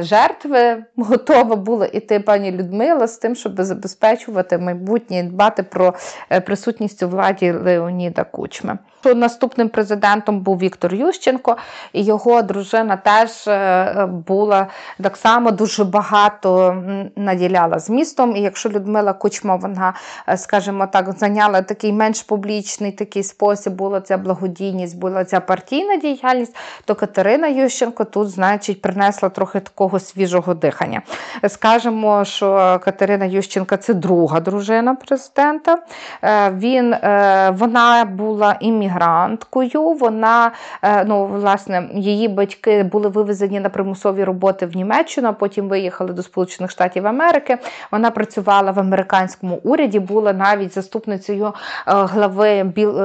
жертви 0.00 0.84
готова 0.96 1.56
була 1.56 1.86
іти 1.86 2.20
пані 2.20 2.52
Людмила 2.52 3.06
з 3.06 3.18
тим, 3.18 3.36
щоб 3.36 3.62
забезпечувати 3.62 4.58
майбутнє 4.58 5.18
і 5.18 5.22
дбати 5.22 5.62
про 5.62 5.94
е, 6.30 6.40
присутність 6.40 7.02
у 7.02 7.08
владі 7.08 7.52
Леоніда 7.52 8.24
Кучми. 8.24 8.78
Наступним 9.04 9.68
президентом 9.68 10.40
був 10.40 10.58
Віктор 10.58 10.94
Ющенко, 10.94 11.56
і 11.92 12.04
його 12.04 12.42
дружина 12.42 12.96
теж 12.96 13.48
е, 13.48 14.08
була 14.26 14.66
так 15.02 15.16
само 15.16 15.50
дуже 15.50 15.84
багато 15.84 16.76
наділяла 17.16 17.78
змістом. 17.78 18.36
І 18.36 18.40
якщо 18.40 18.68
Людмила 18.68 19.12
Кучма, 19.12 19.56
вона, 19.56 19.94
скажімо 20.36 20.86
так, 20.92 21.12
зайняла 21.12 21.62
такий 21.62 21.92
менш 21.92 22.22
публічний 22.22 22.92
такий 22.92 23.22
спосіб, 23.22 23.72
була 23.72 24.00
ця 24.00 24.18
благодійність, 24.18 24.98
була 24.98 25.24
ця 25.24 25.40
партійна 25.40 25.96
діяльність, 25.96 26.56
то 26.84 26.94
Катерина 26.94 27.48
Ющенко 27.48 28.04
тут, 28.04 28.30
значить, 28.30 28.82
принесла 28.82 29.28
трохи 29.28 29.60
такого 29.60 30.00
свіжого 30.00 30.54
дихання. 30.54 31.02
Скажемо, 31.48 32.24
що 32.24 32.80
Катерина 32.84 33.24
Ющенка 33.24 33.76
це 33.76 33.94
друга 33.94 34.40
дружина 34.40 34.94
президента. 34.94 35.78
Е, 36.22 36.50
він, 36.50 36.92
е, 36.92 37.54
Вона 37.58 38.04
була 38.04 38.56
іммігранткою. 38.88 39.92
Вона, 39.92 40.52
е, 40.82 41.04
ну, 41.04 41.26
власне, 41.26 41.88
її 41.94 42.28
батьки 42.28 42.82
були 42.82 43.08
вивезені 43.08 43.60
на 43.60 43.68
примусові 43.68 44.24
роботи 44.24 44.66
в 44.66 44.76
Німеччину, 44.76 45.28
а 45.28 45.32
потім 45.32 45.68
виїхали 45.68 46.12
до 46.12 46.22
Сполучених 46.22 46.70
Штатів 46.70 47.06
Америки. 47.06 47.58
Вона 47.92 48.10
працювала 48.10 48.70
в 48.70 48.78
американському 48.78 49.60
уряді, 49.64 50.00
була 50.00 50.32
навіть 50.32 50.74
заступницею 50.74 51.52
глави 51.86 52.64
Біл 52.64 53.00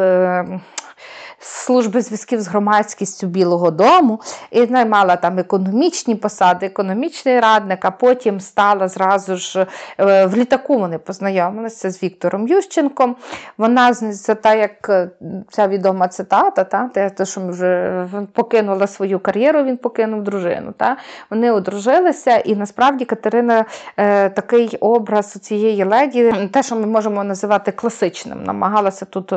служби 1.43 2.01
зв'язків 2.01 2.41
з 2.41 2.47
громадськістю 2.47 3.27
Білого 3.27 3.71
Дому 3.71 4.21
і 4.51 4.67
наймала 4.67 5.15
там 5.15 5.39
економічні 5.39 6.15
посади, 6.15 6.65
економічний 6.65 7.39
радник, 7.39 7.85
а 7.85 7.91
потім 7.91 8.39
стала 8.39 8.87
зразу 8.87 9.35
ж 9.35 9.67
е, 9.99 10.25
в 10.25 10.35
літаку. 10.35 10.79
Вони 10.79 10.97
познайомилися 10.97 11.91
з 11.91 12.03
Віктором 12.03 12.47
Ющенком. 12.47 13.15
Вона 13.57 13.93
це 13.93 14.35
та 14.35 14.55
як 14.55 14.89
е, 14.89 15.09
ця 15.49 15.67
відома 15.67 16.07
цитата, 16.07 16.63
та, 16.63 17.09
те, 17.09 17.25
що 17.25 17.41
вже 17.47 18.05
покинула 18.33 18.87
свою 18.87 19.19
кар'єру, 19.19 19.63
він 19.63 19.77
покинув 19.77 20.23
дружину. 20.23 20.73
Та. 20.77 20.97
Вони 21.29 21.51
одружилися, 21.51 22.37
і 22.37 22.55
насправді 22.55 23.05
Катерина 23.05 23.65
е, 23.97 24.29
такий 24.29 24.77
образ 24.79 25.33
у 25.35 25.39
цієї 25.39 25.83
леді, 25.83 26.33
те, 26.51 26.63
що 26.63 26.75
ми 26.75 26.85
можемо 26.85 27.23
називати 27.23 27.71
класичним, 27.71 28.43
намагалася 28.43 29.05
тут 29.05 29.33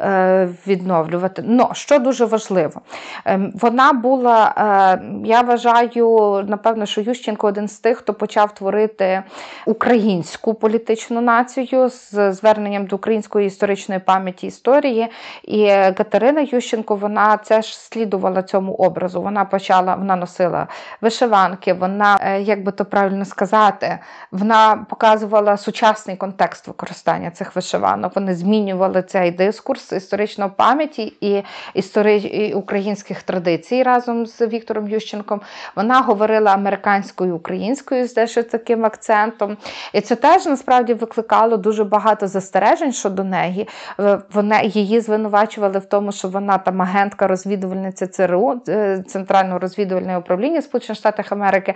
е, 0.00 0.48
відновлювати. 0.66 1.42
Но 1.50 1.70
що 1.72 1.98
дуже 1.98 2.24
важливо, 2.24 2.80
ем, 3.24 3.52
вона 3.54 3.92
була, 3.92 4.54
е, 4.56 5.02
я 5.24 5.40
вважаю, 5.40 6.44
напевно, 6.48 6.86
що 6.86 7.00
Ющенко 7.00 7.46
один 7.46 7.68
з 7.68 7.78
тих, 7.78 7.98
хто 7.98 8.14
почав 8.14 8.54
творити 8.54 9.22
українську 9.66 10.54
політичну 10.54 11.20
націю 11.20 11.88
з 11.88 12.32
зверненням 12.32 12.86
до 12.86 12.96
української 12.96 13.46
історичної 13.46 14.00
пам'яті 14.00 14.46
історії. 14.46 15.08
І 15.42 15.66
Катерина 15.96 16.40
Ющенко, 16.52 16.96
вона 16.96 17.36
це 17.36 17.62
ж 17.62 17.78
слідувала 17.78 18.42
цьому 18.42 18.72
образу. 18.72 19.22
Вона 19.22 19.44
почала, 19.44 19.94
вона 19.94 20.16
носила 20.16 20.66
вишиванки, 21.00 21.72
вона, 21.72 22.18
е, 22.22 22.42
як 22.42 22.64
би 22.64 22.72
то 22.72 22.84
правильно 22.84 23.24
сказати, 23.24 23.98
вона 24.32 24.86
показувала 24.90 25.56
сучасний 25.56 26.16
контекст 26.16 26.68
використання 26.68 27.30
цих 27.30 27.56
вишиванок. 27.56 28.16
Вони 28.16 28.34
змінювали 28.34 29.02
цей 29.02 29.30
дискурс 29.30 29.92
історичної 29.92 30.50
пам'яті 30.56 31.12
і 31.20 31.39
історії 31.74 32.54
українських 32.54 33.22
традицій 33.22 33.82
разом 33.82 34.26
з 34.26 34.46
Віктором 34.46 34.88
Ющенком. 34.88 35.40
Вона 35.76 36.00
говорила 36.00 36.52
американською 36.52 37.36
українською 37.36 38.06
з 38.06 38.14
дещо 38.14 38.42
таким 38.42 38.84
акцентом. 38.84 39.56
І 39.92 40.00
це 40.00 40.16
теж 40.16 40.46
насправді 40.46 40.94
викликало 40.94 41.56
дуже 41.56 41.84
багато 41.84 42.26
застережень 42.26 42.92
щодо 42.92 43.24
неї. 43.24 43.68
Е, 44.00 44.18
вона 44.32 44.60
її 44.62 45.00
звинувачували 45.00 45.78
в 45.78 45.84
тому, 45.84 46.12
що 46.12 46.28
вона 46.28 46.58
там 46.58 46.82
агентка 46.82 47.26
розвідувальниця 47.26 48.06
ЦРУ, 48.06 48.60
е, 48.68 49.04
Центрального 49.08 49.58
розвідувального 49.58 50.18
управління 50.18 50.62
Сполучених 50.62 50.98
Штатів 50.98 51.26
Америки, 51.30 51.74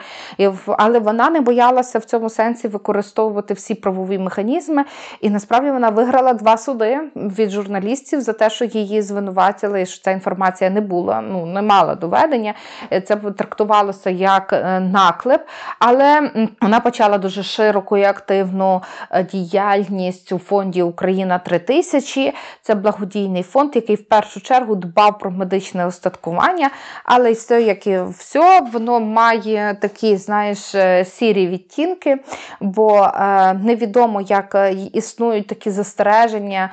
але 0.66 0.98
вона 0.98 1.30
не 1.30 1.40
боялася 1.40 1.98
в 1.98 2.04
цьому 2.04 2.30
сенсі 2.30 2.68
використовувати 2.68 3.54
всі 3.54 3.74
правові 3.74 4.18
механізми. 4.18 4.84
І 5.20 5.30
насправді 5.30 5.70
вона 5.70 5.88
виграла 5.88 6.32
два 6.32 6.56
суди 6.56 7.00
від 7.16 7.50
журналістів 7.50 8.20
за 8.20 8.32
те, 8.32 8.50
що 8.50 8.64
її 8.64 9.02
звинуватили 9.44 9.86
що 9.86 10.04
ця 10.04 10.10
інформація 10.10 10.70
не 10.70 10.80
була, 10.80 11.20
ну 11.20 11.46
не 11.46 11.62
мала 11.62 11.94
доведення. 11.94 12.54
Е, 12.92 13.00
це 13.00 13.16
трактувалося 13.16 14.10
як 14.10 14.52
е, 14.52 14.80
наклеп, 14.80 15.46
але 15.78 16.30
вона 16.60 16.80
почала 16.80 17.18
дуже 17.18 17.42
широку 17.42 17.96
і 17.96 18.04
активну 18.04 18.82
е, 19.10 19.24
діяльність 19.24 20.32
у 20.32 20.38
фонді 20.38 20.82
Україна 20.82 21.38
3000. 21.38 22.34
Це 22.62 22.74
благодійний 22.74 23.42
фонд, 23.42 23.76
який 23.76 23.96
в 23.96 24.08
першу 24.08 24.40
чергу 24.40 24.74
дбав 24.74 25.18
про 25.18 25.30
медичне 25.30 25.86
остаткування, 25.86 26.70
але 27.04 27.30
й 27.30 27.34
все, 27.34 27.62
як 27.62 27.86
і 27.86 28.00
все, 28.18 28.60
воно 28.72 29.00
має 29.00 29.76
такі, 29.80 30.16
знаєш, 30.16 30.58
сірі 31.04 31.46
відтінки, 31.46 32.18
бо 32.60 33.08
невідомо, 33.62 34.20
як 34.20 34.72
існують 34.92 35.46
такі 35.46 35.70
застереження, 35.70 36.70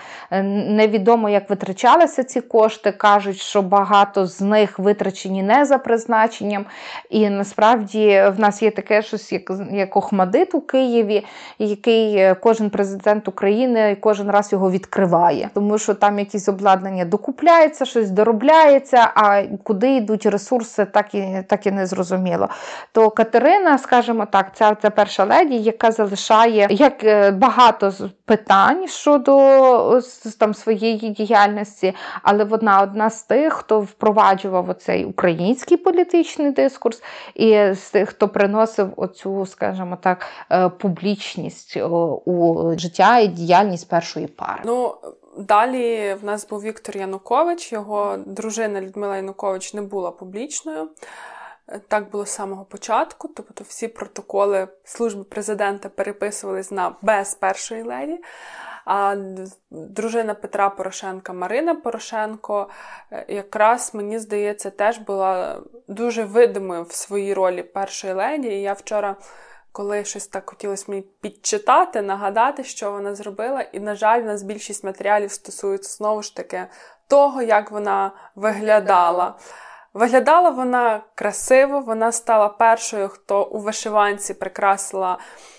невідомо, 0.70 1.30
як 1.30 1.50
витрачалися 1.50 2.24
ці 2.24 2.42
кошти 2.42 2.61
кажуть, 2.98 3.38
що 3.38 3.62
багато 3.62 4.26
з 4.26 4.42
них 4.42 4.80
витрачені 4.80 5.44
не 5.44 5.66
за 5.66 5.78
призначенням. 5.78 6.66
І 7.10 7.30
насправді 7.30 8.24
в 8.38 8.40
нас 8.40 8.62
є 8.62 8.72
таке 8.72 9.02
щось, 9.02 9.32
як 9.32 9.52
як 9.72 9.98
Охмадит 9.98 10.56
у 10.56 10.62
Києві, 10.62 11.26
який 11.60 12.16
е, 12.16 12.36
кожен 12.36 12.70
президент 12.70 13.28
України 13.28 13.98
кожен 14.00 14.32
раз 14.32 14.52
його 14.52 14.72
відкриває, 14.72 15.50
тому 15.54 15.78
що 15.78 15.94
там 15.94 16.20
якісь 16.20 16.50
обладнання 16.50 17.06
докупляється, 17.06 17.86
щось 17.86 18.10
доробляється, 18.10 19.12
а 19.16 19.44
куди 19.64 19.96
йдуть 19.96 20.26
ресурси, 20.26 20.86
так 20.86 21.16
і 21.16 21.44
так 21.48 21.68
і 21.68 21.72
не 21.72 21.86
зрозуміло. 21.86 22.50
То 22.92 23.10
Катерина, 23.10 23.78
скажімо 23.78 24.26
так, 24.32 24.56
ця, 24.56 24.76
ця 24.82 24.90
перша 24.90 25.26
леді, 25.26 25.58
яка 25.58 25.92
залишає 25.92 26.68
як 26.70 27.04
е, 27.04 27.32
багато 27.32 27.94
питань 28.26 28.88
щодо 28.88 30.02
там 30.40 30.54
своєї 30.54 31.10
діяльності, 31.10 31.96
але 32.24 32.44
вона 32.52 32.82
одна 32.82 33.10
з 33.10 33.24
тих, 33.24 33.54
хто 33.54 33.80
впроваджував 33.80 34.70
оцей 34.70 35.06
український 35.06 35.78
політичний 35.78 36.52
дискурс, 36.52 37.04
і 37.36 37.74
з 37.74 37.90
тих, 37.90 38.10
хто 38.10 38.30
приносив 38.30 38.94
оцю, 38.96 39.46
скажімо 39.46 39.98
так, 40.02 40.26
е, 40.52 40.70
публічність 40.70 41.78
у 42.26 42.74
життя 42.78 43.20
і 43.20 43.28
діяльність 43.28 43.90
першої 43.90 44.28
пари. 44.28 44.62
Ну, 44.66 44.96
Далі 45.38 46.14
в 46.22 46.26
нас 46.26 46.48
був 46.48 46.62
Віктор 46.62 46.98
Янукович, 46.98 47.72
його 47.72 48.18
дружина 48.26 48.82
Людмила 48.82 49.16
Янукович 49.16 49.74
не 49.74 49.82
була 49.82 50.12
публічною. 50.12 50.90
Так 51.88 52.12
було 52.12 52.26
з 52.26 52.30
самого 52.30 52.66
початку, 52.66 53.28
тобто 53.28 53.64
всі 53.68 53.88
протоколи 53.88 54.68
служби 54.84 55.24
президента 55.24 55.90
переписувались 55.90 56.72
на 56.72 56.96
без 57.02 57.36
першої 57.36 57.84
леді. 57.84 58.20
А 58.86 59.16
дружина 59.72 60.34
Петра 60.34 60.70
Порошенка 60.70 61.34
Марина 61.34 61.76
Порошенко, 61.76 62.70
е, 63.12 63.26
якраз 63.28 63.94
мені 63.94 64.20
здається, 64.20 64.70
теж 64.70 64.98
була 64.98 65.60
дуже 65.88 66.24
видимою 66.24 66.84
в 66.84 66.92
своїй 66.92 67.34
ролі 67.34 67.64
першої 67.64 68.14
леді. 68.14 68.48
І 68.48 68.62
я 68.62 68.74
вчора, 68.74 69.16
коли 69.72 70.06
щось 70.06 70.28
так 70.28 70.50
хотілося 70.50 70.86
мені 70.88 71.02
підчитати, 71.22 72.02
нагадати, 72.02 72.64
що 72.64 72.92
вона 72.92 73.16
зробила. 73.16 73.62
І, 73.62 73.80
на 73.80 73.96
жаль, 73.96 74.22
у 74.22 74.26
нас 74.26 74.44
більшість 74.44 74.84
матеріалів 74.84 75.32
стосується 75.32 75.98
знову 75.98 76.22
ж 76.22 76.36
таки 76.36 76.68
того, 77.08 77.42
як 77.42 77.72
вона 77.72 78.12
виглядала. 78.36 79.36
Виглядала 79.94 80.50
вона 80.50 81.02
красиво, 81.16 81.80
вона 81.80 82.12
стала 82.12 82.50
першою, 82.50 83.08
хто 83.08 83.44
у 83.44 83.60
вишиванці 83.60 84.34
прикрасила 84.34 85.18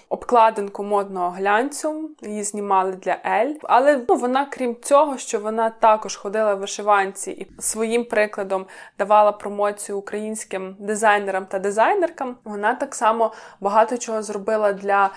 обкладинку 0.08 0.84
модного 0.84 1.30
глянцю, 1.30 2.10
її 2.22 2.42
знімали 2.42 2.92
для 2.92 3.18
Ель. 3.26 3.54
Але 3.62 4.04
ну, 4.08 4.16
вона, 4.16 4.46
крім 4.50 4.76
цього, 4.82 5.18
що 5.18 5.38
вона 5.40 5.70
також 5.70 6.16
ходила 6.16 6.54
в 6.54 6.58
вишиванці 6.58 7.30
і 7.30 7.60
своїм 7.60 8.04
прикладом 8.04 8.66
давала 8.98 9.32
промоцію 9.32 9.98
українським 9.98 10.76
дизайнерам 10.78 11.46
та 11.46 11.58
дизайнеркам. 11.58 12.36
Вона 12.44 12.74
так 12.74 12.94
само 12.94 13.32
багато 13.60 13.98
чого 13.98 14.22
зробила 14.22 14.72
для 14.72 15.10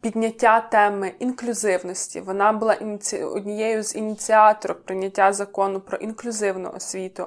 підняття 0.00 0.60
теми 0.60 1.12
інклюзивності. 1.18 2.20
Вона 2.20 2.52
була 2.52 2.74
ініці... 2.74 3.24
однією 3.24 3.82
з 3.82 3.96
ініціаторок 3.96 4.84
прийняття 4.84 5.32
закону 5.32 5.80
про 5.80 5.98
інклюзивну 5.98 6.72
освіту. 6.76 7.26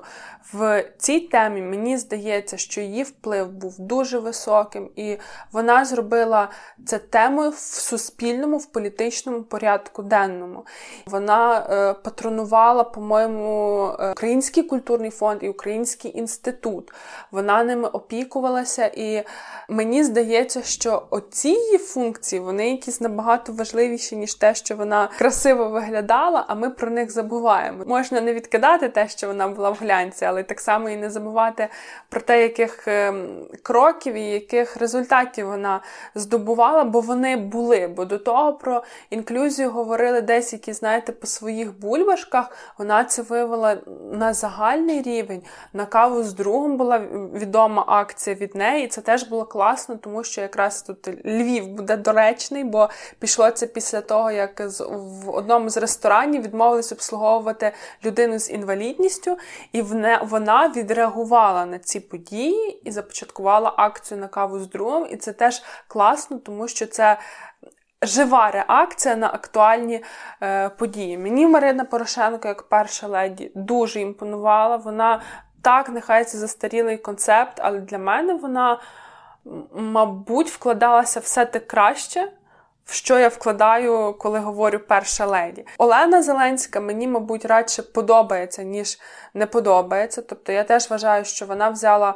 В 0.53 0.85
цій 0.97 1.19
темі 1.19 1.61
мені 1.61 1.97
здається, 1.97 2.57
що 2.57 2.81
її 2.81 3.03
вплив 3.03 3.51
був 3.51 3.79
дуже 3.79 4.19
високим, 4.19 4.89
і 4.95 5.17
вона 5.51 5.85
зробила 5.85 6.49
це 6.85 6.97
темою 6.97 7.49
в 7.49 7.59
суспільному, 7.59 8.57
в 8.57 8.65
політичному 8.65 9.43
порядку 9.43 10.03
денному. 10.03 10.65
Вона 11.05 11.67
е, 11.69 11.93
патронувала, 11.93 12.83
по-моєму, 12.83 13.87
е, 13.99 14.11
Український 14.11 14.63
культурний 14.63 15.09
фонд 15.09 15.43
і 15.43 15.49
Український 15.49 16.17
інститут. 16.17 16.93
Вона 17.31 17.63
ними 17.63 17.87
опікувалася, 17.87 18.85
і 18.85 19.23
мені 19.69 20.03
здається, 20.03 20.63
що 20.63 21.07
оці 21.09 21.49
її 21.49 21.77
функції 21.77 22.39
вони 22.39 22.62
якісь 22.71 23.01
набагато 23.01 23.53
важливіші, 23.53 24.15
ніж 24.15 24.35
те, 24.35 24.55
що 24.55 24.75
вона 24.75 25.09
красиво 25.17 25.69
виглядала, 25.69 26.45
а 26.47 26.55
ми 26.55 26.69
про 26.69 26.89
них 26.89 27.11
забуваємо. 27.11 27.83
Можна 27.87 28.21
не 28.21 28.33
відкидати 28.33 28.89
те, 28.89 29.07
що 29.07 29.27
вона 29.27 29.47
була 29.47 29.69
в 29.69 29.77
глянці, 29.81 30.25
але 30.25 30.43
так 30.43 30.59
само 30.59 30.89
і 30.89 30.97
не 30.97 31.09
забувати 31.09 31.67
про 32.09 32.21
те, 32.21 32.41
яких 32.41 32.87
ем, 32.87 33.47
кроків 33.61 34.13
і 34.13 34.21
яких 34.21 34.77
результатів 34.77 35.47
вона 35.47 35.81
здобувала, 36.15 36.83
бо 36.83 37.01
вони 37.01 37.37
були. 37.37 37.87
Бо 37.87 38.05
до 38.05 38.17
того 38.17 38.53
про 38.53 38.83
інклюзію 39.09 39.71
говорили 39.71 40.21
десь, 40.21 40.53
які, 40.53 40.73
знаєте, 40.73 41.11
по 41.11 41.27
своїх 41.27 41.79
бульбашках. 41.79 42.51
Вона 42.77 43.03
це 43.03 43.21
вивела 43.21 43.77
на 44.11 44.33
загальний 44.33 45.01
рівень. 45.01 45.41
На 45.73 45.85
каву 45.85 46.23
з 46.23 46.33
другом 46.33 46.77
була 46.77 46.97
відома 47.33 47.85
акція 47.87 48.35
від 48.35 48.55
неї, 48.55 48.85
і 48.85 48.87
це 48.87 49.01
теж 49.01 49.23
було 49.23 49.45
класно, 49.45 49.95
тому 49.95 50.23
що 50.23 50.41
якраз 50.41 50.81
тут 50.81 51.07
Львів 51.25 51.67
буде 51.67 51.97
доречний, 52.53 52.63
бо 52.63 52.89
пішло 53.19 53.51
це 53.51 53.67
після 53.67 54.01
того, 54.01 54.31
як 54.31 54.61
в 54.89 55.29
одному 55.29 55.69
з 55.69 55.77
ресторанів 55.77 56.41
відмовились 56.41 56.91
обслуговувати 56.91 57.71
людину 58.05 58.39
з 58.39 58.49
інвалідністю, 58.49 59.37
і 59.71 59.81
вона 60.21 60.71
відреагувала 60.75 61.65
на 61.65 61.79
ці 61.79 61.99
події 61.99 62.81
і 62.83 62.91
започаткувала 62.91 63.73
акцію 63.77 64.21
на 64.21 64.27
каву 64.27 64.59
з 64.59 64.67
другом. 64.69 65.07
І 65.09 65.17
це 65.17 65.33
теж 65.33 65.63
класно, 65.87 66.39
тому 66.39 66.67
що 66.67 66.85
це. 66.85 67.17
Жива 68.05 68.51
реакція 68.51 69.15
на 69.15 69.27
актуальні 69.27 70.03
е, 70.41 70.69
події. 70.69 71.17
Мені 71.17 71.47
Марина 71.47 71.85
Порошенко, 71.85 72.47
як 72.47 72.63
перша 72.63 73.07
леді, 73.07 73.51
дуже 73.55 73.99
імпонувала. 73.99 74.77
Вона 74.77 75.21
так, 75.61 75.89
нехай 75.89 76.25
це 76.25 76.37
застарілий 76.37 76.97
концепт, 76.97 77.53
але 77.57 77.79
для 77.79 77.97
мене 77.97 78.33
вона, 78.33 78.79
мабуть, 79.73 80.49
вкладалася 80.49 81.19
все 81.19 81.45
те 81.45 81.59
краще, 81.59 82.31
в 82.85 82.93
що 82.93 83.19
я 83.19 83.27
вкладаю, 83.27 84.15
коли 84.19 84.39
говорю 84.39 84.79
перша 84.79 85.25
леді. 85.25 85.65
Олена 85.77 86.23
Зеленська 86.23 86.79
мені, 86.79 87.07
мабуть, 87.07 87.45
радше 87.45 87.83
подобається, 87.83 88.63
ніж 88.63 88.99
не 89.33 89.45
подобається. 89.45 90.21
Тобто 90.21 90.51
я 90.51 90.63
теж 90.63 90.89
вважаю, 90.89 91.25
що 91.25 91.45
вона 91.45 91.69
взяла 91.69 92.15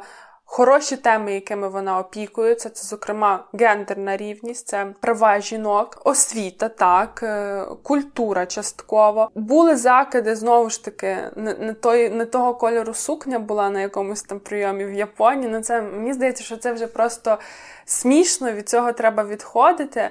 Хороші 0.50 0.96
теми, 0.96 1.34
якими 1.34 1.68
вона 1.68 1.98
опікується, 1.98 2.70
це, 2.70 2.86
зокрема, 2.86 3.44
гендерна 3.52 4.16
рівність, 4.16 4.68
це 4.68 4.86
права 5.00 5.40
жінок, 5.40 6.02
освіта, 6.04 6.68
так, 6.68 7.20
е, 7.22 7.64
культура 7.82 8.46
частково. 8.46 9.30
Були 9.34 9.76
закиди, 9.76 10.36
знову 10.36 10.70
ж 10.70 10.84
таки, 10.84 11.16
не 11.36 11.74
той, 11.74 12.10
не 12.10 12.24
того 12.24 12.54
кольору 12.54 12.94
сукня 12.94 13.38
була 13.38 13.70
на 13.70 13.80
якомусь 13.80 14.22
там 14.22 14.40
прийомі 14.40 14.84
в 14.84 14.92
Японії. 14.92 15.48
Ну, 15.52 15.60
це 15.60 15.82
мені 15.82 16.12
здається, 16.12 16.44
що 16.44 16.56
це 16.56 16.72
вже 16.72 16.86
просто 16.86 17.38
смішно, 17.84 18.52
від 18.52 18.68
цього 18.68 18.92
треба 18.92 19.24
відходити. 19.24 20.00
Е, 20.00 20.10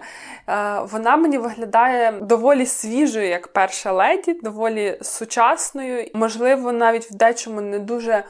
вона 0.91 1.17
мені 1.17 1.37
виглядає 1.37 2.11
доволі 2.21 2.65
свіжою, 2.65 3.27
як 3.27 3.47
перша 3.47 3.91
леді, 3.91 4.33
доволі 4.33 4.97
сучасною, 5.01 6.09
можливо, 6.13 6.71
навіть 6.71 7.11
в 7.11 7.13
дечому 7.13 7.61
не 7.61 7.79
дуже 7.79 8.23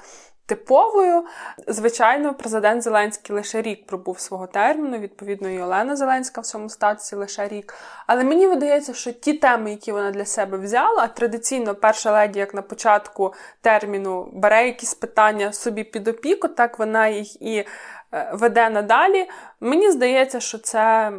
типовою. 0.48 1.24
Звичайно, 1.68 2.34
президент 2.34 2.84
Зеленський 2.84 3.36
лише 3.36 3.62
рік 3.62 3.86
пробув 3.86 4.20
свого 4.20 4.48
терміну, 4.48 4.98
відповідно, 4.98 5.50
і 5.50 5.62
Олена 5.62 5.95
Зеленська 5.95 6.41
в 6.41 6.45
цьому 6.45 6.70
статусі 6.70 7.16
лише 7.16 7.48
рік. 7.48 7.74
Але 8.08 8.24
мені 8.24 8.48
видається, 8.48 8.93
що 8.93 9.12
ті 9.12 9.34
теми, 9.34 9.72
які 9.72 9.91
вона 9.91 10.12
для 10.12 10.26
себе 10.26 10.58
взяла, 10.58 11.08
традиційно 11.08 11.76
перша 11.76 12.12
леді, 12.12 12.39
як 12.39 12.54
на 12.54 12.62
початку 12.62 13.34
терміну, 13.62 14.30
бере 14.34 14.66
якісь 14.66 14.93
питання 14.93 15.54
собі 15.54 15.84
під 15.84 16.08
опіку, 16.08 16.48
так 16.48 16.80
вона 16.80 17.08
їх 17.08 17.41
і. 17.41 17.66
Е, 18.14 18.30
веде 18.34 18.70
надалі, 18.70 19.26
мені 19.62 19.91
здається, 19.91 20.39
що 20.39 20.58
це 20.58 21.12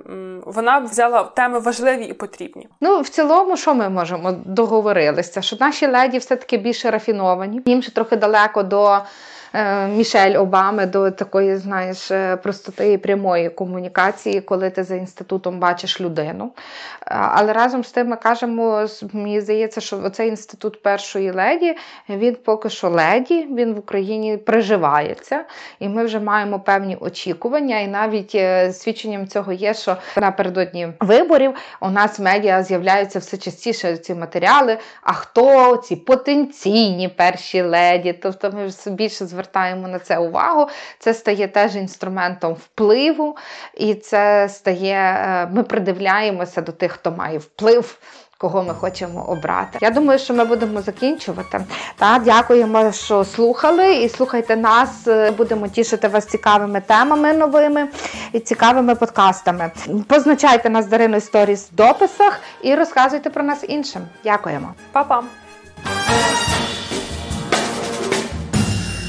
вона 0.47 0.79
взяла 0.79 1.23
теми 1.23 1.59
важливі 1.59 2.05
і 2.05 2.13
потрібні. 2.13 2.69
Ну 2.81 3.01
в 3.01 3.09
цілому, 3.09 3.57
що 3.57 3.75
ми 3.75 3.89
можемо 3.89 4.33
договорилися? 4.33 5.43
Що 5.43 5.57
наші 5.61 5.87
леді 5.87 6.19
все 6.19 6.37
таки 6.37 6.57
більше 6.57 6.91
рафіновані, 6.91 7.63
їм 7.67 7.83
ще 7.83 7.93
трохи 7.93 8.17
далеко 8.17 8.63
до. 8.63 9.01
Е, 9.55 9.89
Мішель 9.89 10.41
Обами 10.41 10.87
до 10.87 11.11
такої, 11.11 11.57
знаєш, 11.57 12.11
е, 12.11 12.37
простоти 12.37 12.93
і 12.93 12.99
прямої 12.99 13.51
комунікації, 13.51 14.41
коли 14.41 14.71
ти 14.71 14.85
за 14.85 14.95
інститутом 14.95 15.59
бачиш 15.59 16.01
людину. 16.01 16.45
Е, 16.45 16.51
але 17.07 17.53
разом 17.53 17.85
з 17.85 17.93
тим 17.93 18.09
ми 18.09 18.17
кажемо, 18.17 18.87
мені 19.13 19.41
здається, 19.41 19.81
що 19.81 20.11
цей 20.11 20.29
інститут 20.29 20.83
першої 20.83 21.31
леді, 21.31 21.77
він 22.09 22.37
поки 22.45 22.71
що 22.71 22.89
леді, 22.89 23.49
він 23.57 23.75
в 23.75 23.79
Україні 23.79 24.37
приживається, 24.37 25.45
і 25.79 25.89
ми 25.89 26.05
вже 26.05 26.21
маємо 26.21 26.61
певні 26.61 26.97
очікування. 27.01 27.81
І 27.81 27.89
навіть 27.89 28.37
свідченням 28.77 29.29
цього 29.29 29.53
є, 29.53 29.75
що 29.75 29.97
напередодні 30.17 30.89
виборів 31.01 31.55
у 31.81 31.91
нас 31.91 32.19
в 32.19 32.23
медіа 32.23 32.63
з'являються 32.63 33.19
все 33.19 33.37
частіше 33.37 33.97
ці 33.97 34.15
матеріали. 34.15 34.79
А 35.03 35.13
хто 35.13 35.77
ці 35.77 35.97
потенційні 35.97 37.09
перші 37.09 37.63
леді? 37.63 38.13
Тобто 38.13 38.53
ми 38.53 38.95
більше 38.95 39.27
звертаємо 39.27 39.38
звертаємо 39.39 39.89
на 39.89 39.99
це 39.99 40.19
увагу. 40.19 40.69
Це 40.99 41.15
стає 41.15 41.49
теж 41.49 41.77
інструментом 41.77 42.55
впливу, 42.55 43.37
і 43.75 43.95
це 43.95 44.49
стає, 44.49 44.95
е, 44.95 45.49
ми 45.53 45.63
придивляємося 45.63 46.61
до 46.61 46.73
тих, 46.73 46.93
хто 46.93 47.11
має 47.11 47.39
вплив. 47.39 47.99
Кого 48.41 48.63
ми 48.63 48.75
хочемо 48.75 49.25
обрати. 49.29 49.79
Я 49.81 49.91
думаю, 49.91 50.19
що 50.19 50.35
ми 50.35 50.45
будемо 50.45 50.81
закінчувати. 50.81 51.61
Так, 51.97 52.23
Дякуємо, 52.23 52.93
що 52.93 53.25
слухали, 53.25 53.95
і 53.95 54.09
слухайте 54.09 54.57
нас. 54.57 55.07
Е, 55.07 55.31
будемо 55.31 55.69
тішити 55.69 56.09
вас 56.09 56.27
цікавими 56.27 56.81
темами 56.81 57.33
новими 57.33 57.89
і 58.33 58.41
цікавими 58.41 58.95
подкастами. 58.95 59.71
Позначайте 60.09 60.71
нас 60.71 60.87
Дарину 60.87 61.21
Сторіс 61.21 61.69
в 61.73 61.75
дописах 61.75 62.41
і 62.63 62.75
розказуйте 62.75 63.31
про 63.31 63.43
нас 63.43 63.65
іншим. 63.69 64.03
Дякуємо, 64.25 64.75
Па-па! 64.93 65.23